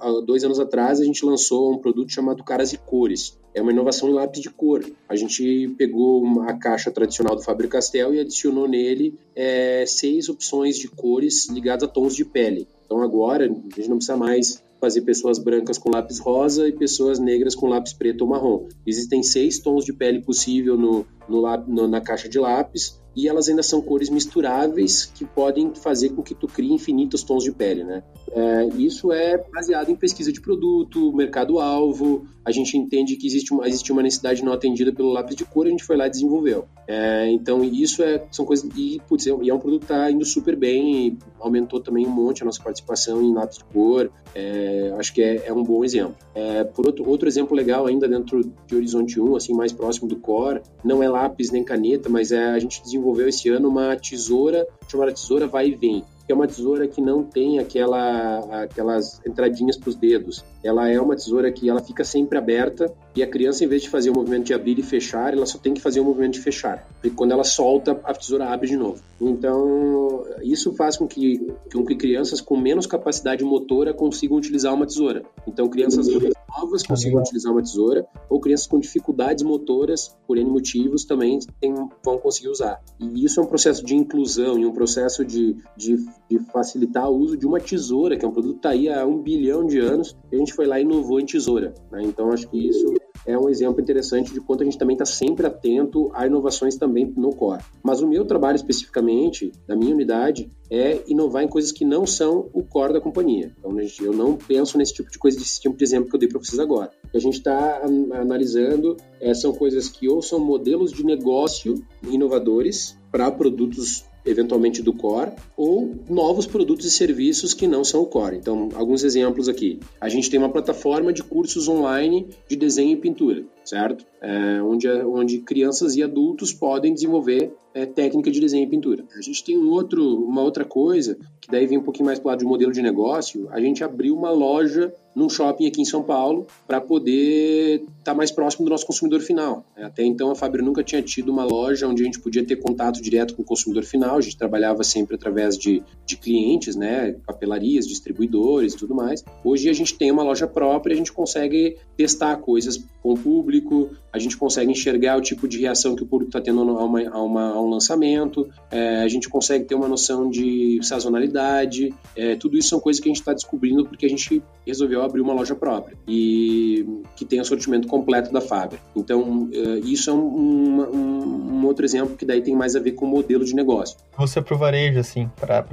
há 0.00 0.20
dois 0.24 0.44
anos 0.44 0.60
atrás 0.60 1.00
a 1.00 1.04
gente 1.04 1.24
lançou 1.24 1.72
um 1.72 1.78
produto 1.78 2.12
chamado 2.12 2.42
Caras 2.44 2.72
e 2.72 2.78
Cores. 2.78 3.38
É 3.54 3.62
uma 3.62 3.70
inovação 3.70 4.08
em 4.08 4.12
lápis 4.12 4.40
de 4.40 4.50
cor. 4.50 4.84
A 5.08 5.14
gente 5.14 5.72
pegou 5.78 6.40
a 6.42 6.54
caixa 6.54 6.90
tradicional 6.90 7.36
do 7.36 7.42
Faber-Castell 7.42 8.12
e 8.12 8.18
adicionou 8.18 8.66
nele 8.66 9.16
é, 9.34 9.84
seis 9.86 10.28
opções 10.28 10.76
de 10.76 10.88
cores 10.88 11.48
ligadas 11.48 11.84
a 11.84 11.88
tons 11.88 12.16
de 12.16 12.24
pele. 12.24 12.66
Então 12.84 13.00
agora 13.00 13.44
a 13.44 13.48
gente 13.48 13.88
não 13.88 13.96
precisa 13.96 14.16
mais 14.16 14.62
fazer 14.80 15.02
pessoas 15.02 15.38
brancas 15.38 15.78
com 15.78 15.88
lápis 15.88 16.18
rosa 16.18 16.68
e 16.68 16.72
pessoas 16.72 17.18
negras 17.18 17.54
com 17.54 17.68
lápis 17.68 17.92
preto 17.92 18.22
ou 18.22 18.28
marrom. 18.28 18.66
Existem 18.86 19.22
seis 19.22 19.58
tons 19.58 19.84
de 19.84 19.92
pele 19.92 20.20
possível 20.20 20.76
no, 20.76 21.06
no, 21.28 21.56
no, 21.66 21.88
na 21.88 22.00
caixa 22.00 22.28
de 22.28 22.38
lápis 22.38 23.00
e 23.16 23.28
elas 23.28 23.48
ainda 23.48 23.62
são 23.62 23.80
cores 23.80 24.10
misturáveis 24.10 25.06
que 25.06 25.24
podem 25.24 25.74
fazer 25.74 26.10
com 26.10 26.22
que 26.22 26.34
tu 26.34 26.46
crie 26.46 26.72
infinitos 26.72 27.22
tons 27.22 27.44
de 27.44 27.52
pele, 27.52 27.84
né? 27.84 28.02
É, 28.32 28.66
isso 28.76 29.12
é 29.12 29.38
baseado 29.52 29.90
em 29.90 29.96
pesquisa 29.96 30.32
de 30.32 30.40
produto, 30.40 31.12
mercado-alvo. 31.12 32.26
A 32.44 32.50
gente 32.50 32.76
entende 32.76 33.16
que 33.16 33.26
existe 33.26 33.52
uma, 33.52 33.66
existe 33.66 33.92
uma 33.92 34.02
necessidade 34.02 34.44
não 34.44 34.52
atendida 34.52 34.92
pelo 34.92 35.12
lápis 35.12 35.36
de 35.36 35.44
cor, 35.44 35.66
a 35.66 35.70
gente 35.70 35.84
foi 35.84 35.96
lá 35.96 36.06
e 36.06 36.10
desenvolveu. 36.10 36.66
É, 36.86 37.30
então 37.30 37.62
isso 37.64 38.02
é, 38.02 38.22
são 38.30 38.44
coisas 38.44 38.68
e, 38.76 39.00
putz, 39.08 39.26
e 39.26 39.48
é 39.48 39.54
um 39.54 39.58
produto 39.58 39.86
que 39.86 39.92
está 39.92 40.10
indo 40.10 40.24
super 40.24 40.56
bem, 40.56 41.16
aumentou 41.38 41.80
também 41.80 42.06
um 42.06 42.10
monte 42.10 42.42
a 42.42 42.44
nossa 42.44 42.62
participação 42.62 43.22
em 43.22 43.32
lápis 43.32 43.58
de 43.58 43.64
cor. 43.64 44.10
É, 44.34 44.92
acho 44.98 45.14
que 45.14 45.22
é, 45.22 45.46
é, 45.46 45.52
um 45.52 45.62
bom 45.62 45.84
exemplo. 45.84 46.16
É, 46.34 46.64
por 46.64 46.86
outro, 46.86 47.08
outro 47.08 47.28
exemplo 47.28 47.56
legal 47.56 47.86
ainda 47.86 48.08
dentro 48.08 48.42
de 48.66 48.74
Horizonte 48.74 49.20
1, 49.20 49.36
assim 49.36 49.54
mais 49.54 49.72
próximo 49.72 50.08
do 50.08 50.16
core, 50.16 50.60
não 50.82 51.02
é 51.02 51.08
lápis 51.08 51.50
nem 51.52 51.62
caneta, 51.62 52.08
mas 52.08 52.32
é 52.32 52.44
a 52.44 52.58
gente 52.58 52.82
desenvolveu 52.82 53.03
esse 53.26 53.48
ano 53.48 53.68
uma 53.68 53.96
tesoura 53.96 54.66
chamada 54.88 55.12
tesoura 55.12 55.46
vai 55.46 55.68
e 55.68 55.74
vem 55.74 56.04
que 56.26 56.32
é 56.32 56.34
uma 56.34 56.46
tesoura 56.46 56.88
que 56.88 57.00
não 57.00 57.22
tem 57.22 57.58
aquela, 57.58 58.62
aquelas 58.62 59.20
entradinhas 59.26 59.76
para 59.76 59.90
os 59.90 59.94
dedos. 59.94 60.42
Ela 60.62 60.88
é 60.88 60.98
uma 60.98 61.14
tesoura 61.14 61.52
que 61.52 61.68
ela 61.68 61.82
fica 61.82 62.02
sempre 62.02 62.38
aberta 62.38 62.92
e 63.14 63.22
a 63.22 63.26
criança, 63.26 63.62
em 63.62 63.68
vez 63.68 63.82
de 63.82 63.90
fazer 63.90 64.10
o 64.10 64.14
movimento 64.14 64.46
de 64.46 64.54
abrir 64.54 64.78
e 64.78 64.82
fechar, 64.82 65.34
ela 65.34 65.44
só 65.44 65.58
tem 65.58 65.74
que 65.74 65.80
fazer 65.80 66.00
o 66.00 66.04
movimento 66.04 66.34
de 66.34 66.40
fechar. 66.40 66.88
E 67.02 67.10
quando 67.10 67.32
ela 67.32 67.44
solta, 67.44 68.00
a 68.04 68.14
tesoura 68.14 68.48
abre 68.48 68.68
de 68.68 68.76
novo. 68.76 69.02
Então, 69.20 70.24
isso 70.42 70.72
faz 70.72 70.96
com 70.96 71.06
que, 71.06 71.46
com 71.72 71.84
que 71.84 71.94
crianças 71.94 72.40
com 72.40 72.56
menos 72.56 72.86
capacidade 72.86 73.44
motora 73.44 73.92
consigam 73.92 74.38
utilizar 74.38 74.72
uma 74.72 74.86
tesoura. 74.86 75.22
Então, 75.46 75.68
crianças 75.68 76.08
novas 76.56 76.82
consigam 76.82 77.20
utilizar 77.20 77.52
uma 77.52 77.62
tesoura, 77.62 78.06
ou 78.28 78.40
crianças 78.40 78.66
com 78.66 78.78
dificuldades 78.78 79.42
motoras, 79.42 80.16
por 80.26 80.38
N 80.38 80.48
motivos, 80.48 81.04
também 81.04 81.38
tem, 81.60 81.74
vão 82.04 82.18
conseguir 82.18 82.48
usar. 82.48 82.80
E 82.98 83.24
isso 83.24 83.40
é 83.40 83.42
um 83.42 83.46
processo 83.46 83.84
de 83.84 83.94
inclusão 83.94 84.58
e 84.58 84.66
um 84.66 84.72
processo 84.72 85.24
de, 85.24 85.56
de, 85.76 85.96
de 86.30 86.38
facilitar 86.52 87.10
o 87.10 87.16
uso 87.16 87.36
de 87.36 87.46
uma 87.46 87.60
tesoura, 87.60 88.16
que 88.16 88.24
é 88.24 88.28
um 88.28 88.32
produto 88.32 88.54
que 88.54 88.58
está 88.58 88.70
aí 88.70 88.88
há 88.88 89.04
um 89.06 89.20
bilhão 89.20 89.66
de 89.66 89.78
anos, 89.78 90.16
e 90.30 90.36
a 90.36 90.38
gente 90.38 90.52
foi 90.52 90.66
lá 90.66 90.78
e 90.78 90.82
inovou 90.82 91.20
em 91.20 91.26
tesoura. 91.26 91.74
Né? 91.90 92.02
Então, 92.04 92.30
acho 92.30 92.48
que 92.48 92.68
isso 92.68 92.94
é 93.26 93.38
um 93.38 93.48
exemplo 93.48 93.80
interessante 93.80 94.32
de 94.32 94.40
quanto 94.40 94.62
a 94.62 94.64
gente 94.64 94.78
também 94.78 94.94
está 94.94 95.06
sempre 95.06 95.46
atento 95.46 96.10
a 96.14 96.26
inovações 96.26 96.76
também 96.76 97.12
no 97.16 97.34
core. 97.34 97.62
Mas 97.82 98.00
o 98.00 98.06
meu 98.06 98.24
trabalho 98.24 98.56
especificamente, 98.56 99.50
da 99.66 99.74
minha 99.74 99.94
unidade, 99.94 100.50
é 100.70 101.02
inovar 101.06 101.42
em 101.42 101.48
coisas 101.48 101.72
que 101.72 101.84
não 101.84 102.06
são 102.06 102.50
o 102.52 102.62
core 102.62 102.92
da 102.92 103.00
companhia. 103.00 103.54
Então, 103.58 103.74
eu 104.02 104.12
não 104.12 104.36
penso 104.36 104.76
nesse 104.76 104.94
tipo 104.94 105.10
de 105.10 105.18
coisa, 105.18 105.38
desse 105.38 105.60
tipo 105.60 105.76
de 105.76 105.84
exemplo 105.84 106.08
que 106.08 106.16
eu 106.16 106.20
dei 106.20 106.28
para 106.28 106.38
vocês 106.44 106.58
agora. 106.58 106.90
O 107.04 107.08
que 107.08 107.16
a 107.16 107.20
gente 107.20 107.38
está 107.38 107.82
analisando 108.12 108.96
é, 109.20 109.32
são 109.34 109.52
coisas 109.52 109.88
que 109.88 110.08
ou 110.08 110.20
são 110.22 110.38
modelos 110.38 110.92
de 110.92 111.04
negócio 111.04 111.82
inovadores 112.08 112.96
para 113.10 113.30
produtos 113.30 114.04
eventualmente 114.24 114.82
do 114.82 114.92
core, 114.92 115.32
ou 115.56 115.94
novos 116.08 116.46
produtos 116.46 116.86
e 116.86 116.90
serviços 116.90 117.52
que 117.52 117.66
não 117.66 117.84
são 117.84 118.00
o 118.00 118.06
core. 118.06 118.36
Então, 118.36 118.70
alguns 118.74 119.04
exemplos 119.04 119.48
aqui. 119.48 119.78
A 120.00 120.08
gente 120.08 120.30
tem 120.30 120.38
uma 120.38 120.48
plataforma 120.48 121.12
de 121.12 121.22
cursos 121.22 121.68
online 121.68 122.28
de 122.48 122.56
desenho 122.56 122.92
e 122.92 122.96
pintura, 122.96 123.44
certo? 123.64 124.04
É, 124.20 124.62
onde, 124.62 124.88
onde 124.88 125.38
crianças 125.40 125.94
e 125.96 126.02
adultos 126.02 126.52
podem 126.52 126.94
desenvolver 126.94 127.52
é, 127.74 127.84
técnica 127.84 128.30
de 128.30 128.40
desenho 128.40 128.64
e 128.64 128.70
pintura. 128.70 129.04
A 129.16 129.20
gente 129.20 129.42
tem 129.42 129.58
um 129.58 129.68
outro, 129.68 130.24
uma 130.24 130.42
outra 130.42 130.64
coisa, 130.64 131.18
que 131.40 131.50
daí 131.50 131.66
vem 131.66 131.76
um 131.76 131.82
pouquinho 131.82 132.06
mais 132.06 132.18
para 132.18 132.28
o 132.28 132.30
lado 132.30 132.38
de 132.38 132.44
modelo 132.44 132.72
de 132.72 132.80
negócio. 132.80 133.48
A 133.50 133.60
gente 133.60 133.82
abriu 133.82 134.16
uma 134.16 134.30
loja 134.30 134.94
num 135.14 135.28
shopping 135.28 135.66
aqui 135.66 135.80
em 135.80 135.84
São 135.84 136.02
Paulo 136.02 136.46
para 136.66 136.80
poder 136.80 137.82
estar 137.98 138.12
tá 138.12 138.14
mais 138.14 138.30
próximo 138.30 138.64
do 138.64 138.70
nosso 138.70 138.86
consumidor 138.86 139.20
final. 139.20 139.64
Até 139.76 140.04
então 140.04 140.30
a 140.30 140.34
Fábio 140.34 140.62
nunca 140.62 140.82
tinha 140.82 141.00
tido 141.00 141.30
uma 141.30 141.44
loja 141.44 141.86
onde 141.86 142.02
a 142.02 142.04
gente 142.04 142.18
podia 142.18 142.44
ter 142.44 142.56
contato 142.56 143.00
direto 143.00 143.34
com 143.34 143.42
o 143.42 143.44
consumidor 143.44 143.84
final, 143.84 144.16
a 144.16 144.20
gente 144.20 144.36
trabalhava 144.36 144.82
sempre 144.82 145.14
através 145.14 145.56
de, 145.56 145.82
de 146.04 146.16
clientes, 146.16 146.74
né, 146.74 147.12
papelarias, 147.26 147.86
distribuidores 147.86 148.74
e 148.74 148.76
tudo 148.76 148.94
mais. 148.94 149.24
Hoje 149.44 149.68
a 149.68 149.72
gente 149.72 149.96
tem 149.96 150.10
uma 150.10 150.22
loja 150.22 150.46
própria, 150.46 150.94
a 150.94 150.96
gente 150.96 151.12
consegue 151.12 151.76
testar 151.96 152.36
coisas 152.36 152.84
com 153.02 153.12
o 153.12 153.18
público, 153.18 153.90
a 154.12 154.18
gente 154.18 154.36
consegue 154.36 154.72
enxergar 154.72 155.16
o 155.16 155.20
tipo 155.20 155.46
de 155.46 155.60
reação 155.60 155.94
que 155.94 156.02
o 156.02 156.06
público 156.06 156.30
está 156.30 156.40
tendo 156.40 156.60
a, 156.60 156.84
uma, 156.84 157.08
a, 157.08 157.22
uma, 157.22 157.60
um 157.64 157.70
lançamento, 157.70 158.48
é, 158.70 159.02
a 159.02 159.08
gente 159.08 159.28
consegue 159.28 159.64
ter 159.64 159.74
uma 159.74 159.88
noção 159.88 160.30
de 160.30 160.78
sazonalidade, 160.82 161.94
é, 162.16 162.36
tudo 162.36 162.56
isso 162.56 162.68
são 162.68 162.80
coisas 162.80 163.00
que 163.00 163.08
a 163.08 163.12
gente 163.12 163.20
está 163.20 163.32
descobrindo 163.32 163.84
porque 163.84 164.06
a 164.06 164.08
gente 164.08 164.42
resolveu 164.66 165.02
abriu 165.02 165.22
uma 165.22 165.34
loja 165.34 165.54
própria 165.54 165.96
e 166.06 166.86
que 167.16 167.24
tem 167.24 167.40
o 167.40 167.44
sortimento 167.44 167.86
completo 167.86 168.32
da 168.32 168.40
Faber. 168.40 168.78
Então, 168.96 169.44
uh, 169.44 169.78
isso 169.84 170.10
é 170.10 170.12
um, 170.12 170.18
um, 170.18 171.60
um, 171.60 171.66
outro 171.66 171.84
exemplo 171.84 172.16
que 172.16 172.24
daí 172.24 172.42
tem 172.42 172.54
mais 172.54 172.74
a 172.74 172.80
ver 172.80 172.92
com 172.92 173.06
o 173.06 173.08
modelo 173.08 173.44
de 173.44 173.54
negócio. 173.54 173.96
Você 174.16 174.40
pro 174.40 174.56
varejo, 174.56 174.98
assim, 174.98 175.30
para 175.38 175.64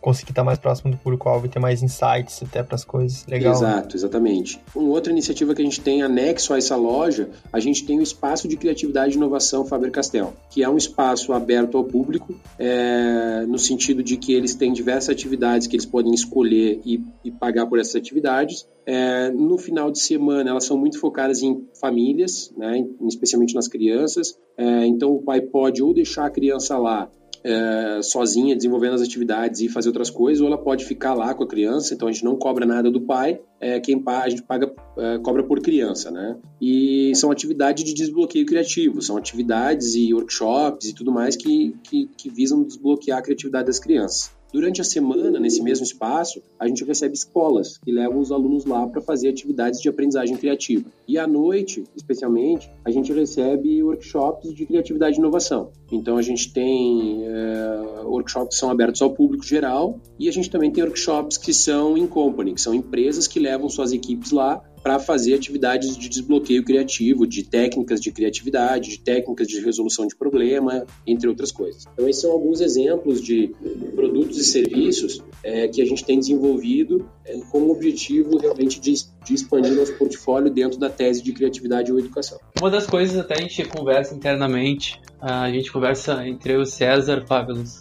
conseguir 0.00 0.32
estar 0.32 0.44
mais 0.44 0.58
próximo 0.58 0.90
do 0.90 0.96
público-alvo 0.96 1.46
e 1.46 1.48
ter 1.48 1.58
mais 1.58 1.82
insights 1.82 2.42
até 2.42 2.62
para 2.62 2.74
as 2.74 2.84
coisas. 2.84 3.26
Legal. 3.26 3.52
Né? 3.52 3.58
Exato, 3.58 3.96
exatamente. 3.96 4.60
Uma 4.74 4.90
outra 4.90 5.12
iniciativa 5.12 5.54
que 5.54 5.62
a 5.62 5.64
gente 5.64 5.80
tem 5.80 6.02
anexo 6.02 6.52
a 6.54 6.58
essa 6.58 6.76
loja, 6.76 7.30
a 7.52 7.60
gente 7.60 7.84
tem 7.84 7.98
o 7.98 8.02
Espaço 8.02 8.48
de 8.48 8.56
Criatividade 8.56 9.14
e 9.14 9.16
Inovação 9.16 9.64
Faber 9.64 9.90
Castel, 9.90 10.34
que 10.50 10.62
é 10.62 10.68
um 10.68 10.76
espaço 10.76 11.27
aberto 11.34 11.76
ao 11.76 11.84
público, 11.84 12.34
é, 12.58 13.44
no 13.46 13.58
sentido 13.58 14.02
de 14.02 14.16
que 14.16 14.32
eles 14.32 14.54
têm 14.54 14.72
diversas 14.72 15.10
atividades 15.10 15.66
que 15.66 15.76
eles 15.76 15.86
podem 15.86 16.12
escolher 16.12 16.80
e, 16.84 17.00
e 17.24 17.30
pagar 17.30 17.66
por 17.66 17.78
essas 17.78 17.96
atividades. 17.96 18.66
É, 18.86 19.30
no 19.30 19.58
final 19.58 19.90
de 19.90 20.00
semana, 20.00 20.50
elas 20.50 20.64
são 20.64 20.78
muito 20.78 20.98
focadas 20.98 21.42
em 21.42 21.66
famílias, 21.80 22.52
né, 22.56 22.86
especialmente 23.06 23.54
nas 23.54 23.68
crianças. 23.68 24.38
É, 24.56 24.86
então, 24.86 25.12
o 25.12 25.22
pai 25.22 25.40
pode 25.40 25.82
ou 25.82 25.92
deixar 25.92 26.26
a 26.26 26.30
criança 26.30 26.78
lá 26.78 27.10
é, 27.44 28.00
sozinha 28.02 28.54
desenvolvendo 28.54 28.94
as 28.94 29.02
atividades 29.02 29.60
e 29.60 29.68
fazer 29.68 29.88
outras 29.88 30.10
coisas, 30.10 30.40
ou 30.40 30.46
ela 30.46 30.58
pode 30.58 30.84
ficar 30.84 31.14
lá 31.14 31.34
com 31.34 31.44
a 31.44 31.48
criança, 31.48 31.94
então 31.94 32.08
a 32.08 32.12
gente 32.12 32.24
não 32.24 32.36
cobra 32.36 32.66
nada 32.66 32.90
do 32.90 33.00
pai, 33.00 33.40
é, 33.60 33.80
quem 33.80 33.98
paga, 33.98 34.26
a 34.26 34.28
gente 34.28 34.42
paga, 34.42 34.72
é, 34.96 35.18
cobra 35.18 35.42
por 35.42 35.60
criança, 35.60 36.10
né? 36.10 36.36
E 36.60 37.12
são 37.14 37.30
atividades 37.30 37.84
de 37.84 37.94
desbloqueio 37.94 38.46
criativo, 38.46 39.02
são 39.02 39.16
atividades 39.16 39.94
e 39.94 40.12
workshops 40.14 40.88
e 40.88 40.94
tudo 40.94 41.12
mais 41.12 41.36
que, 41.36 41.74
que, 41.82 42.08
que 42.16 42.30
visam 42.30 42.62
desbloquear 42.62 43.18
a 43.18 43.22
criatividade 43.22 43.66
das 43.66 43.78
crianças. 43.78 44.37
Durante 44.52 44.80
a 44.80 44.84
semana, 44.84 45.38
nesse 45.38 45.62
mesmo 45.62 45.84
espaço, 45.84 46.42
a 46.58 46.66
gente 46.66 46.82
recebe 46.84 47.14
escolas 47.14 47.78
que 47.78 47.92
levam 47.92 48.18
os 48.18 48.32
alunos 48.32 48.64
lá 48.64 48.86
para 48.86 49.00
fazer 49.00 49.28
atividades 49.28 49.80
de 49.80 49.88
aprendizagem 49.88 50.36
criativa. 50.36 50.86
E 51.06 51.18
à 51.18 51.26
noite, 51.26 51.84
especialmente, 51.94 52.70
a 52.84 52.90
gente 52.90 53.12
recebe 53.12 53.82
workshops 53.82 54.54
de 54.54 54.64
criatividade 54.64 55.16
e 55.16 55.18
inovação. 55.18 55.70
Então 55.92 56.16
a 56.16 56.22
gente 56.22 56.52
tem 56.52 57.24
é, 57.26 58.02
workshops 58.04 58.54
que 58.54 58.60
são 58.60 58.70
abertos 58.70 59.02
ao 59.02 59.10
público 59.10 59.44
geral 59.44 60.00
e 60.18 60.28
a 60.28 60.32
gente 60.32 60.50
também 60.50 60.70
tem 60.70 60.82
workshops 60.82 61.36
que 61.36 61.52
são 61.52 61.96
in 61.96 62.06
company, 62.06 62.54
que 62.54 62.60
são 62.60 62.74
empresas 62.74 63.26
que 63.26 63.38
levam 63.38 63.68
suas 63.68 63.92
equipes 63.92 64.30
lá 64.30 64.62
para 64.88 64.98
fazer 64.98 65.34
atividades 65.34 65.98
de 65.98 66.08
desbloqueio 66.08 66.64
criativo, 66.64 67.26
de 67.26 67.42
técnicas 67.42 68.00
de 68.00 68.10
criatividade, 68.10 68.88
de 68.88 69.00
técnicas 69.00 69.46
de 69.46 69.60
resolução 69.60 70.06
de 70.06 70.16
problema, 70.16 70.86
entre 71.06 71.28
outras 71.28 71.52
coisas. 71.52 71.84
Então, 71.92 72.08
esses 72.08 72.22
são 72.22 72.32
alguns 72.32 72.62
exemplos 72.62 73.20
de 73.20 73.50
produtos 73.94 74.38
e 74.38 74.44
serviços 74.44 75.22
é, 75.42 75.68
que 75.68 75.82
a 75.82 75.84
gente 75.84 76.02
tem 76.02 76.18
desenvolvido 76.18 77.06
é, 77.26 77.36
com 77.50 77.64
o 77.64 77.70
objetivo 77.70 78.38
realmente 78.38 78.80
de, 78.80 78.94
de, 79.28 79.34
expandir 79.34 79.74
nosso 79.74 79.94
portfólio 79.94 80.50
dentro 80.50 80.78
da 80.78 80.88
tese 80.88 81.22
de 81.22 81.32
criatividade 81.32 81.92
ou 81.92 81.98
educação. 81.98 82.38
Uma 82.60 82.70
das 82.70 82.86
coisas 82.86 83.18
até 83.18 83.34
a 83.34 83.40
gente 83.40 83.64
conversa 83.64 84.14
internamente, 84.14 85.00
a 85.20 85.50
gente 85.50 85.70
conversa 85.70 86.26
entre 86.26 86.54
eu 86.54 86.60
e 86.60 86.62
o 86.62 86.66
César, 86.66 87.24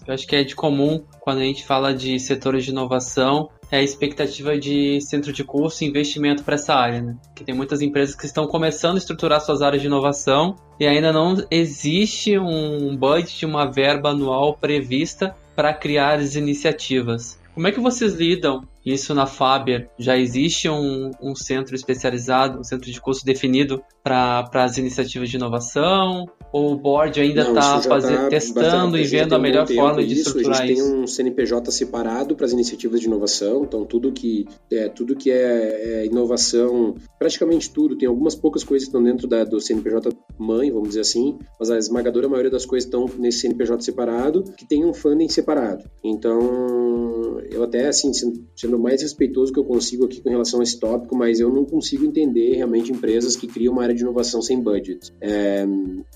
eu 0.07 0.13
acho 0.13 0.27
que 0.27 0.35
é 0.35 0.43
de 0.43 0.55
comum 0.55 1.03
quando 1.19 1.39
a 1.39 1.43
gente 1.43 1.65
fala 1.65 1.93
de 1.93 2.19
setores 2.19 2.65
de 2.65 2.71
inovação, 2.71 3.49
é 3.71 3.77
a 3.77 3.83
expectativa 3.83 4.57
de 4.57 4.99
centro 5.01 5.33
de 5.33 5.43
curso 5.43 5.83
e 5.83 5.87
investimento 5.87 6.43
para 6.43 6.55
essa 6.55 6.73
área, 6.73 7.01
né? 7.01 7.17
Que 7.35 7.43
tem 7.43 7.53
muitas 7.53 7.81
empresas 7.81 8.15
que 8.15 8.25
estão 8.25 8.47
começando 8.47 8.95
a 8.95 8.97
estruturar 8.97 9.41
suas 9.41 9.61
áreas 9.61 9.81
de 9.81 9.87
inovação 9.87 10.55
e 10.79 10.87
ainda 10.87 11.11
não 11.11 11.35
existe 11.51 12.37
um 12.37 12.95
budget, 12.95 13.45
uma 13.45 13.69
verba 13.69 14.09
anual 14.09 14.55
prevista 14.55 15.35
para 15.55 15.73
criar 15.73 16.19
as 16.19 16.35
iniciativas. 16.35 17.39
Como 17.53 17.67
é 17.67 17.71
que 17.71 17.79
vocês 17.79 18.13
lidam 18.13 18.61
isso 18.91 19.13
na 19.13 19.25
Faber? 19.25 19.89
Já 19.97 20.17
existe 20.17 20.69
um, 20.69 21.11
um 21.21 21.35
centro 21.35 21.75
especializado, 21.75 22.59
um 22.59 22.63
centro 22.63 22.91
de 22.91 23.01
curso 23.01 23.25
definido 23.25 23.81
para 24.03 24.49
as 24.53 24.77
iniciativas 24.77 25.29
de 25.29 25.35
inovação? 25.35 26.25
Ou 26.51 26.71
o 26.71 26.77
board 26.77 27.19
ainda 27.19 27.41
está 27.41 27.81
tá 27.81 28.29
testando 28.29 28.97
e 28.97 29.03
vendo 29.03 29.35
a 29.35 29.39
melhor 29.39 29.67
forma 29.67 30.01
de 30.01 30.13
isso. 30.13 30.29
estruturar 30.29 30.65
isso? 30.69 30.81
A 30.81 30.85
gente 30.85 30.91
tem 30.93 31.03
um 31.03 31.07
CNPJ 31.07 31.71
separado 31.71 32.35
para 32.35 32.45
as 32.45 32.53
iniciativas 32.53 33.01
de 33.01 33.07
inovação, 33.07 33.63
então 33.65 33.85
tudo 33.85 34.13
que 34.13 34.47
é, 34.71 34.87
tudo 34.87 35.15
que 35.15 35.29
é, 35.29 36.03
é, 36.03 36.05
inovação, 36.05 36.95
praticamente 37.19 37.69
tudo, 37.69 37.97
tem 37.97 38.07
algumas 38.07 38.33
poucas 38.33 38.63
coisas 38.63 38.87
que 38.87 38.89
estão 38.89 39.03
dentro 39.03 39.27
da, 39.27 39.43
do 39.43 39.59
CNPJ 39.59 40.09
mãe, 40.39 40.71
vamos 40.71 40.89
dizer 40.89 41.01
assim, 41.01 41.37
mas 41.59 41.69
a 41.69 41.77
esmagadora 41.77 42.29
maioria 42.29 42.51
das 42.51 42.65
coisas 42.65 42.85
estão 42.85 43.05
nesse 43.17 43.39
CNPJ 43.39 43.81
separado, 43.81 44.43
que 44.55 44.65
tem 44.65 44.85
um 44.85 44.93
funding 44.93 45.27
separado. 45.27 45.83
Então, 46.03 47.39
eu 47.49 47.63
até, 47.63 47.87
assim, 47.87 48.11
sendo 48.13 48.76
mais 48.77 49.01
respeitoso 49.01 49.51
que 49.51 49.59
eu 49.59 49.63
consigo 49.63 50.05
aqui 50.05 50.21
com 50.21 50.29
relação 50.29 50.59
a 50.59 50.63
esse 50.63 50.79
tópico, 50.79 51.15
mas 51.15 51.39
eu 51.39 51.51
não 51.51 51.65
consigo 51.65 52.05
entender 52.05 52.55
realmente 52.55 52.91
empresas 52.91 53.35
que 53.35 53.47
criam 53.47 53.73
uma 53.73 53.83
área 53.83 53.95
de 53.95 54.01
inovação 54.01 54.41
sem 54.41 54.59
budget. 54.59 55.11
É, 55.21 55.65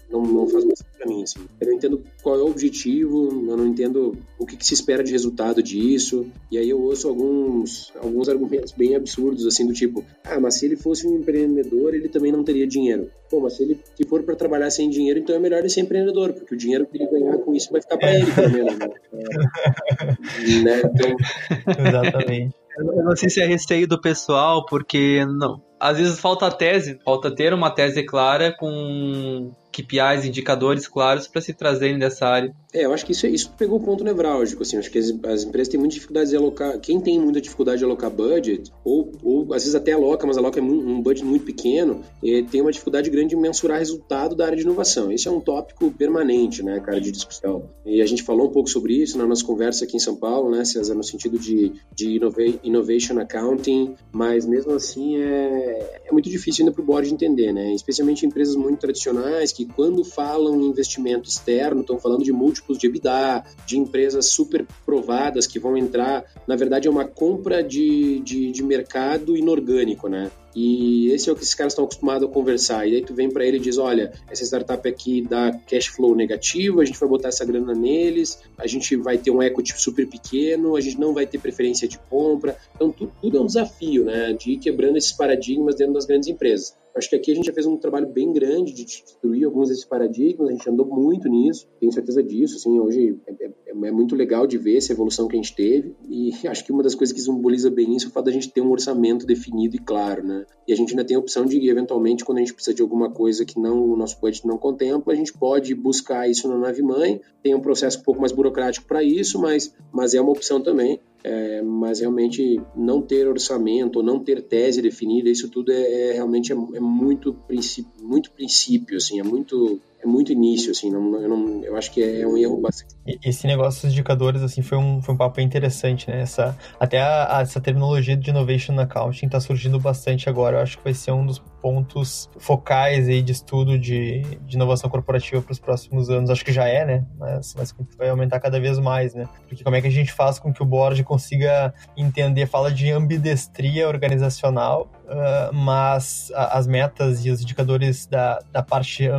não, 0.09 0.21
não 0.23 0.47
faz 0.47 0.63
muito 0.63 0.83
para 0.97 1.07
mim, 1.07 1.23
assim. 1.23 1.39
Eu 1.59 1.67
não 1.67 1.73
entendo 1.73 2.03
qual 2.21 2.39
é 2.39 2.43
o 2.43 2.47
objetivo, 2.47 3.29
eu 3.49 3.57
não 3.57 3.67
entendo 3.67 4.17
o 4.37 4.45
que, 4.45 4.55
que, 4.55 4.65
se 4.65 4.73
espera 4.73 5.03
de 5.03 5.11
resultado 5.11 5.61
disso, 5.63 6.27
e 6.51 6.57
aí 6.57 6.69
eu 6.69 6.81
ouço 6.81 7.07
alguns, 7.07 7.91
alguns 7.95 8.29
argumentos 8.29 8.71
bem 8.71 8.95
absurdos, 8.95 9.45
assim, 9.45 9.65
do 9.65 9.73
tipo, 9.73 10.03
ah, 10.23 10.39
mas 10.39 10.55
se 10.55 10.65
ele 10.65 10.75
fosse 10.75 11.07
um 11.07 11.17
empreendedor, 11.17 11.93
ele 11.93 12.07
também 12.07 12.31
não 12.31 12.43
teria 12.43 12.67
dinheiro. 12.67 13.09
Pô, 13.29 13.39
mas 13.39 13.53
se 13.53 13.63
ele 13.63 13.79
se 13.95 14.03
for 14.05 14.23
para 14.23 14.35
trabalhar 14.35 14.69
sem 14.69 14.89
dinheiro, 14.89 15.19
então 15.19 15.35
é 15.35 15.39
melhor 15.39 15.59
ele 15.59 15.69
ser 15.69 15.81
empreendedor, 15.81 16.33
porque 16.33 16.53
o 16.53 16.57
dinheiro 16.57 16.85
que 16.85 16.97
ele 16.97 17.09
ganhar 17.09 17.37
com 17.37 17.50
isso 17.55 17.71
vai 17.71 17.81
ficar 17.81 17.97
para 17.97 18.13
ele, 18.13 18.31
pelo 18.31 18.49
menos, 18.49 18.79
né? 18.79 18.89
É, 19.13 20.59
né? 20.63 20.81
Então... 20.85 21.85
Exatamente. 21.85 22.55
Eu 22.77 23.03
não 23.03 23.15
sei 23.15 23.29
se 23.29 23.41
é 23.41 23.45
receio 23.45 23.87
do 23.87 23.99
pessoal, 23.99 24.65
porque 24.65 25.25
não. 25.25 25.61
Às 25.79 25.97
vezes 25.97 26.19
falta 26.19 26.47
a 26.47 26.51
tese, 26.51 26.99
falta 27.03 27.33
ter 27.33 27.53
uma 27.53 27.69
tese 27.69 28.03
clara 28.05 28.55
com 28.57 29.51
KPIs, 29.71 30.25
indicadores 30.25 30.87
claros 30.87 31.27
para 31.27 31.41
se 31.41 31.53
trazerem 31.53 31.97
dessa 31.97 32.27
área. 32.27 32.53
É, 32.73 32.85
eu 32.85 32.93
acho 32.93 33.05
que 33.05 33.11
isso, 33.11 33.27
isso 33.27 33.51
pegou 33.57 33.79
o 33.79 33.83
ponto 33.83 34.03
nevrálgico, 34.03 34.61
assim, 34.63 34.77
acho 34.77 34.89
que 34.89 34.97
as, 34.97 35.11
as, 35.25 35.43
empresas 35.43 35.67
têm 35.67 35.79
muita 35.79 35.95
dificuldade 35.95 36.29
de 36.29 36.35
alocar, 36.35 36.79
quem 36.79 37.01
tem 37.01 37.19
muita 37.19 37.41
dificuldade 37.41 37.79
de 37.79 37.85
alocar 37.85 38.09
budget, 38.09 38.71
ou, 38.83 39.11
ou 39.23 39.53
às 39.53 39.63
vezes 39.63 39.75
até 39.75 39.91
aloca, 39.91 40.25
mas 40.25 40.37
aloca 40.37 40.61
um 40.61 41.01
budget 41.01 41.25
muito 41.25 41.45
pequeno, 41.45 42.01
tem 42.49 42.61
uma 42.61 42.71
dificuldade 42.71 43.09
grande 43.09 43.31
de 43.31 43.35
mensurar 43.35 43.79
resultado 43.79 44.35
da 44.35 44.45
área 44.45 44.57
de 44.57 44.63
inovação. 44.63 45.11
Esse 45.11 45.27
é 45.27 45.31
um 45.31 45.39
tópico 45.39 45.89
permanente, 45.91 46.61
né, 46.61 46.79
cara, 46.79 46.99
de 46.99 47.11
discussão. 47.11 47.69
E 47.85 48.01
a 48.01 48.05
gente 48.05 48.23
falou 48.23 48.47
um 48.47 48.51
pouco 48.51 48.69
sobre 48.69 48.93
isso 48.93 49.17
na 49.17 49.25
nossa 49.25 49.43
conversa 49.43 49.85
aqui 49.85 49.95
em 49.95 49.99
São 49.99 50.15
Paulo, 50.15 50.51
né, 50.51 50.65
César, 50.65 50.93
no 50.93 51.03
sentido 51.03 51.39
de, 51.39 51.71
de 51.95 52.19
innovation 52.63 53.19
accounting, 53.19 53.95
mas 54.11 54.45
mesmo 54.45 54.73
assim 54.73 55.17
é, 55.17 56.01
é 56.05 56.11
muito 56.11 56.29
difícil 56.29 56.63
ainda 56.63 56.73
para 56.73 56.81
o 56.81 56.85
board 56.85 57.11
entender, 57.11 57.53
né, 57.53 57.73
especialmente 57.73 58.25
em 58.25 58.27
empresas 58.27 58.55
muito 58.55 58.79
tradicionais 58.79 59.51
que 59.51 59.60
quando 59.65 60.03
falam 60.03 60.61
em 60.61 60.65
investimento 60.67 61.27
externo, 61.27 61.81
estão 61.81 61.99
falando 61.99 62.23
de 62.23 62.31
múltiplos 62.31 62.61
múltiplos 62.61 62.77
de 62.77 62.87
EBITDA, 62.87 63.43
de 63.65 63.77
empresas 63.77 64.27
super 64.27 64.65
provadas 64.85 65.47
que 65.47 65.59
vão 65.59 65.77
entrar. 65.77 66.23
Na 66.47 66.55
verdade, 66.55 66.87
é 66.87 66.91
uma 66.91 67.05
compra 67.05 67.63
de, 67.63 68.19
de, 68.19 68.51
de 68.51 68.63
mercado 68.63 69.35
inorgânico, 69.35 70.07
né? 70.07 70.31
E 70.53 71.09
esse 71.11 71.29
é 71.29 71.31
o 71.31 71.35
que 71.35 71.43
esses 71.43 71.55
caras 71.55 71.71
estão 71.71 71.85
acostumados 71.85 72.27
a 72.27 72.31
conversar. 72.31 72.85
E 72.85 72.95
aí 72.95 73.01
tu 73.01 73.13
vem 73.13 73.29
para 73.29 73.45
ele 73.45 73.55
e 73.55 73.59
diz, 73.59 73.77
olha, 73.77 74.11
essa 74.29 74.43
startup 74.43 74.87
aqui 74.87 75.21
dá 75.21 75.57
cash 75.65 75.87
flow 75.87 76.13
negativo, 76.13 76.81
a 76.81 76.85
gente 76.85 76.99
vai 76.99 77.07
botar 77.07 77.29
essa 77.29 77.45
grana 77.45 77.73
neles, 77.73 78.37
a 78.57 78.67
gente 78.67 78.97
vai 78.97 79.17
ter 79.17 79.31
um 79.31 79.41
equity 79.41 79.79
super 79.81 80.05
pequeno, 80.07 80.75
a 80.75 80.81
gente 80.81 80.99
não 80.99 81.13
vai 81.13 81.25
ter 81.25 81.39
preferência 81.39 81.87
de 81.87 81.97
compra. 81.97 82.57
Então 82.75 82.91
tudo, 82.91 83.13
tudo 83.21 83.37
é 83.37 83.41
um 83.41 83.45
desafio, 83.45 84.03
né? 84.03 84.33
De 84.33 84.51
ir 84.51 84.57
quebrando 84.57 84.97
esses 84.97 85.13
paradigmas 85.13 85.75
dentro 85.75 85.93
das 85.93 86.05
grandes 86.05 86.27
empresas. 86.27 86.80
Acho 86.95 87.09
que 87.09 87.15
aqui 87.15 87.31
a 87.31 87.35
gente 87.35 87.45
já 87.45 87.53
fez 87.53 87.65
um 87.65 87.77
trabalho 87.77 88.07
bem 88.07 88.31
grande 88.31 88.73
de 88.73 88.85
destruir 88.85 89.45
alguns 89.45 89.69
desses 89.69 89.85
paradigmas, 89.85 90.49
a 90.49 90.51
gente 90.51 90.69
andou 90.69 90.85
muito 90.85 91.29
nisso, 91.29 91.67
tenho 91.79 91.91
certeza 91.91 92.21
disso, 92.21 92.57
assim, 92.57 92.79
hoje 92.79 93.17
é, 93.27 93.45
é, 93.45 93.51
é, 93.67 93.91
muito 93.91 94.15
legal 94.15 94.45
de 94.45 94.57
ver 94.57 94.77
essa 94.77 94.91
evolução 94.91 95.27
que 95.27 95.35
a 95.35 95.41
gente 95.41 95.55
teve, 95.55 95.95
e 96.09 96.31
acho 96.47 96.65
que 96.65 96.71
uma 96.71 96.83
das 96.83 96.95
coisas 96.95 97.13
que 97.13 97.21
simboliza 97.21 97.69
bem 97.69 97.95
isso 97.95 98.07
é 98.07 98.09
o 98.09 98.11
fato 98.11 98.25
da 98.25 98.31
gente 98.31 98.51
ter 98.51 98.61
um 98.61 98.71
orçamento 98.71 99.25
definido 99.25 99.75
e 99.75 99.79
claro, 99.79 100.25
né? 100.25 100.45
E 100.67 100.73
a 100.73 100.75
gente 100.75 100.91
ainda 100.91 101.05
tem 101.05 101.15
a 101.15 101.19
opção 101.19 101.45
de, 101.45 101.69
eventualmente, 101.69 102.25
quando 102.25 102.39
a 102.39 102.41
gente 102.41 102.53
precisa 102.53 102.75
de 102.75 102.81
alguma 102.81 103.09
coisa 103.09 103.45
que 103.45 103.59
não 103.59 103.83
o 103.83 103.95
nosso 103.95 104.19
budget 104.19 104.45
não 104.45 104.57
contempla, 104.57 105.13
a 105.13 105.15
gente 105.15 105.33
pode 105.33 105.73
buscar 105.73 106.29
isso 106.29 106.47
na 106.47 106.57
nave 106.57 106.81
mãe, 106.81 107.21
tem 107.41 107.55
um 107.55 107.61
processo 107.61 107.99
um 107.99 108.03
pouco 108.03 108.19
mais 108.19 108.31
burocrático 108.31 108.85
para 108.87 109.03
isso, 109.03 109.39
mas, 109.39 109.73
mas 109.91 110.13
é 110.13 110.21
uma 110.21 110.31
opção 110.31 110.61
também. 110.61 110.99
É, 111.23 111.61
mas 111.61 111.99
realmente 111.99 112.59
não 112.75 113.01
ter 113.01 113.27
orçamento 113.27 113.97
ou 113.97 114.03
não 114.03 114.19
ter 114.19 114.41
tese 114.41 114.81
definida, 114.81 115.29
isso 115.29 115.49
tudo 115.49 115.71
é, 115.71 116.09
é 116.09 116.13
realmente 116.13 116.51
é, 116.51 116.55
é, 116.55 116.79
muito 116.79 117.33
princípio, 117.47 117.91
muito 118.01 118.31
princípio, 118.31 118.97
assim, 118.97 119.19
é 119.19 119.23
muito 119.23 119.79
é 120.03 120.07
muito 120.07 120.31
início, 120.31 120.71
assim, 120.71 120.89
não, 120.89 121.15
eu, 121.15 121.29
não, 121.29 121.63
eu 121.63 121.75
acho 121.75 121.91
que 121.91 122.01
é, 122.01 122.25
um 122.25 122.37
erro 122.37 122.57
bastante. 122.59 122.95
Esse 123.23 123.45
negócio 123.45 123.83
dos 123.83 123.91
indicadores, 123.91 124.41
assim, 124.41 124.61
foi 124.61 124.77
um, 124.77 125.01
foi 125.01 125.13
um 125.13 125.17
papo 125.17 125.39
interessante, 125.41 126.09
né? 126.09 126.21
Essa, 126.21 126.57
até 126.79 126.99
a, 126.99 127.37
a, 127.37 127.41
essa 127.41 127.61
terminologia 127.61 128.17
de 128.17 128.29
Innovation 128.29 128.79
Accounting 128.79 129.27
está 129.27 129.39
surgindo 129.39 129.79
bastante 129.79 130.27
agora, 130.27 130.57
eu 130.57 130.61
acho 130.61 130.77
que 130.77 130.83
vai 130.83 130.93
ser 130.93 131.11
um 131.11 131.25
dos 131.25 131.39
pontos 131.61 132.29
focais 132.37 133.07
aí 133.07 133.21
de 133.21 133.31
estudo 133.31 133.77
de, 133.77 134.21
de 134.21 134.55
inovação 134.55 134.89
corporativa 134.89 135.41
para 135.41 135.51
os 135.51 135.59
próximos 135.59 136.09
anos. 136.09 136.29
Acho 136.29 136.43
que 136.43 136.51
já 136.51 136.67
é, 136.67 136.83
né? 136.83 137.05
Mas, 137.19 137.53
mas 137.55 137.75
vai 137.97 138.09
aumentar 138.09 138.39
cada 138.39 138.59
vez 138.59 138.79
mais, 138.79 139.13
né? 139.13 139.29
Porque 139.47 139.63
como 139.63 139.75
é 139.75 139.81
que 139.81 139.87
a 139.87 139.91
gente 139.91 140.11
faz 140.11 140.39
com 140.39 140.51
que 140.51 140.63
o 140.63 140.65
board 140.65 141.03
consiga 141.03 141.73
entender, 141.95 142.47
fala 142.47 142.71
de 142.71 142.89
ambidestria 142.89 143.87
organizacional, 143.87 144.91
uh, 145.11 145.53
mas 145.53 146.31
as 146.33 146.65
metas 146.65 147.25
e 147.25 147.29
os 147.29 147.41
indicadores 147.41 148.07
da, 148.07 148.39
da 148.51 148.63
parte 148.63 149.09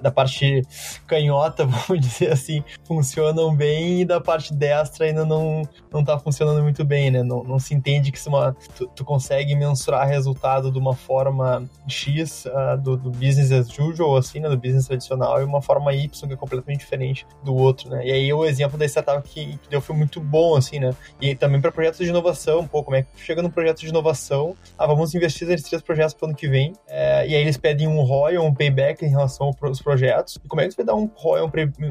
da 0.00 0.10
parte 0.10 0.62
canhota, 1.06 1.64
vamos 1.66 2.00
dizer 2.00 2.32
assim, 2.32 2.62
funcionam 2.84 3.54
bem 3.54 4.02
e 4.02 4.04
da 4.04 4.20
parte 4.20 4.54
destra 4.54 5.06
ainda 5.06 5.24
não, 5.24 5.62
não 5.92 6.04
tá 6.04 6.18
funcionando 6.18 6.62
muito 6.62 6.84
bem, 6.84 7.10
né? 7.10 7.22
Não, 7.22 7.42
não 7.42 7.58
se 7.58 7.74
entende 7.74 8.12
que 8.12 8.20
se 8.20 8.28
uma, 8.28 8.56
tu, 8.76 8.86
tu 8.88 9.04
consegue 9.04 9.54
mensurar 9.54 10.06
resultado 10.06 10.70
de 10.70 10.78
uma 10.78 10.94
forma 10.94 11.64
X 11.86 12.44
uh, 12.46 12.78
do, 12.78 12.96
do, 12.96 13.10
business 13.10 13.52
as 13.52 13.78
usual, 13.78 14.16
assim, 14.16 14.40
né? 14.40 14.48
Do 14.48 14.56
business 14.56 14.86
tradicional 14.86 15.40
e 15.40 15.44
uma 15.44 15.62
forma 15.62 15.92
Y 15.92 16.28
que 16.28 16.34
é 16.34 16.36
completamente 16.36 16.80
diferente 16.80 17.26
do 17.44 17.54
outro, 17.54 17.90
né? 17.90 18.06
E 18.06 18.12
aí 18.12 18.32
o 18.32 18.44
exemplo 18.44 18.78
da 18.78 18.84
startup 18.86 19.26
que, 19.28 19.58
que 19.58 19.68
deu 19.68 19.80
foi 19.80 19.96
muito 19.96 20.20
bom, 20.20 20.56
assim, 20.56 20.78
né? 20.78 20.94
E 21.20 21.34
também 21.34 21.60
para 21.60 21.72
projetos 21.72 21.98
de 21.98 22.08
inovação, 22.08 22.66
pouco, 22.66 22.86
como 22.86 22.96
é 22.96 23.02
que 23.02 23.08
chega 23.16 23.42
num 23.42 23.50
projeto 23.50 23.80
de 23.80 23.88
inovação, 23.88 24.56
ah, 24.78 24.86
vamos 24.86 25.01
investir 25.14 25.46
nesses 25.46 25.68
três 25.68 25.82
projetos 25.82 26.14
para 26.14 26.26
o 26.26 26.28
ano 26.28 26.36
que 26.36 26.48
vem, 26.48 26.72
é, 26.88 27.26
e 27.26 27.34
aí 27.34 27.42
eles 27.42 27.56
pedem 27.56 27.86
um 27.86 28.02
ROI 28.02 28.38
ou 28.38 28.46
um 28.46 28.54
payback 28.54 29.04
em 29.04 29.08
relação 29.08 29.50
aos 29.60 29.80
projetos. 29.80 30.38
E 30.42 30.48
como 30.48 30.60
é 30.60 30.66
que 30.66 30.72
você 30.72 30.78
vai 30.78 30.86
dar 30.86 30.94
um 30.94 31.10
ROI 31.14 31.40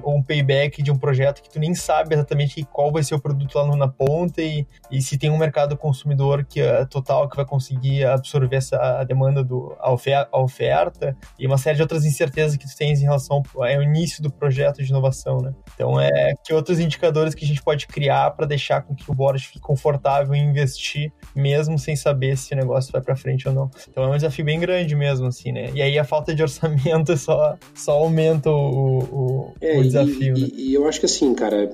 ou 0.04 0.16
um 0.16 0.24
payback 0.24 0.82
de 0.82 0.92
um 0.92 0.98
projeto 0.98 1.42
que 1.42 1.50
tu 1.50 1.60
nem 1.60 1.74
sabe 1.74 2.16
exatamente 2.16 2.64
qual 2.72 2.92
vai 2.92 3.04
ser 3.04 3.16
o 3.16 3.20
produto 3.20 3.56
lá 3.56 3.76
na 3.76 3.88
ponta 3.88 4.42
e, 4.42 4.66
e 4.90 5.02
se 5.02 5.18
tem 5.18 5.30
um 5.30 5.38
mercado 5.38 5.78
consumidor 5.78 6.46
que 6.46 6.62
é 6.62 6.86
total 6.86 7.30
que 7.30 7.36
vai 7.36 7.46
conseguir 7.46 8.06
absorver 8.06 8.58
essa 8.58 8.78
a 8.78 9.04
demanda 9.04 9.44
do 9.44 9.76
a 9.80 9.92
oferta, 9.92 10.30
a 10.32 10.42
oferta 10.42 11.16
e 11.38 11.48
uma 11.48 11.58
série 11.58 11.76
de 11.76 11.82
outras 11.82 12.06
incertezas 12.06 12.58
que 12.58 12.68
tu 12.68 12.76
tens 12.76 13.00
em 13.00 13.04
relação 13.04 13.42
ao 13.56 13.82
início 13.82 14.22
do 14.22 14.32
projeto 14.32 14.84
de 14.84 14.90
inovação, 14.90 15.40
né? 15.40 15.54
Então 15.74 16.00
é 16.00 16.34
que 16.44 16.54
outros 16.54 16.80
indicadores 16.80 17.34
que 17.34 17.46
a 17.46 17.48
gente 17.48 17.62
pode 17.62 17.88
criar 17.88 18.32
para 18.32 18.46
deixar 18.46 18.82
com 18.82 18.96
que 18.96 19.10
o 19.10 19.14
board 19.14 19.44
fique 19.46 19.60
confortável 19.60 20.34
em 20.34 20.44
investir 20.44 21.12
mesmo 21.36 21.78
sem 21.78 21.96
saber 21.96 22.38
se 22.38 22.54
o 22.54 22.58
negócio 22.58 22.92
vai 22.92 23.01
para 23.02 23.16
frente 23.16 23.48
ou 23.48 23.54
não. 23.54 23.72
Então 23.90 24.04
é 24.04 24.08
um 24.08 24.16
desafio 24.16 24.46
bem 24.46 24.60
grande 24.60 24.96
mesmo 24.96 25.28
assim, 25.28 25.52
né? 25.52 25.72
E 25.74 25.82
aí 25.82 25.98
a 25.98 26.04
falta 26.04 26.34
de 26.34 26.42
orçamento 26.42 27.16
só 27.18 27.58
só 27.74 27.94
aumenta 27.94 28.50
o, 28.50 29.00
o, 29.00 29.54
é, 29.62 29.80
o 29.80 29.84
desafio. 29.84 30.38
E, 30.38 30.42
né? 30.42 30.48
e, 30.54 30.70
e, 30.70 30.74
eu 30.74 30.88
acho 30.88 31.00
que 31.00 31.06
assim, 31.06 31.34
cara, 31.34 31.70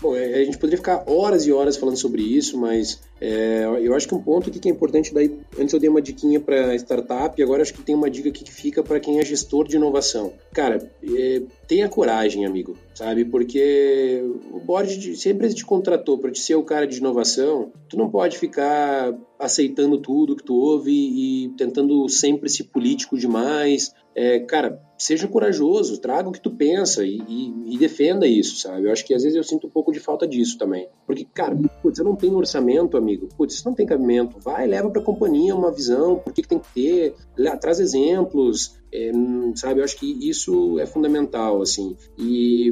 bom, 0.00 0.14
é, 0.16 0.34
a 0.34 0.44
gente 0.44 0.58
poderia 0.58 0.78
ficar 0.78 1.04
horas 1.06 1.46
e 1.46 1.52
horas 1.52 1.76
falando 1.76 1.96
sobre 1.96 2.22
isso, 2.22 2.58
mas 2.58 3.00
é, 3.26 3.64
eu 3.80 3.94
acho 3.94 4.06
que 4.06 4.14
um 4.14 4.22
ponto 4.22 4.50
que 4.50 4.68
é 4.68 4.70
importante, 4.70 5.14
daí, 5.14 5.34
antes 5.58 5.72
eu 5.72 5.80
dei 5.80 5.88
uma 5.88 6.02
diquinha 6.02 6.38
para 6.38 6.74
startup, 6.74 7.42
agora 7.42 7.62
acho 7.62 7.72
que 7.72 7.82
tem 7.82 7.94
uma 7.94 8.10
dica 8.10 8.30
que 8.30 8.44
fica 8.52 8.82
para 8.82 9.00
quem 9.00 9.18
é 9.18 9.24
gestor 9.24 9.66
de 9.66 9.76
inovação. 9.76 10.34
Cara, 10.52 10.90
é, 11.02 11.42
tenha 11.66 11.88
coragem, 11.88 12.44
amigo, 12.44 12.76
sabe? 12.94 13.24
Porque 13.24 14.22
o 14.52 14.60
board, 14.60 14.98
de, 14.98 15.16
se 15.16 15.30
a 15.30 15.32
empresa 15.32 15.54
te 15.54 15.64
contratou 15.64 16.18
para 16.18 16.34
ser 16.34 16.56
o 16.56 16.62
cara 16.62 16.86
de 16.86 16.98
inovação, 16.98 17.72
tu 17.88 17.96
não 17.96 18.10
pode 18.10 18.36
ficar 18.36 19.14
aceitando 19.38 19.96
tudo 19.96 20.36
que 20.36 20.44
tu 20.44 20.54
ouve 20.54 20.92
e 20.92 21.48
tentando 21.56 22.06
sempre 22.10 22.50
ser 22.50 22.64
político 22.64 23.16
demais. 23.16 23.94
É, 24.14 24.38
cara, 24.40 24.80
seja 24.96 25.26
corajoso, 25.26 26.00
traga 26.00 26.28
o 26.28 26.32
que 26.32 26.40
tu 26.40 26.50
pensa 26.50 27.04
e, 27.04 27.20
e, 27.28 27.74
e, 27.74 27.78
defenda 27.78 28.26
isso, 28.26 28.56
sabe? 28.56 28.86
Eu 28.86 28.92
acho 28.92 29.04
que 29.04 29.12
às 29.12 29.22
vezes 29.22 29.36
eu 29.36 29.42
sinto 29.42 29.66
um 29.66 29.70
pouco 29.70 29.92
de 29.92 30.00
falta 30.00 30.26
disso 30.26 30.56
também. 30.56 30.88
Porque, 31.06 31.26
cara, 31.34 31.56
putz, 31.82 31.98
eu 31.98 32.04
não 32.04 32.16
tenho 32.16 32.36
orçamento, 32.36 32.96
amigo. 32.96 33.28
Putz, 33.36 33.54
isso 33.54 33.68
não 33.68 33.74
tem 33.74 33.86
cabimento. 33.86 34.38
Vai, 34.38 34.66
leva 34.66 34.90
pra 34.90 35.02
companhia 35.02 35.54
uma 35.54 35.72
visão, 35.72 36.16
por 36.16 36.32
que, 36.32 36.42
que 36.42 36.48
tem 36.48 36.58
que 36.58 36.72
ter, 36.72 37.14
traz 37.60 37.80
exemplos, 37.80 38.76
é, 38.92 39.10
sabe? 39.56 39.80
Eu 39.80 39.84
acho 39.84 39.98
que 39.98 40.28
isso 40.28 40.78
é 40.78 40.86
fundamental, 40.86 41.60
assim. 41.60 41.96
E, 42.16 42.70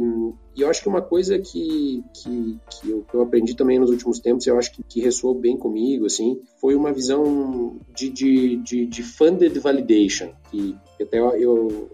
e 0.54 0.60
eu 0.60 0.70
acho 0.70 0.82
que 0.82 0.88
uma 0.88 1.02
coisa 1.02 1.38
que, 1.38 2.04
que, 2.14 2.58
que, 2.70 2.90
eu, 2.90 3.02
que 3.02 3.14
eu 3.14 3.22
aprendi 3.22 3.56
também 3.56 3.78
nos 3.78 3.90
últimos 3.90 4.20
tempos, 4.20 4.46
eu 4.46 4.56
acho 4.56 4.72
que, 4.72 4.82
que 4.82 5.00
ressoou 5.00 5.34
bem 5.34 5.56
comigo, 5.56 6.06
assim, 6.06 6.40
foi 6.60 6.76
uma 6.76 6.92
visão 6.92 7.76
de, 7.94 8.08
de, 8.08 8.56
de, 8.58 8.86
de 8.86 9.02
funded 9.02 9.58
validation, 9.58 10.30
que 10.50 10.76
até 11.02 11.18
eu, 11.18 11.30
eu, 11.36 11.90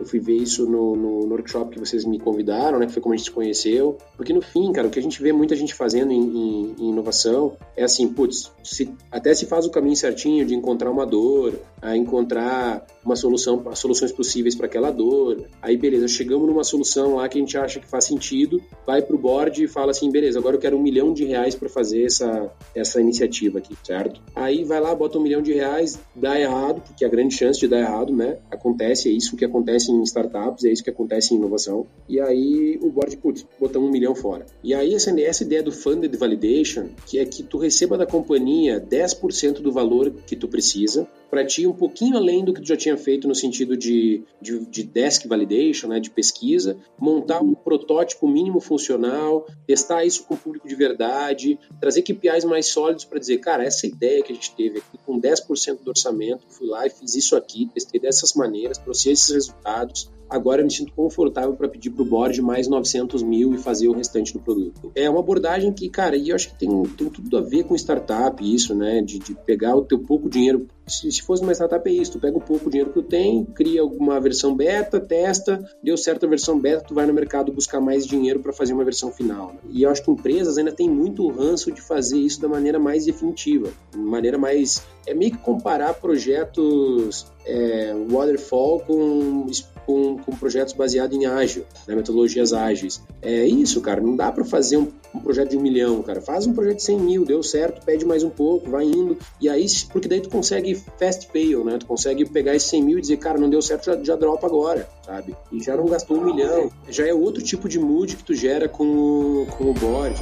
eu 0.00 0.06
fui 0.06 0.18
ver 0.18 0.36
isso 0.36 0.64
no, 0.64 0.96
no, 0.96 1.26
no, 1.26 1.34
workshop 1.34 1.70
que 1.70 1.78
vocês 1.78 2.04
me 2.04 2.18
convidaram, 2.18 2.78
né? 2.78 2.86
Que 2.86 2.92
foi 2.92 3.02
como 3.02 3.14
a 3.14 3.16
gente 3.16 3.26
se 3.26 3.32
conheceu. 3.32 3.98
Porque 4.16 4.32
no 4.32 4.40
fim, 4.40 4.72
cara, 4.72 4.88
o 4.88 4.90
que 4.90 4.98
a 4.98 5.02
gente 5.02 5.22
vê 5.22 5.32
muita 5.32 5.54
gente 5.54 5.74
fazendo 5.74 6.10
em, 6.12 6.20
em, 6.20 6.74
em 6.78 6.88
inovação 6.90 7.56
é 7.76 7.84
assim, 7.84 8.08
putz, 8.08 8.50
se, 8.64 8.92
até 9.10 9.34
se 9.34 9.46
faz 9.46 9.66
o 9.66 9.70
caminho 9.70 9.96
certinho 9.96 10.44
de 10.46 10.54
encontrar 10.54 10.90
uma 10.90 11.04
dor, 11.04 11.54
a 11.82 11.96
encontrar 11.96 12.86
uma 13.04 13.16
solução, 13.16 13.64
soluções 13.74 14.12
possíveis 14.12 14.54
para 14.54 14.66
aquela 14.66 14.90
dor. 14.90 15.44
Aí, 15.60 15.76
beleza, 15.76 16.08
chegamos 16.08 16.46
numa 16.46 16.64
solução 16.64 17.16
lá 17.16 17.28
que 17.28 17.38
a 17.38 17.40
gente 17.40 17.56
acha 17.56 17.80
que 17.80 17.86
faz 17.86 18.04
sentido, 18.04 18.62
vai 18.86 19.02
pro 19.02 19.18
board 19.18 19.64
e 19.64 19.68
fala 19.68 19.90
assim, 19.90 20.10
beleza, 20.10 20.38
agora 20.38 20.56
eu 20.56 20.60
quero 20.60 20.76
um 20.76 20.82
milhão 20.82 21.12
de 21.12 21.24
reais 21.24 21.54
para 21.54 21.68
fazer 21.68 22.04
essa, 22.04 22.50
essa 22.74 23.00
iniciativa 23.00 23.58
aqui, 23.58 23.76
certo? 23.84 24.20
Aí 24.34 24.64
vai 24.64 24.80
lá, 24.80 24.94
bota 24.94 25.18
um 25.18 25.22
milhão 25.22 25.42
de 25.42 25.52
reais, 25.52 25.98
dá 26.14 26.38
errado, 26.38 26.82
porque 26.82 27.04
a 27.04 27.08
grande 27.08 27.34
chance 27.34 27.58
de 27.58 27.68
dar 27.68 27.80
errado, 27.80 28.14
né? 28.14 28.38
Acontece, 28.50 29.08
é 29.08 29.12
isso 29.12 29.36
que 29.36 29.44
acontece 29.44 29.92
em 29.92 30.02
startups, 30.02 30.64
é 30.64 30.72
isso 30.72 30.82
que 30.82 30.90
acontece 30.90 31.34
em 31.34 31.36
inovação. 31.36 31.86
E 32.08 32.20
aí 32.20 32.78
o 32.82 32.90
board, 32.90 33.16
putz, 33.16 33.46
botar 33.58 33.78
um 33.78 33.90
milhão 33.90 34.14
fora. 34.14 34.46
E 34.62 34.74
aí 34.74 34.94
essa, 34.94 35.18
essa 35.20 35.44
ideia 35.44 35.62
do 35.62 35.72
funded 35.72 36.14
validation, 36.16 36.88
que 37.06 37.18
é 37.18 37.24
que 37.24 37.42
tu 37.42 37.58
receba 37.58 37.96
da 37.96 38.06
companhia 38.06 38.80
10% 38.80 39.60
do 39.60 39.72
valor 39.72 40.10
que 40.26 40.36
tu 40.36 40.48
precisa, 40.48 41.08
para 41.30 41.46
ti 41.46 41.66
um 41.66 41.72
pouquinho 41.72 42.16
além 42.16 42.44
do 42.44 42.52
que 42.52 42.60
tu 42.60 42.66
já 42.66 42.76
tinha 42.76 42.96
feito 42.96 43.28
no 43.28 43.34
sentido 43.34 43.76
de, 43.76 44.24
de, 44.42 44.58
de, 44.66 44.82
desk 44.82 45.26
validation, 45.28 45.88
né, 45.88 46.00
de 46.00 46.10
pesquisa, 46.10 46.76
montar 46.98 47.40
um 47.40 47.54
protótipo 47.54 48.28
mínimo 48.28 48.60
funcional, 48.60 49.46
testar 49.66 50.04
isso 50.04 50.24
com 50.24 50.34
o 50.34 50.36
público 50.36 50.68
de 50.68 50.74
verdade, 50.74 51.58
trazer 51.80 52.02
KPIs 52.02 52.44
mais 52.44 52.66
sólidos 52.66 53.04
para 53.04 53.18
dizer, 53.18 53.38
cara, 53.38 53.64
essa 53.64 53.86
ideia 53.86 54.22
que 54.22 54.32
a 54.32 54.34
gente 54.34 54.54
teve 54.54 54.78
aqui 54.78 54.98
com 55.06 55.20
10% 55.20 55.82
do 55.82 55.90
orçamento, 55.90 56.44
fui 56.48 56.66
lá 56.66 56.86
e 56.86 56.90
fiz 56.90 57.14
isso 57.14 57.36
aqui, 57.36 57.70
testei 57.72 58.00
dessas 58.00 58.34
maneiras, 58.34 58.78
trouxe 58.78 59.10
esses 59.10 59.30
resultados, 59.30 60.10
agora 60.30 60.60
eu 60.60 60.64
me 60.64 60.72
sinto 60.72 60.92
confortável 60.92 61.54
para 61.54 61.68
pedir 61.68 61.90
para 61.90 62.02
o 62.02 62.06
board 62.06 62.40
mais 62.40 62.68
900 62.68 63.22
mil 63.22 63.54
e 63.54 63.58
fazer 63.58 63.88
o 63.88 63.92
restante 63.92 64.32
do 64.32 64.38
produto. 64.38 64.92
É 64.94 65.10
uma 65.10 65.20
abordagem 65.20 65.72
que, 65.72 65.88
cara, 65.88 66.16
e 66.16 66.28
eu 66.28 66.36
acho 66.36 66.50
que 66.50 66.58
tem, 66.58 66.82
tem 66.96 67.10
tudo 67.10 67.36
a 67.36 67.40
ver 67.40 67.64
com 67.64 67.74
startup, 67.74 68.42
isso, 68.42 68.74
né? 68.74 69.02
De, 69.02 69.18
de 69.18 69.34
pegar 69.34 69.76
o 69.76 69.84
teu 69.84 69.98
pouco 69.98 70.28
dinheiro. 70.28 70.66
Se, 70.86 71.10
se 71.10 71.22
fosse 71.22 71.42
uma 71.42 71.52
startup, 71.52 71.88
é 71.88 71.92
isso: 71.92 72.12
tu 72.12 72.20
pega 72.20 72.36
o 72.36 72.40
pouco 72.40 72.70
dinheiro 72.70 72.90
que 72.90 73.00
tu 73.00 73.02
tem, 73.02 73.44
cria 73.44 73.84
uma 73.84 74.20
versão 74.20 74.54
beta, 74.54 75.00
testa, 75.00 75.64
deu 75.82 75.96
certa 75.96 76.26
versão 76.26 76.58
beta, 76.58 76.84
tu 76.86 76.94
vai 76.94 77.06
no 77.06 77.12
mercado 77.12 77.52
buscar 77.52 77.80
mais 77.80 78.06
dinheiro 78.06 78.40
para 78.40 78.52
fazer 78.52 78.72
uma 78.72 78.84
versão 78.84 79.10
final. 79.10 79.48
Né? 79.48 79.60
E 79.70 79.82
eu 79.82 79.90
acho 79.90 80.04
que 80.04 80.10
empresas 80.10 80.58
ainda 80.58 80.72
têm 80.72 80.88
muito 80.88 81.28
ranço 81.28 81.72
de 81.72 81.80
fazer 81.80 82.18
isso 82.18 82.40
da 82.40 82.48
maneira 82.48 82.78
mais 82.78 83.04
definitiva, 83.04 83.70
maneira 83.96 84.38
mais. 84.38 84.82
É 85.06 85.14
meio 85.14 85.32
que 85.32 85.38
comparar 85.38 85.94
projetos 85.94 87.26
é, 87.44 87.94
waterfall 88.08 88.80
com 88.80 89.46
com, 89.90 90.18
com 90.18 90.36
projetos 90.36 90.72
baseados 90.72 91.16
em 91.16 91.26
ágil, 91.26 91.64
né, 91.86 91.96
metodologias 91.96 92.52
ágeis. 92.52 93.02
É 93.20 93.44
isso, 93.44 93.80
cara, 93.80 94.00
não 94.00 94.14
dá 94.14 94.30
para 94.30 94.44
fazer 94.44 94.76
um, 94.76 94.86
um, 95.12 95.18
projeto 95.18 95.50
de 95.50 95.56
um 95.56 95.60
milhão, 95.60 96.00
cara. 96.02 96.20
Faz 96.20 96.46
um 96.46 96.52
projeto 96.52 96.76
de 96.76 96.84
100 96.84 97.00
mil, 97.00 97.24
deu 97.24 97.42
certo, 97.42 97.84
pede 97.84 98.04
mais 98.04 98.22
um 98.22 98.30
pouco, 98.30 98.70
vai 98.70 98.84
indo. 98.84 99.18
E 99.40 99.48
aí, 99.48 99.66
porque 99.92 100.06
daí 100.06 100.20
tu 100.20 100.30
consegue 100.30 100.80
fast 100.96 101.26
fail, 101.32 101.64
né? 101.64 101.76
Tu 101.78 101.86
consegue 101.86 102.24
pegar 102.24 102.54
esses 102.54 102.68
100 102.70 102.82
mil 102.82 102.98
e 102.98 103.00
dizer, 103.00 103.16
cara, 103.16 103.38
não 103.38 103.50
deu 103.50 103.60
certo, 103.60 103.86
já, 103.86 104.00
já 104.02 104.16
dropa 104.16 104.46
agora, 104.46 104.88
sabe? 105.04 105.34
E 105.50 105.60
já 105.60 105.76
não 105.76 105.86
gastou 105.86 106.18
um 106.18 106.24
milhão. 106.24 106.70
Já 106.88 107.06
é 107.06 107.12
outro 107.12 107.42
tipo 107.42 107.68
de 107.68 107.78
mood 107.80 108.14
que 108.14 108.22
tu 108.22 108.34
gera 108.34 108.68
com 108.68 108.84
o, 108.84 109.46
com 109.46 109.70
o 109.70 109.74
board. 109.74 110.20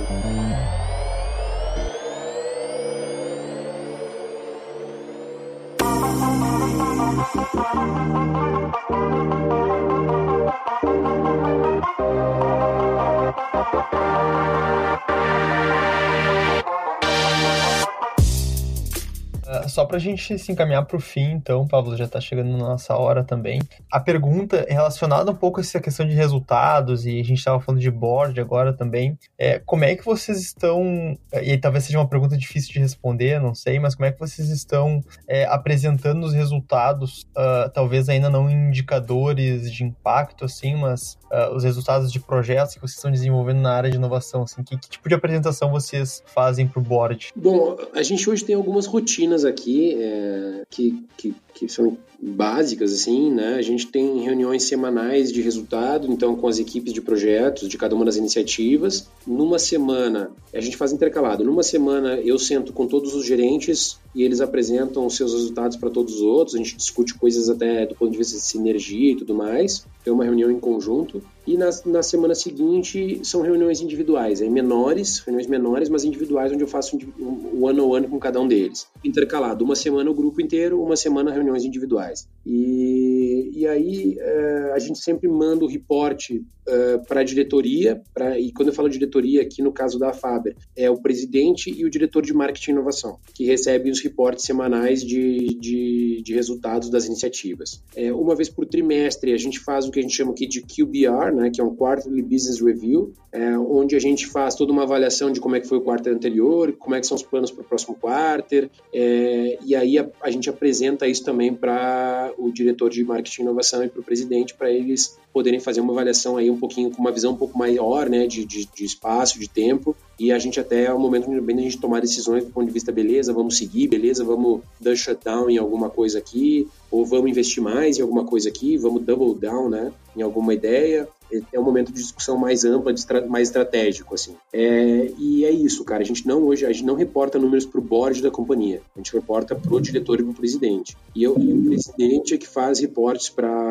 Só 19.78 19.84
para 19.84 19.96
a 19.96 20.00
gente 20.00 20.36
se 20.40 20.50
encaminhar 20.50 20.84
para 20.84 20.96
o 20.96 21.00
fim, 21.00 21.30
então, 21.30 21.64
Pablo, 21.64 21.96
já 21.96 22.06
está 22.06 22.20
chegando 22.20 22.50
na 22.50 22.58
nossa 22.58 22.96
hora 22.96 23.22
também. 23.22 23.60
A 23.92 24.00
pergunta 24.00 24.66
relacionada 24.68 25.30
um 25.30 25.36
pouco 25.36 25.60
a 25.60 25.62
essa 25.62 25.78
questão 25.78 26.04
de 26.04 26.16
resultados, 26.16 27.06
e 27.06 27.20
a 27.20 27.22
gente 27.22 27.38
estava 27.38 27.60
falando 27.60 27.80
de 27.80 27.88
board 27.88 28.40
agora 28.40 28.72
também, 28.72 29.16
é 29.38 29.60
como 29.60 29.84
é 29.84 29.94
que 29.94 30.04
vocês 30.04 30.40
estão, 30.40 31.16
e 31.32 31.56
talvez 31.58 31.84
seja 31.84 32.00
uma 32.00 32.08
pergunta 32.08 32.36
difícil 32.36 32.72
de 32.72 32.80
responder, 32.80 33.40
não 33.40 33.54
sei, 33.54 33.78
mas 33.78 33.94
como 33.94 34.06
é 34.06 34.10
que 34.10 34.18
vocês 34.18 34.50
estão 34.50 35.00
é, 35.28 35.44
apresentando 35.44 36.24
os 36.24 36.32
resultados, 36.32 37.24
uh, 37.36 37.70
talvez 37.72 38.08
ainda 38.08 38.28
não 38.28 38.50
indicadores 38.50 39.72
de 39.72 39.84
impacto, 39.84 40.44
assim, 40.44 40.74
mas 40.74 41.16
uh, 41.30 41.54
os 41.54 41.62
resultados 41.62 42.10
de 42.10 42.18
projetos 42.18 42.74
que 42.74 42.80
vocês 42.80 42.96
estão 42.96 43.12
desenvolvendo 43.12 43.60
na 43.60 43.74
área 43.74 43.88
de 43.88 43.96
inovação, 43.96 44.42
assim, 44.42 44.64
que, 44.64 44.76
que 44.76 44.90
tipo 44.90 45.08
de 45.08 45.14
apresentação 45.14 45.70
vocês 45.70 46.20
fazem 46.26 46.66
para 46.66 46.80
o 46.80 46.82
board? 46.82 47.28
Bom, 47.36 47.76
a 47.94 48.02
gente 48.02 48.28
hoje 48.28 48.44
tem 48.44 48.56
algumas 48.56 48.84
rotinas 48.84 49.44
aqui 49.44 49.67
aqui, 49.68 50.02
é, 50.02 50.57
que, 50.70 51.02
que, 51.16 51.34
que 51.54 51.68
são 51.68 51.96
básicas, 52.20 52.92
assim, 52.92 53.32
né? 53.32 53.54
A 53.54 53.62
gente 53.62 53.86
tem 53.86 54.20
reuniões 54.20 54.64
semanais 54.64 55.32
de 55.32 55.40
resultado, 55.40 56.10
então 56.10 56.34
com 56.34 56.48
as 56.48 56.58
equipes 56.58 56.92
de 56.92 57.00
projetos 57.00 57.68
de 57.68 57.78
cada 57.78 57.94
uma 57.94 58.04
das 58.04 58.16
iniciativas. 58.16 59.08
Numa 59.26 59.58
semana, 59.58 60.30
a 60.52 60.60
gente 60.60 60.76
faz 60.76 60.92
intercalado. 60.92 61.44
Numa 61.44 61.62
semana 61.62 62.16
eu 62.16 62.38
sento 62.38 62.72
com 62.72 62.86
todos 62.86 63.14
os 63.14 63.24
gerentes 63.24 63.98
e 64.14 64.24
eles 64.24 64.40
apresentam 64.40 65.06
os 65.06 65.16
seus 65.16 65.32
resultados 65.32 65.76
para 65.76 65.90
todos 65.90 66.16
os 66.16 66.22
outros. 66.22 66.56
A 66.56 66.58
gente 66.58 66.76
discute 66.76 67.14
coisas 67.14 67.48
até 67.48 67.86
do 67.86 67.94
ponto 67.94 68.10
de 68.10 68.18
vista 68.18 68.36
de 68.36 68.42
sinergia 68.42 69.12
e 69.12 69.16
tudo 69.16 69.34
mais. 69.34 69.86
Tem 70.02 70.12
uma 70.12 70.24
reunião 70.24 70.50
em 70.50 70.58
conjunto. 70.58 71.22
E 71.46 71.56
na, 71.56 71.70
na 71.86 72.02
semana 72.02 72.34
seguinte 72.34 73.20
são 73.22 73.40
reuniões 73.40 73.80
individuais, 73.80 74.42
aí 74.42 74.50
menores, 74.50 75.20
reuniões 75.20 75.46
menores, 75.46 75.88
mas 75.88 76.04
individuais, 76.04 76.52
onde 76.52 76.62
eu 76.62 76.68
faço 76.68 76.98
um 77.18 77.64
one 77.64 77.80
on 77.80 77.88
one 77.88 78.06
com 78.06 78.18
cada 78.18 78.38
um 78.38 78.46
deles. 78.46 78.86
Intercalado, 79.02 79.64
uma 79.64 79.74
semana 79.74 80.10
o 80.10 80.14
grupo 80.14 80.42
inteiro, 80.42 80.57
uma 80.72 80.96
semana 80.96 81.32
reuniões 81.32 81.64
individuais. 81.64 82.28
E, 82.44 83.50
e 83.54 83.66
aí 83.66 84.16
é, 84.18 84.72
a 84.74 84.78
gente 84.78 84.98
sempre 84.98 85.28
manda 85.28 85.64
o 85.64 85.68
reporte 85.68 86.44
é, 86.68 86.98
para 86.98 87.20
a 87.20 87.24
diretoria, 87.24 88.00
pra, 88.12 88.38
e 88.38 88.52
quando 88.52 88.68
eu 88.68 88.74
falo 88.74 88.88
diretoria, 88.88 89.42
aqui 89.42 89.62
no 89.62 89.72
caso 89.72 89.98
da 89.98 90.12
Faber, 90.12 90.54
é 90.76 90.90
o 90.90 91.00
presidente 91.00 91.70
e 91.70 91.84
o 91.84 91.90
diretor 91.90 92.22
de 92.22 92.34
marketing 92.34 92.70
e 92.70 92.74
inovação, 92.74 93.18
que 93.34 93.44
recebem 93.44 93.90
os 93.90 94.02
reportes 94.02 94.44
semanais 94.44 95.02
de, 95.02 95.58
de, 95.58 96.22
de 96.22 96.34
resultados 96.34 96.90
das 96.90 97.06
iniciativas. 97.06 97.82
É, 97.96 98.12
uma 98.12 98.36
vez 98.36 98.48
por 98.48 98.66
trimestre, 98.66 99.32
a 99.32 99.38
gente 99.38 99.58
faz 99.58 99.86
o 99.86 99.90
que 99.90 99.98
a 99.98 100.02
gente 100.02 100.14
chama 100.14 100.32
aqui 100.32 100.46
de 100.46 100.60
QBR, 100.60 101.34
né, 101.34 101.50
que 101.50 101.60
é 101.60 101.64
um 101.64 101.74
Quarterly 101.74 102.22
Business 102.22 102.60
Review, 102.60 103.12
é, 103.32 103.58
onde 103.58 103.96
a 103.96 103.98
gente 103.98 104.26
faz 104.26 104.54
toda 104.54 104.72
uma 104.72 104.82
avaliação 104.82 105.32
de 105.32 105.40
como 105.40 105.56
é 105.56 105.60
que 105.60 105.68
foi 105.68 105.78
o 105.78 105.82
quarto 105.82 106.08
anterior, 106.08 106.72
como 106.72 106.94
é 106.94 107.00
que 107.00 107.06
são 107.06 107.16
os 107.16 107.22
planos 107.22 107.50
para 107.50 107.62
o 107.62 107.64
próximo 107.64 107.96
quarter, 107.96 108.70
é, 108.92 109.58
e 109.64 109.74
aí 109.74 109.98
a, 109.98 110.08
a, 110.20 110.30
gente 110.30 110.47
apresenta 110.48 111.06
isso 111.06 111.24
também 111.24 111.54
para 111.54 112.32
o 112.38 112.50
diretor 112.50 112.90
de 112.90 113.04
marketing 113.04 113.42
e 113.42 113.44
inovação 113.44 113.84
e 113.84 113.88
para 113.88 114.00
o 114.00 114.04
presidente, 114.04 114.54
para 114.54 114.70
eles 114.70 115.18
poderem 115.32 115.60
fazer 115.60 115.80
uma 115.80 115.92
avaliação 115.92 116.36
aí 116.36 116.50
um 116.50 116.58
pouquinho, 116.58 116.90
com 116.90 117.00
uma 117.00 117.12
visão 117.12 117.32
um 117.32 117.36
pouco 117.36 117.58
maior, 117.58 118.08
né, 118.08 118.26
de, 118.26 118.44
de, 118.44 118.66
de 118.66 118.84
espaço, 118.84 119.38
de 119.38 119.48
tempo, 119.48 119.96
e 120.18 120.32
a 120.32 120.38
gente 120.38 120.58
até 120.58 120.84
é 120.84 120.92
o 120.92 120.98
momento 120.98 121.28
bem 121.40 121.56
da 121.56 121.62
gente 121.62 121.78
tomar 121.78 122.00
decisões 122.00 122.44
do 122.44 122.50
ponto 122.50 122.66
de 122.66 122.72
vista, 122.72 122.90
beleza, 122.90 123.32
vamos 123.32 123.56
seguir, 123.56 123.88
beleza, 123.88 124.24
vamos 124.24 124.60
dar 124.80 124.96
shutdown 124.96 125.48
em 125.48 125.58
alguma 125.58 125.88
coisa 125.88 126.18
aqui, 126.18 126.66
ou 126.90 127.04
vamos 127.06 127.30
investir 127.30 127.62
mais 127.62 127.98
em 127.98 128.02
alguma 128.02 128.24
coisa 128.24 128.48
aqui, 128.48 128.76
vamos 128.76 129.02
double 129.02 129.34
down, 129.34 129.68
né, 129.68 129.92
em 130.16 130.22
alguma 130.22 130.52
ideia, 130.54 131.08
é 131.52 131.60
um 131.60 131.62
momento 131.62 131.92
de 131.92 132.00
discussão 132.00 132.36
mais 132.36 132.64
ampla, 132.64 132.94
mais 133.28 133.48
estratégico, 133.48 134.14
assim. 134.14 134.34
É, 134.52 135.10
e 135.18 135.44
é 135.44 135.50
isso, 135.50 135.84
cara. 135.84 136.02
A 136.02 136.06
gente 136.06 136.26
não 136.26 136.42
hoje 136.44 136.64
a 136.64 136.72
gente 136.72 136.84
não 136.84 136.94
reporta 136.94 137.38
números 137.38 137.66
para 137.66 137.78
o 137.78 137.82
board 137.82 138.22
da 138.22 138.30
companhia. 138.30 138.80
A 138.96 138.98
gente 138.98 139.12
reporta 139.12 139.54
para 139.54 139.74
o 139.74 139.80
diretor 139.80 140.20
e 140.20 140.22
para 140.22 140.32
o 140.32 140.34
presidente. 140.34 140.96
E, 141.14 141.22
eu, 141.22 141.38
e 141.38 141.52
o 141.52 141.64
presidente 141.64 142.34
é 142.34 142.38
que 142.38 142.48
faz 142.48 142.80
reportes 142.80 143.28
para 143.28 143.67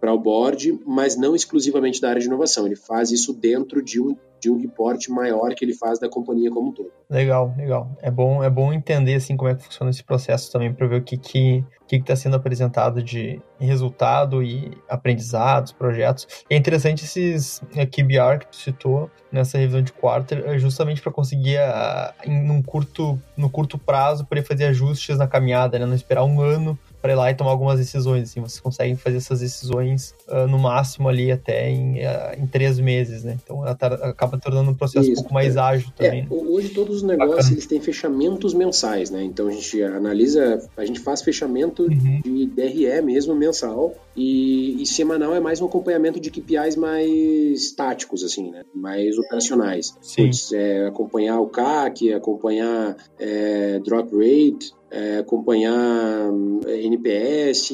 para 0.00 0.12
o 0.12 0.18
board, 0.18 0.80
mas 0.86 1.16
não 1.16 1.34
exclusivamente 1.34 2.00
da 2.00 2.08
área 2.08 2.20
de 2.20 2.26
inovação. 2.26 2.66
Ele 2.66 2.76
faz 2.76 3.10
isso 3.10 3.32
dentro 3.32 3.82
de 3.82 4.00
um 4.00 4.16
de 4.40 4.50
um 4.50 4.58
reporte 4.58 5.10
maior 5.10 5.54
que 5.54 5.62
ele 5.62 5.74
faz 5.74 5.98
da 5.98 6.08
companhia 6.08 6.50
como 6.50 6.70
um 6.70 6.72
todo. 6.72 6.90
Legal, 7.10 7.54
legal. 7.58 7.94
É 8.00 8.10
bom, 8.10 8.42
é 8.42 8.48
bom 8.48 8.72
entender 8.72 9.14
assim 9.16 9.36
como 9.36 9.50
é 9.50 9.54
que 9.54 9.64
funciona 9.64 9.90
esse 9.90 10.02
processo 10.02 10.50
também 10.50 10.72
para 10.72 10.86
ver 10.86 10.96
o 10.96 11.04
que 11.04 11.18
que 11.18 11.62
que 11.86 11.96
está 11.96 12.14
sendo 12.14 12.36
apresentado 12.36 13.02
de 13.02 13.42
resultado 13.58 14.44
e 14.44 14.70
aprendizados, 14.88 15.72
projetos. 15.72 16.44
é 16.48 16.56
interessante 16.56 17.04
esses 17.04 17.60
é, 17.74 17.84
QBR 17.84 18.38
que 18.38 18.46
tu 18.46 18.56
citou 18.56 19.10
nessa 19.32 19.58
revisão 19.58 19.82
de 19.82 19.92
quarter, 19.92 20.44
é 20.46 20.56
justamente 20.56 21.02
para 21.02 21.10
conseguir, 21.10 21.58
a, 21.58 22.14
em, 22.24 22.46
num 22.46 22.62
curto, 22.62 23.20
no 23.36 23.50
curto 23.50 23.76
prazo, 23.76 24.24
poder 24.24 24.44
fazer 24.44 24.66
ajustes 24.66 25.18
na 25.18 25.26
caminhada, 25.26 25.80
né? 25.80 25.86
não 25.86 25.94
esperar 25.94 26.22
um 26.22 26.40
ano 26.40 26.78
para 27.00 27.12
ir 27.12 27.16
lá 27.16 27.30
e 27.30 27.34
tomar 27.34 27.50
algumas 27.50 27.78
decisões. 27.78 28.30
Assim, 28.30 28.40
vocês 28.40 28.60
conseguem 28.60 28.96
fazer 28.96 29.16
essas 29.16 29.40
decisões 29.40 30.14
uh, 30.28 30.46
no 30.46 30.58
máximo 30.58 31.08
ali 31.08 31.30
até 31.30 31.70
em, 31.70 31.98
uh, 31.98 32.38
em 32.38 32.46
três 32.46 32.78
meses, 32.78 33.24
né? 33.24 33.36
Então 33.42 33.64
ela 33.64 33.74
tá, 33.74 33.86
acaba 33.86 34.38
tornando 34.38 34.70
um 34.70 34.74
processo 34.74 35.10
Isso, 35.10 35.12
um 35.20 35.22
pouco 35.22 35.34
mais 35.34 35.56
é. 35.56 35.60
ágil 35.60 35.90
também. 35.96 36.20
É, 36.20 36.22
né? 36.22 36.28
Hoje 36.30 36.70
todos 36.70 36.96
os 36.96 37.02
negócios 37.02 37.36
Bacana. 37.36 37.52
eles 37.54 37.66
têm 37.66 37.80
fechamentos 37.80 38.54
mensais, 38.54 39.10
né? 39.10 39.22
Então 39.22 39.48
a 39.48 39.50
gente 39.50 39.82
analisa, 39.82 40.68
a 40.76 40.84
gente 40.84 41.00
faz 41.00 41.22
fechamento 41.22 41.84
uhum. 41.84 42.20
de 42.22 42.46
DRE 42.46 43.00
mesmo 43.02 43.34
mensal 43.34 43.94
e, 44.16 44.82
e, 44.82 44.86
semanal 44.86 45.34
é 45.34 45.40
mais 45.40 45.60
um 45.60 45.66
acompanhamento 45.66 46.20
de 46.20 46.30
KPIs 46.30 46.76
mais 46.76 47.72
táticos, 47.72 48.24
assim, 48.24 48.50
né? 48.50 48.64
Mais 48.74 49.16
operacionais. 49.16 49.96
Sim. 50.02 50.26
Puts, 50.26 50.52
é, 50.52 50.86
acompanhar 50.86 51.40
o 51.40 51.48
CAC, 51.48 52.12
acompanhar 52.12 52.96
é, 53.18 53.78
drop 53.78 54.10
rate, 54.14 54.74
é, 54.90 55.18
acompanhar 55.18 56.30
é, 56.66 56.82
NPS, 56.82 57.72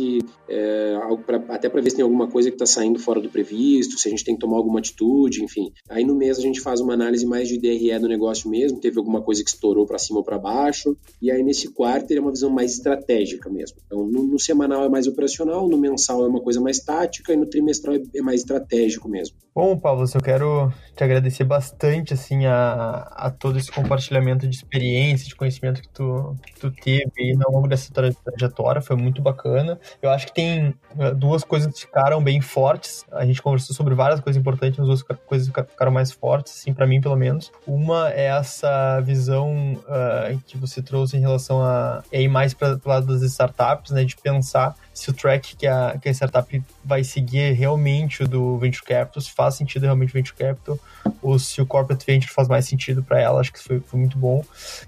é, 0.48 0.94
pra, 1.24 1.36
até 1.48 1.68
para 1.68 1.80
ver 1.80 1.90
se 1.90 1.96
tem 1.96 2.02
alguma 2.02 2.28
coisa 2.28 2.50
que 2.50 2.54
está 2.54 2.66
saindo 2.66 2.98
fora 2.98 3.20
do 3.20 3.30
previsto, 3.30 3.98
se 3.98 4.08
a 4.08 4.10
gente 4.10 4.24
tem 4.24 4.34
que 4.34 4.40
tomar 4.40 4.58
alguma 4.58 4.78
atitude, 4.78 5.42
enfim. 5.42 5.72
Aí 5.88 6.04
no 6.04 6.14
mês 6.14 6.38
a 6.38 6.42
gente 6.42 6.60
faz 6.60 6.80
uma 6.80 6.94
análise 6.94 7.26
mais 7.26 7.48
de 7.48 7.58
DRE 7.58 7.98
do 7.98 8.08
negócio 8.08 8.50
mesmo, 8.50 8.80
teve 8.80 8.98
alguma 8.98 9.22
coisa 9.22 9.42
que 9.42 9.50
estourou 9.50 9.86
para 9.86 9.98
cima 9.98 10.18
ou 10.18 10.24
para 10.24 10.38
baixo, 10.38 10.96
e 11.20 11.30
aí 11.30 11.42
nesse 11.42 11.72
quarto 11.72 12.10
é 12.12 12.20
uma 12.20 12.30
visão 12.30 12.50
mais 12.50 12.72
estratégica 12.74 13.48
mesmo. 13.48 13.78
Então 13.86 14.06
no, 14.06 14.26
no, 14.26 14.38
semanal 14.38 14.84
é 14.84 14.88
mais 14.88 15.06
operacional, 15.06 15.68
no 15.68 15.78
mensal 15.78 16.24
é 16.24 16.28
uma 16.28 16.40
coisa 16.40 16.60
mais 16.60 16.80
tática 16.80 17.32
e 17.32 17.36
no 17.36 17.46
trimestral 17.46 17.94
é, 17.96 18.02
é 18.14 18.22
mais 18.22 18.40
estratégico 18.40 19.08
mesmo. 19.08 19.36
Bom, 19.54 19.76
Paulo, 19.78 20.04
eu 20.14 20.20
quero 20.20 20.70
te 20.94 21.02
agradecer 21.02 21.44
bastante 21.44 22.12
assim 22.12 22.44
a, 22.44 23.08
a 23.10 23.30
todo 23.30 23.58
esse 23.58 23.72
compartilhamento 23.72 24.46
de 24.46 24.54
experiência, 24.54 25.26
de 25.26 25.34
conhecimento 25.34 25.80
que 25.80 25.88
tu, 25.88 26.36
que 26.46 26.60
tu 26.60 26.70
teve 26.70 27.05
ao 27.44 27.52
longo 27.52 27.68
dessa 27.68 27.92
trajetória, 27.92 28.80
foi 28.80 28.96
muito 28.96 29.22
bacana. 29.22 29.78
Eu 30.00 30.10
acho 30.10 30.26
que 30.26 30.34
tem 30.34 30.74
eh, 30.98 31.10
duas 31.14 31.44
coisas 31.44 31.72
que 31.72 31.80
ficaram 31.80 32.22
bem 32.22 32.40
fortes. 32.40 33.04
A 33.12 33.24
gente 33.24 33.42
conversou 33.42 33.74
sobre 33.74 33.94
várias 33.94 34.20
coisas 34.20 34.40
importantes, 34.40 34.78
mas 34.78 34.86
duas 34.88 35.02
coisas 35.02 35.48
ficaram 35.48 35.92
mais 35.92 36.12
fortes, 36.12 36.54
assim, 36.58 36.72
para 36.72 36.86
mim, 36.86 37.00
pelo 37.00 37.16
menos. 37.16 37.52
Uma 37.66 38.10
é 38.10 38.26
essa 38.26 39.00
visão 39.00 39.74
uh, 39.74 40.38
que 40.46 40.56
você 40.56 40.82
trouxe 40.82 41.16
em 41.16 41.20
relação 41.20 41.62
a, 41.62 42.02
ir 42.12 42.28
mais 42.28 42.54
para 42.54 42.74
o 42.74 42.88
lado 42.88 43.06
das 43.06 43.22
startups, 43.22 43.92
né, 43.92 44.04
de 44.04 44.16
pensar 44.16 44.74
se 44.96 45.10
o 45.10 45.12
track 45.12 45.56
que 45.56 45.66
a, 45.66 45.98
que 46.00 46.08
a 46.08 46.12
startup 46.12 46.62
vai 46.82 47.04
seguir 47.04 47.52
realmente 47.52 48.22
o 48.22 48.28
do 48.28 48.56
Venture 48.56 48.82
Capital, 48.82 49.20
se 49.20 49.30
faz 49.30 49.54
sentido 49.54 49.82
realmente 49.82 50.08
o 50.08 50.14
Venture 50.14 50.34
Capital, 50.34 50.78
ou 51.20 51.38
se 51.38 51.60
o 51.60 51.66
Corporate 51.66 52.06
Venture 52.06 52.32
faz 52.32 52.48
mais 52.48 52.66
sentido 52.66 53.02
para 53.02 53.20
ela, 53.20 53.38
acho 53.38 53.52
que 53.52 53.62
foi, 53.62 53.78
foi 53.80 54.00
muito 54.00 54.16
bom. 54.16 54.42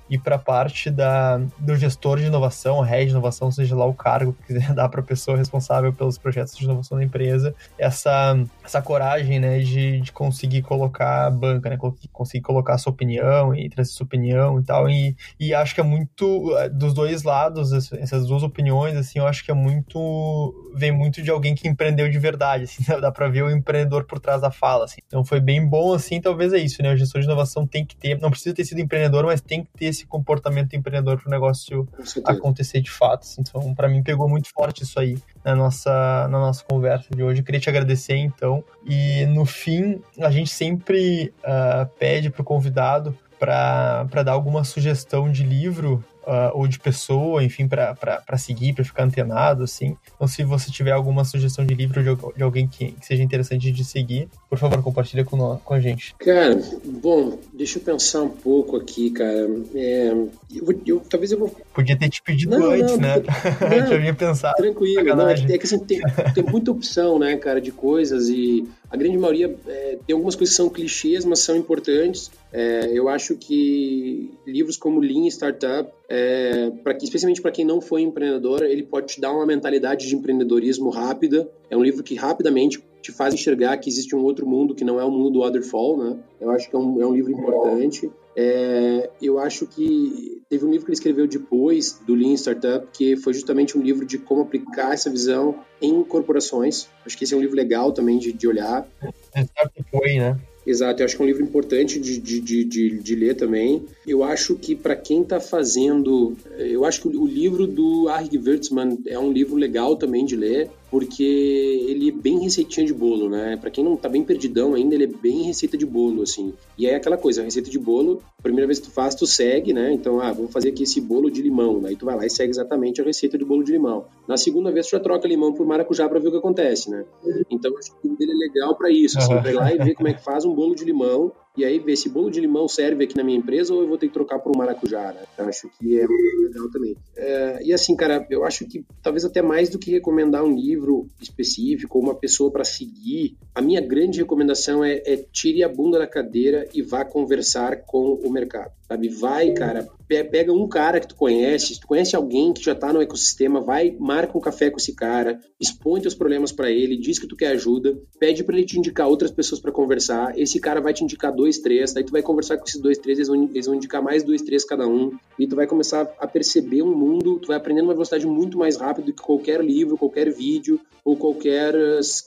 E 0.08 0.16
para 0.16 0.36
a 0.36 0.38
parte 0.38 0.90
da, 0.90 1.36
do 1.58 1.76
gestor 1.76 2.18
de 2.18 2.24
inovação, 2.24 2.80
head 2.80 3.04
de 3.04 3.10
inovação, 3.10 3.52
seja 3.52 3.76
lá 3.76 3.84
o 3.84 3.92
cargo 3.92 4.32
que 4.32 4.54
quiser 4.54 4.72
dar 4.72 4.88
para 4.88 5.00
a 5.00 5.04
pessoa 5.04 5.36
responsável 5.36 5.92
pelos 5.92 6.16
projetos 6.16 6.56
de 6.56 6.64
inovação 6.64 6.96
da 6.96 7.04
empresa, 7.04 7.54
essa, 7.76 8.34
essa 8.64 8.80
coragem 8.80 9.38
né, 9.38 9.58
de, 9.58 10.00
de 10.00 10.10
conseguir 10.10 10.62
colocar 10.62 11.26
a 11.26 11.30
banca, 11.30 11.68
né, 11.68 11.76
conseguir 12.10 12.42
colocar 12.42 12.74
a 12.74 12.78
sua 12.78 12.94
opinião 12.94 13.54
e 13.54 13.68
trazer 13.68 13.90
sua 13.90 14.06
opinião 14.06 14.58
e 14.58 14.64
tal. 14.64 14.88
E, 14.88 15.14
e 15.38 15.52
acho 15.52 15.74
que 15.74 15.82
é 15.82 15.84
muito, 15.84 16.50
dos 16.72 16.94
dois 16.94 17.24
lados, 17.24 17.92
essas 17.92 18.26
duas 18.26 18.42
opiniões, 18.42 18.96
assim, 18.96 19.18
eu 19.18 19.26
acho 19.26 19.44
que 19.44 19.50
é 19.50 19.54
muito 19.54 19.97
muito 19.98 20.68
vem 20.78 20.92
muito 20.92 21.20
de 21.20 21.30
alguém 21.30 21.54
que 21.54 21.66
empreendeu 21.66 22.08
de 22.08 22.18
verdade, 22.18 22.64
assim, 22.64 22.82
dá 23.00 23.10
para 23.10 23.28
ver 23.28 23.42
o 23.42 23.50
empreendedor 23.50 24.04
por 24.04 24.20
trás 24.20 24.40
da 24.40 24.50
fala, 24.50 24.84
assim. 24.84 25.00
Então 25.06 25.24
foi 25.24 25.40
bem 25.40 25.66
bom 25.66 25.92
assim, 25.92 26.20
talvez 26.20 26.52
é 26.52 26.58
isso, 26.58 26.82
né? 26.82 26.92
O 26.92 26.96
gestor 26.96 27.20
de 27.20 27.26
inovação 27.26 27.66
tem 27.66 27.84
que 27.84 27.96
ter, 27.96 28.18
não 28.20 28.30
precisa 28.30 28.54
ter 28.54 28.64
sido 28.64 28.80
empreendedor, 28.80 29.24
mas 29.24 29.40
tem 29.40 29.64
que 29.64 29.70
ter 29.76 29.86
esse 29.86 30.06
comportamento 30.06 30.74
empreendedor 30.74 31.18
para 31.18 31.28
o 31.28 31.30
negócio 31.30 31.88
acontecer 32.24 32.80
de 32.80 32.90
fato. 32.90 33.22
Assim. 33.22 33.42
Então, 33.42 33.74
para 33.74 33.88
mim 33.88 34.02
pegou 34.02 34.28
muito 34.28 34.48
forte 34.52 34.84
isso 34.84 34.98
aí 35.00 35.18
na 35.44 35.54
nossa 35.54 36.28
na 36.30 36.38
nossa 36.38 36.64
conversa 36.64 37.08
de 37.14 37.22
hoje. 37.22 37.40
Eu 37.40 37.44
queria 37.44 37.60
te 37.60 37.68
agradecer 37.68 38.16
então. 38.16 38.62
E 38.86 39.26
no 39.26 39.44
fim, 39.44 40.00
a 40.20 40.30
gente 40.30 40.50
sempre 40.50 41.32
uh, 41.40 41.86
pede 41.98 42.30
para 42.30 42.42
o 42.42 42.44
convidado 42.44 43.16
para 43.38 44.22
dar 44.24 44.32
alguma 44.32 44.64
sugestão 44.64 45.30
de 45.30 45.44
livro 45.44 46.04
uh, 46.28 46.50
ou 46.52 46.68
de 46.68 46.78
pessoa, 46.78 47.42
enfim, 47.42 47.66
para 47.66 48.36
seguir, 48.36 48.74
para 48.74 48.84
ficar 48.84 49.04
antenado, 49.04 49.64
assim. 49.64 49.96
Então, 50.14 50.28
se 50.28 50.44
você 50.44 50.70
tiver 50.70 50.92
alguma 50.92 51.24
sugestão 51.24 51.64
de 51.64 51.74
livro 51.74 52.02
de, 52.02 52.36
de 52.36 52.42
alguém 52.42 52.68
que, 52.68 52.92
que, 52.92 53.06
seja 53.06 53.22
interessante 53.22 53.72
de 53.72 53.84
seguir, 53.84 54.28
por 54.48 54.58
favor, 54.58 54.82
compartilha 54.82 55.24
com, 55.24 55.56
com 55.56 55.74
a 55.74 55.80
gente. 55.80 56.14
Cara, 56.18 56.60
bom, 56.84 57.38
deixa 57.52 57.78
eu 57.78 57.82
pensar 57.82 58.22
um 58.22 58.28
pouco 58.28 58.76
aqui, 58.76 59.10
cara. 59.10 59.48
É, 59.74 60.08
eu, 60.54 60.80
eu, 60.86 61.00
talvez 61.00 61.32
eu 61.32 61.38
vou. 61.38 61.56
Podia 61.72 61.96
ter 61.96 62.08
te 62.10 62.22
pedido 62.22 62.58
não, 62.58 62.70
antes, 62.70 62.92
não, 62.92 62.98
né? 62.98 63.14
Não, 63.60 63.86
Já 63.86 63.96
vinha 63.96 64.14
pensar. 64.14 64.52
Tranquilo, 64.54 65.16
não, 65.16 65.28
é, 65.28 65.34
é 65.34 65.58
que 65.58 65.64
assim, 65.64 65.78
tem, 65.78 66.00
tem 66.34 66.44
muita 66.44 66.70
opção, 66.70 67.18
né, 67.18 67.36
cara, 67.36 67.60
de 67.60 67.72
coisas 67.72 68.28
e 68.28 68.68
a 68.90 68.96
grande 68.96 69.18
maioria 69.18 69.54
é, 69.66 69.98
tem 70.06 70.14
algumas 70.14 70.34
coisas 70.34 70.54
que 70.54 70.56
são 70.56 70.70
clichês, 70.70 71.24
mas 71.24 71.40
são 71.40 71.56
importantes. 71.56 72.30
É, 72.50 72.90
eu 72.92 73.08
acho 73.08 73.36
que 73.36 74.30
livros 74.46 74.78
como 74.78 74.98
Lean 75.00 75.26
Startup, 75.26 75.90
é, 76.08 76.72
especialmente 77.02 77.42
para 77.42 77.50
quem 77.50 77.66
não 77.66 77.80
foi 77.82 78.00
empreendedor, 78.00 78.62
ele 78.62 78.82
pode 78.82 79.14
te 79.14 79.20
dar 79.20 79.32
uma 79.32 79.44
mentalidade 79.44 80.08
de 80.08 80.14
empreendedorismo 80.14 80.88
rápida. 80.88 81.48
É 81.68 81.76
um 81.76 81.82
livro 81.82 82.02
que 82.02 82.14
rapidamente 82.14 82.82
te 83.02 83.12
faz 83.12 83.34
enxergar 83.34 83.76
que 83.78 83.88
existe 83.88 84.14
um 84.14 84.22
outro 84.22 84.46
mundo 84.46 84.74
que 84.74 84.84
não 84.84 85.00
é 85.00 85.04
o 85.04 85.10
mundo 85.10 85.30
do 85.30 85.40
Waterfall, 85.40 85.96
né? 85.96 86.18
Eu 86.40 86.50
acho 86.50 86.68
que 86.68 86.76
é 86.76 86.78
um, 86.78 87.00
é 87.00 87.06
um 87.06 87.14
livro 87.14 87.32
importante. 87.32 88.10
É, 88.36 89.10
eu 89.20 89.38
acho 89.38 89.66
que 89.66 90.40
teve 90.48 90.64
um 90.64 90.70
livro 90.70 90.86
que 90.86 90.90
ele 90.90 90.96
escreveu 90.96 91.26
depois 91.26 92.00
do 92.06 92.14
Lean 92.14 92.34
Startup, 92.34 92.86
que 92.92 93.16
foi 93.16 93.34
justamente 93.34 93.76
um 93.76 93.82
livro 93.82 94.06
de 94.06 94.16
como 94.16 94.42
aplicar 94.42 94.92
essa 94.92 95.10
visão 95.10 95.56
em 95.82 96.02
corporações. 96.04 96.88
Acho 97.04 97.18
que 97.18 97.24
esse 97.24 97.34
é 97.34 97.36
um 97.36 97.40
livro 97.40 97.56
legal 97.56 97.92
também 97.92 98.18
de, 98.18 98.32
de 98.32 98.46
olhar. 98.46 98.88
É 99.34 99.42
Startup 99.42 99.84
Way, 99.92 100.18
né? 100.20 100.40
Exato, 100.68 101.00
eu 101.00 101.06
acho 101.06 101.16
que 101.16 101.22
é 101.22 101.24
um 101.24 101.28
livro 101.28 101.42
importante 101.42 101.98
de, 101.98 102.18
de, 102.20 102.40
de, 102.42 102.98
de, 102.98 103.14
ler 103.14 103.34
também. 103.34 103.86
Eu 104.06 104.22
acho 104.22 104.54
que 104.54 104.76
para 104.76 104.94
quem 104.94 105.22
está 105.22 105.40
fazendo. 105.40 106.36
Eu 106.58 106.84
acho 106.84 107.00
que 107.00 107.08
o, 107.08 107.26
livro 107.26 107.66
do 107.66 108.06
Arg 108.08 108.36
Wirtzman 108.36 108.98
é 109.06 109.18
um 109.18 109.32
livro 109.32 109.56
legal 109.56 109.96
também 109.96 110.26
de 110.26 110.36
ler 110.36 110.70
porque 110.90 111.22
ele 111.22 112.08
é 112.08 112.12
bem 112.12 112.40
receitinha 112.40 112.86
de 112.86 112.94
bolo, 112.94 113.28
né? 113.28 113.56
Para 113.56 113.70
quem 113.70 113.84
não 113.84 113.96
tá 113.96 114.08
bem 114.08 114.22
perdidão 114.22 114.74
ainda, 114.74 114.94
ele 114.94 115.04
é 115.04 115.06
bem 115.06 115.42
receita 115.42 115.76
de 115.76 115.84
bolo, 115.84 116.22
assim. 116.22 116.54
E 116.76 116.86
é 116.86 116.94
aquela 116.94 117.16
coisa, 117.16 117.42
receita 117.42 117.70
de 117.70 117.78
bolo, 117.78 118.22
primeira 118.42 118.66
vez 118.66 118.78
que 118.78 118.86
tu 118.86 118.92
faz, 118.92 119.14
tu 119.14 119.26
segue, 119.26 119.72
né? 119.72 119.92
Então, 119.92 120.20
ah, 120.20 120.32
vamos 120.32 120.52
fazer 120.52 120.70
aqui 120.70 120.84
esse 120.84 121.00
bolo 121.00 121.30
de 121.30 121.42
limão. 121.42 121.80
Daí 121.80 121.96
tu 121.96 122.06
vai 122.06 122.16
lá 122.16 122.24
e 122.24 122.30
segue 122.30 122.50
exatamente 122.50 123.00
a 123.00 123.04
receita 123.04 123.36
de 123.36 123.44
bolo 123.44 123.62
de 123.62 123.72
limão. 123.72 124.06
Na 124.26 124.36
segunda 124.36 124.72
vez, 124.72 124.86
tu 124.86 124.90
já 124.92 125.00
troca 125.00 125.28
limão 125.28 125.52
por 125.52 125.66
maracujá 125.66 126.08
para 126.08 126.18
ver 126.18 126.28
o 126.28 126.30
que 126.32 126.38
acontece, 126.38 126.90
né? 126.90 127.04
Então, 127.50 127.76
acho 127.76 127.94
que 128.00 128.08
o 128.08 128.16
dele 128.16 128.32
é 128.32 128.48
legal 128.48 128.74
para 128.76 128.90
isso, 128.90 129.18
assim, 129.18 129.34
vai 129.34 129.52
lá 129.52 129.72
e 129.72 129.78
ver 129.78 129.94
como 129.94 130.08
é 130.08 130.14
que 130.14 130.22
faz 130.22 130.44
um 130.44 130.54
bolo 130.54 130.74
de 130.74 130.84
limão 130.84 131.32
e 131.58 131.64
aí 131.64 131.78
ver 131.80 131.96
se 131.96 132.08
bolo 132.08 132.30
de 132.30 132.40
limão 132.40 132.68
serve 132.68 133.04
aqui 133.04 133.16
na 133.16 133.24
minha 133.24 133.36
empresa 133.36 133.74
ou 133.74 133.82
eu 133.82 133.88
vou 133.88 133.98
ter 133.98 134.06
que 134.06 134.14
trocar 134.14 134.38
por 134.38 134.54
um 134.54 134.58
maracujá, 134.58 135.12
né? 135.12 135.22
Eu 135.36 135.46
acho 135.46 135.68
que 135.78 135.98
é 135.98 136.06
legal 136.42 136.70
também. 136.70 136.96
É, 137.16 137.58
e 137.64 137.72
assim, 137.72 137.96
cara, 137.96 138.24
eu 138.30 138.44
acho 138.44 138.64
que 138.64 138.84
talvez 139.02 139.24
até 139.24 139.42
mais 139.42 139.68
do 139.68 139.78
que 139.78 139.90
recomendar 139.90 140.44
um 140.44 140.54
livro 140.54 141.08
específico 141.20 141.98
ou 141.98 142.04
uma 142.04 142.14
pessoa 142.14 142.50
para 142.50 142.64
seguir, 142.64 143.36
a 143.52 143.60
minha 143.60 143.80
grande 143.80 144.20
recomendação 144.20 144.84
é, 144.84 145.02
é 145.04 145.16
tire 145.32 145.64
a 145.64 145.68
bunda 145.68 145.98
da 145.98 146.06
cadeira 146.06 146.68
e 146.72 146.80
vá 146.80 147.04
conversar 147.04 147.82
com 147.82 148.14
o 148.14 148.30
mercado, 148.30 148.72
sabe? 148.88 149.08
Vai, 149.08 149.52
cara, 149.52 149.86
pega 150.06 150.52
um 150.52 150.66
cara 150.66 150.98
que 150.98 151.08
tu 151.08 151.14
conhece, 151.14 151.78
tu 151.78 151.86
conhece 151.86 152.16
alguém 152.16 152.52
que 152.52 152.64
já 152.64 152.74
tá 152.74 152.92
no 152.92 153.02
ecossistema, 153.02 153.60
vai, 153.60 153.94
marca 153.98 154.36
um 154.36 154.40
café 154.40 154.70
com 154.70 154.78
esse 154.78 154.94
cara, 154.94 155.38
expõe 155.60 156.00
teus 156.00 156.14
problemas 156.14 156.50
para 156.50 156.70
ele, 156.70 156.96
diz 156.96 157.18
que 157.18 157.26
tu 157.26 157.36
quer 157.36 157.48
ajuda, 157.48 157.96
pede 158.18 158.42
para 158.42 158.56
ele 158.56 158.66
te 158.66 158.78
indicar 158.78 159.06
outras 159.06 159.30
pessoas 159.30 159.60
para 159.60 159.70
conversar, 159.70 160.38
esse 160.38 160.58
cara 160.58 160.80
vai 160.80 160.94
te 160.94 161.04
indicar 161.04 161.34
dois 161.34 161.58
três, 161.58 161.92
daí 161.92 162.02
tu 162.02 162.12
vai 162.12 162.22
conversar 162.22 162.56
com 162.56 162.64
esses 162.64 162.80
dois, 162.80 162.96
três, 162.96 163.18
eles 163.18 163.28
vão, 163.28 163.50
eles 163.52 163.66
vão 163.66 163.74
indicar 163.74 164.02
mais 164.02 164.22
dois, 164.22 164.40
três 164.40 164.64
cada 164.64 164.88
um, 164.88 165.12
e 165.38 165.46
tu 165.46 165.54
vai 165.54 165.66
começar 165.66 166.10
a 166.18 166.26
perceber 166.26 166.82
um 166.82 166.96
mundo, 166.96 167.38
tu 167.38 167.48
vai 167.48 167.56
aprendendo 167.58 167.84
uma 167.84 167.94
velocidade 167.94 168.26
muito 168.26 168.56
mais 168.56 168.76
rápida 168.76 169.06
do 169.06 169.12
que 169.12 169.22
qualquer 169.22 169.62
livro, 169.62 169.98
qualquer 169.98 170.32
vídeo 170.32 170.80
ou 171.04 171.16
qualquer 171.16 171.74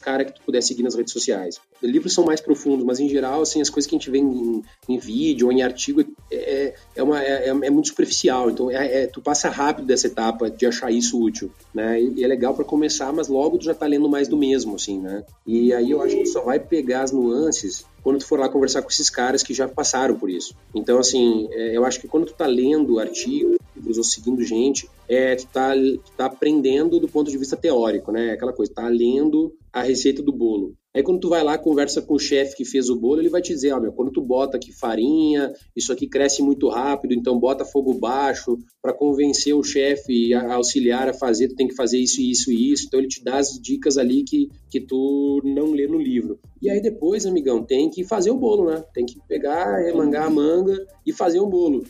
cara 0.02 0.26
que 0.26 0.34
tu 0.34 0.42
puder 0.42 0.62
seguir 0.62 0.84
nas 0.84 0.96
redes 0.96 1.14
sociais. 1.14 1.60
Livros 1.84 2.14
são 2.14 2.26
mais 2.26 2.42
profundos, 2.42 2.86
mas 2.86 3.00
em 3.00 3.08
geral, 3.08 3.42
assim, 3.42 3.62
as 3.62 3.70
coisas 3.70 3.88
que 3.88 3.96
a 3.96 4.00
gente 4.00 4.10
vê 4.10 4.20
em, 4.20 4.62
em 4.90 4.98
vídeo 4.98 5.48
ou 5.48 5.54
em 5.54 5.62
artigo 5.62 6.02
é, 6.32 6.51
é, 6.96 7.04
uma, 7.04 7.22
é, 7.22 7.48
é 7.48 7.70
muito 7.70 7.88
superficial, 7.88 8.50
então 8.50 8.70
é, 8.70 9.04
é, 9.04 9.08
tu 9.08 9.22
passa 9.22 9.50
rápido 9.50 9.86
dessa 9.86 10.08
etapa 10.08 10.50
de 10.50 10.66
achar 10.66 10.92
isso 10.92 11.22
útil, 11.22 11.52
né? 11.74 12.02
E, 12.02 12.20
e 12.20 12.24
é 12.24 12.28
legal 12.28 12.54
para 12.54 12.66
começar, 12.66 13.12
mas 13.14 13.28
logo 13.28 13.58
tu 13.58 13.66
já 13.66 13.74
tá 13.74 13.86
lendo 13.86 14.10
mais 14.10 14.28
do 14.28 14.38
mesmo, 14.38 14.76
assim, 14.76 15.00
né? 15.00 15.24
E 15.46 15.74
aí 15.74 15.92
eu 15.92 16.02
acho 16.02 16.16
que 16.16 16.24
tu 16.24 16.30
só 16.30 16.42
vai 16.42 16.60
pegar 16.60 17.04
as 17.04 17.12
nuances 17.12 17.86
quando 18.04 18.20
tu 18.20 18.26
for 18.26 18.40
lá 18.40 18.50
conversar 18.50 18.82
com 18.82 18.90
esses 18.90 19.10
caras 19.10 19.44
que 19.44 19.54
já 19.54 19.68
passaram 19.68 20.16
por 20.16 20.30
isso. 20.30 20.56
Então, 20.74 21.00
assim, 21.00 21.48
é, 21.52 21.78
eu 21.78 21.86
acho 21.86 22.00
que 22.00 22.08
quando 22.08 22.26
tu 22.26 22.34
tá 22.34 22.48
lendo 22.48 23.00
artigos 23.00 23.58
ou 23.98 24.04
seguindo 24.04 24.44
gente, 24.44 24.90
é, 25.08 25.36
tu 25.36 25.48
tá, 25.48 25.74
tu 25.74 26.12
tá 26.18 26.26
aprendendo 26.26 27.00
do 27.00 27.08
ponto 27.08 27.30
de 27.30 27.38
vista 27.38 27.56
teórico, 27.56 28.12
né? 28.12 28.32
Aquela 28.32 28.54
coisa, 28.54 28.74
tá 28.74 28.88
lendo 28.88 29.54
a 29.74 29.82
receita 29.82 30.22
do 30.22 30.32
bolo. 30.32 30.76
Aí 30.94 31.02
quando 31.02 31.22
tu 31.22 31.30
vai 31.30 31.42
lá, 31.42 31.58
conversa 31.58 32.02
com 32.02 32.16
o 32.16 32.20
chefe 32.20 32.58
que 32.58 32.66
fez 32.66 32.90
o 32.90 33.00
bolo, 33.00 33.22
ele 33.22 33.30
vai 33.30 33.42
te 33.42 33.54
dizer, 33.54 33.72
ó, 33.72 33.80
meu, 33.80 33.94
quando 33.94 34.12
tu 34.12 34.22
bota 34.22 34.58
aqui 34.58 34.74
farinha, 34.74 35.54
isso 35.74 35.94
aqui 35.94 36.06
cresce 36.06 36.44
muito 36.44 36.68
rápido, 36.68 37.14
então 37.14 37.40
bota 37.40 37.64
fogo 37.64 37.94
baixo, 37.94 38.58
para 38.82 38.94
convencer 38.94 39.56
o 39.56 39.64
chefe 39.64 40.34
auxiliar 40.34 41.08
a 41.08 41.14
fazer, 41.14 41.48
tu 41.48 41.56
tem 41.56 41.68
que 41.68 41.76
fazer 41.76 41.98
isso, 41.98 42.22
isso 42.22 42.52
e 42.52 42.74
isso. 42.74 42.88
Então 42.88 43.00
ele 43.00 43.08
te 43.08 43.24
dá 43.24 43.38
as 43.38 43.58
dicas 43.62 43.98
ali 43.98 44.24
que, 44.24 44.50
que 44.70 44.82
tu 44.82 45.42
não 45.46 45.72
lê 45.72 45.88
no 45.88 45.98
livro. 45.98 46.38
E 46.62 46.70
aí 46.70 46.82
depois, 46.82 47.26
amigão, 47.26 47.64
tem 47.64 47.90
que 47.90 48.04
fazer 48.04 48.32
o 48.32 48.38
bolo, 48.38 48.70
né? 48.70 48.84
Tem 48.94 49.06
que 49.06 49.18
pegar, 49.28 49.80
remangar 49.80 50.28
a 50.28 50.30
manga 50.30 50.76
e 51.06 51.14
fazer 51.14 51.40
um 51.40 51.50
bolo. 51.50 51.84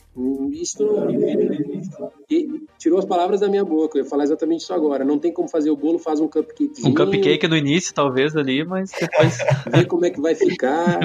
Isso 0.53 0.83
não 0.83 1.09
e 2.29 2.47
tirou 2.79 2.97
as 2.97 3.05
palavras 3.05 3.41
da 3.41 3.49
minha 3.49 3.65
boca. 3.65 3.97
Eu 3.97 4.03
ia 4.03 4.09
falar 4.09 4.23
exatamente 4.23 4.61
isso 4.61 4.73
agora. 4.73 5.03
Não 5.03 5.19
tem 5.19 5.33
como 5.33 5.49
fazer 5.49 5.69
o 5.69 5.75
bolo, 5.75 5.99
faz 5.99 6.19
um 6.19 6.27
cupcake. 6.27 6.85
Um 6.85 6.93
cupcake 6.93 7.47
no 7.47 7.57
início, 7.57 7.70
talvez, 7.93 8.35
ali, 8.35 8.63
mas 8.63 8.91
depois. 8.99 9.37
Vê 9.71 9.85
como 9.85 10.05
é 10.05 10.09
que 10.09 10.19
vai 10.19 10.35
ficar. 10.35 10.99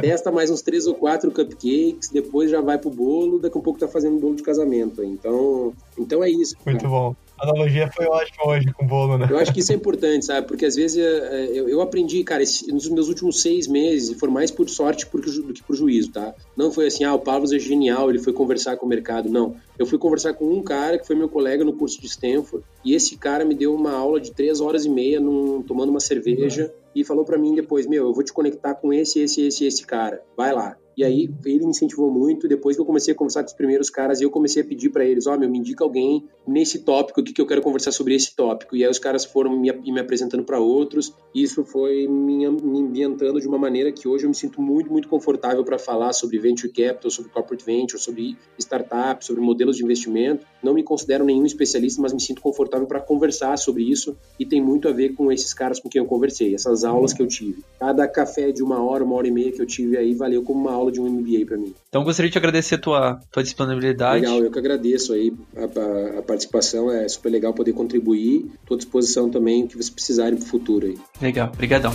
testa 0.00 0.30
mais 0.30 0.50
uns 0.50 0.62
três 0.62 0.86
ou 0.86 0.94
quatro 0.94 1.30
cupcakes, 1.30 2.10
depois 2.10 2.50
já 2.50 2.60
vai 2.60 2.78
pro 2.78 2.90
bolo. 2.90 3.38
Daqui 3.38 3.56
a 3.56 3.60
um 3.60 3.62
pouco 3.62 3.78
tá 3.78 3.88
fazendo 3.88 4.16
um 4.16 4.20
bolo 4.20 4.36
de 4.36 4.42
casamento. 4.42 5.02
Então, 5.02 5.72
então 5.98 6.22
é 6.22 6.30
isso. 6.30 6.56
Muito 6.64 6.82
cara. 6.82 6.90
bom. 6.90 7.16
A 7.38 7.44
analogia 7.44 7.90
foi 7.94 8.06
ótima 8.06 8.48
hoje 8.48 8.72
com 8.72 8.84
o 8.84 8.88
bolo, 8.88 9.18
né? 9.18 9.28
Eu 9.30 9.38
acho 9.38 9.52
que 9.52 9.60
isso 9.60 9.70
é 9.70 9.74
importante, 9.74 10.24
sabe? 10.24 10.46
Porque 10.46 10.64
às 10.64 10.74
vezes 10.74 10.96
é, 10.96 11.02
é, 11.02 11.46
eu, 11.58 11.68
eu 11.68 11.80
aprendi, 11.82 12.24
cara, 12.24 12.42
nos 12.42 12.88
meus 12.88 13.08
últimos 13.08 13.42
seis 13.42 13.66
meses, 13.66 14.10
e 14.10 14.14
foram 14.14 14.32
mais 14.32 14.50
por 14.50 14.68
sorte 14.68 15.06
do 15.06 15.52
que 15.52 15.62
por 15.62 15.74
juízo, 15.74 16.12
tá? 16.12 16.34
Não 16.56 16.72
foi 16.72 16.86
assim, 16.86 17.04
ah, 17.04 17.14
o 17.14 17.18
Pavlos 17.18 17.52
é 17.52 17.58
genial, 17.58 18.08
ele 18.08 18.18
foi 18.18 18.32
conversar 18.32 18.76
com 18.76 18.86
o 18.86 18.88
mercado. 18.88 19.28
Não. 19.28 19.56
Eu 19.78 19.84
fui 19.84 19.98
conversar 19.98 20.32
com 20.34 20.46
um 20.46 20.62
cara 20.62 20.98
que 20.98 21.06
foi 21.06 21.14
meu 21.14 21.28
colega 21.28 21.64
no 21.64 21.74
curso 21.74 22.00
de 22.00 22.06
Stanford, 22.06 22.64
e 22.84 22.94
esse 22.94 23.16
cara 23.18 23.44
me 23.44 23.54
deu 23.54 23.74
uma 23.74 23.92
aula 23.92 24.20
de 24.20 24.32
três 24.32 24.60
horas 24.60 24.86
e 24.86 24.88
meia 24.88 25.20
num, 25.20 25.62
tomando 25.62 25.90
uma 25.90 26.00
cerveja 26.00 26.64
uhum. 26.64 26.90
e 26.94 27.04
falou 27.04 27.24
para 27.24 27.38
mim 27.38 27.54
depois: 27.54 27.86
Meu, 27.86 28.06
eu 28.06 28.14
vou 28.14 28.24
te 28.24 28.32
conectar 28.32 28.74
com 28.74 28.92
esse, 28.92 29.20
esse, 29.20 29.46
esse, 29.46 29.66
esse 29.66 29.86
cara. 29.86 30.22
Vai 30.36 30.52
lá. 30.54 30.76
E 30.96 31.04
aí 31.04 31.28
ele 31.44 31.64
me 31.64 31.70
incentivou 31.70 32.10
muito. 32.10 32.48
Depois 32.48 32.74
que 32.74 32.80
eu 32.80 32.86
comecei 32.86 33.12
a 33.12 33.16
conversar 33.16 33.42
com 33.42 33.48
os 33.48 33.52
primeiros 33.52 33.90
caras, 33.90 34.20
eu 34.20 34.30
comecei 34.30 34.62
a 34.62 34.64
pedir 34.64 34.88
para 34.90 35.04
eles: 35.04 35.26
Ó, 35.26 35.34
oh, 35.34 35.38
meu, 35.38 35.50
me 35.50 35.58
indica 35.58 35.84
alguém 35.84 36.24
nesse 36.46 36.80
tópico 36.80 37.20
aqui 37.20 37.32
que 37.32 37.40
eu 37.40 37.46
quero 37.46 37.60
conversar 37.60 37.92
sobre 37.92 38.14
esse 38.14 38.34
tópico. 38.34 38.74
E 38.74 38.82
aí 38.82 38.90
os 38.90 38.98
caras 38.98 39.24
foram 39.24 39.58
me, 39.58 39.70
me 39.72 40.00
apresentando 40.00 40.42
para 40.42 40.58
outros. 40.58 41.12
E 41.34 41.42
isso 41.42 41.64
foi 41.64 42.06
me, 42.08 42.48
me 42.48 42.80
ambientando 42.80 43.40
de 43.40 43.46
uma 43.46 43.58
maneira 43.58 43.92
que 43.92 44.08
hoje 44.08 44.24
eu 44.24 44.28
me 44.30 44.34
sinto 44.34 44.62
muito, 44.62 44.90
muito 44.90 45.08
confortável 45.08 45.62
para 45.64 45.78
falar 45.78 46.12
sobre 46.14 46.38
venture 46.38 46.72
capital, 46.72 47.10
sobre 47.10 47.30
corporate 47.30 47.64
venture, 47.64 48.00
sobre 48.00 48.36
startup, 48.58 49.24
sobre 49.24 49.42
modelos 49.42 49.76
de 49.76 49.84
investimento. 49.84 50.46
Não 50.62 50.72
me 50.72 50.82
considero 50.82 51.24
nenhum 51.24 51.44
especialista, 51.44 52.00
mas 52.00 52.12
me 52.12 52.20
sinto 52.20 52.40
confortável 52.40 52.86
para 52.86 53.00
conversar 53.00 53.56
sobre 53.58 53.82
isso. 53.82 54.16
E 54.38 54.46
tem 54.46 54.62
muito 54.62 54.88
a 54.88 54.92
ver 54.92 55.14
com 55.14 55.30
esses 55.30 55.52
caras 55.52 55.78
com 55.78 55.88
quem 55.88 56.00
eu 56.00 56.06
conversei, 56.06 56.54
essas 56.54 56.84
aulas 56.84 57.12
que 57.12 57.20
eu 57.20 57.26
tive. 57.26 57.62
Cada 57.78 58.08
café 58.08 58.50
de 58.50 58.62
uma 58.62 58.82
hora, 58.82 59.04
uma 59.04 59.14
hora 59.14 59.28
e 59.28 59.30
meia 59.30 59.52
que 59.52 59.60
eu 59.60 59.66
tive 59.66 59.96
aí 59.96 60.14
valeu 60.14 60.42
como 60.42 60.60
uma 60.60 60.72
aula 60.72 60.85
aula 60.86 60.92
de 60.92 61.00
um 61.00 61.08
MBA 61.08 61.44
para 61.46 61.56
mim. 61.56 61.74
Então 61.88 62.04
gostaria 62.04 62.30
de 62.30 62.38
agradecer 62.38 62.76
a 62.76 62.78
tua, 62.78 63.20
tua 63.30 63.42
disponibilidade. 63.42 64.20
Legal, 64.20 64.42
eu 64.42 64.50
que 64.50 64.58
agradeço 64.58 65.12
aí 65.12 65.32
a, 65.56 65.64
a, 65.64 66.18
a 66.20 66.22
participação, 66.22 66.90
é 66.90 67.08
super 67.08 67.30
legal 67.30 67.52
poder 67.52 67.72
contribuir. 67.72 68.46
Estou 68.62 68.74
à 68.74 68.78
disposição 68.78 69.28
também 69.28 69.66
que 69.66 69.74
vocês 69.74 69.90
precisarem 69.90 70.36
para 70.36 70.44
o 70.44 70.48
futuro 70.48 70.86
aí. 70.86 70.98
Legal, 71.20 71.50
obrigadão. 71.52 71.92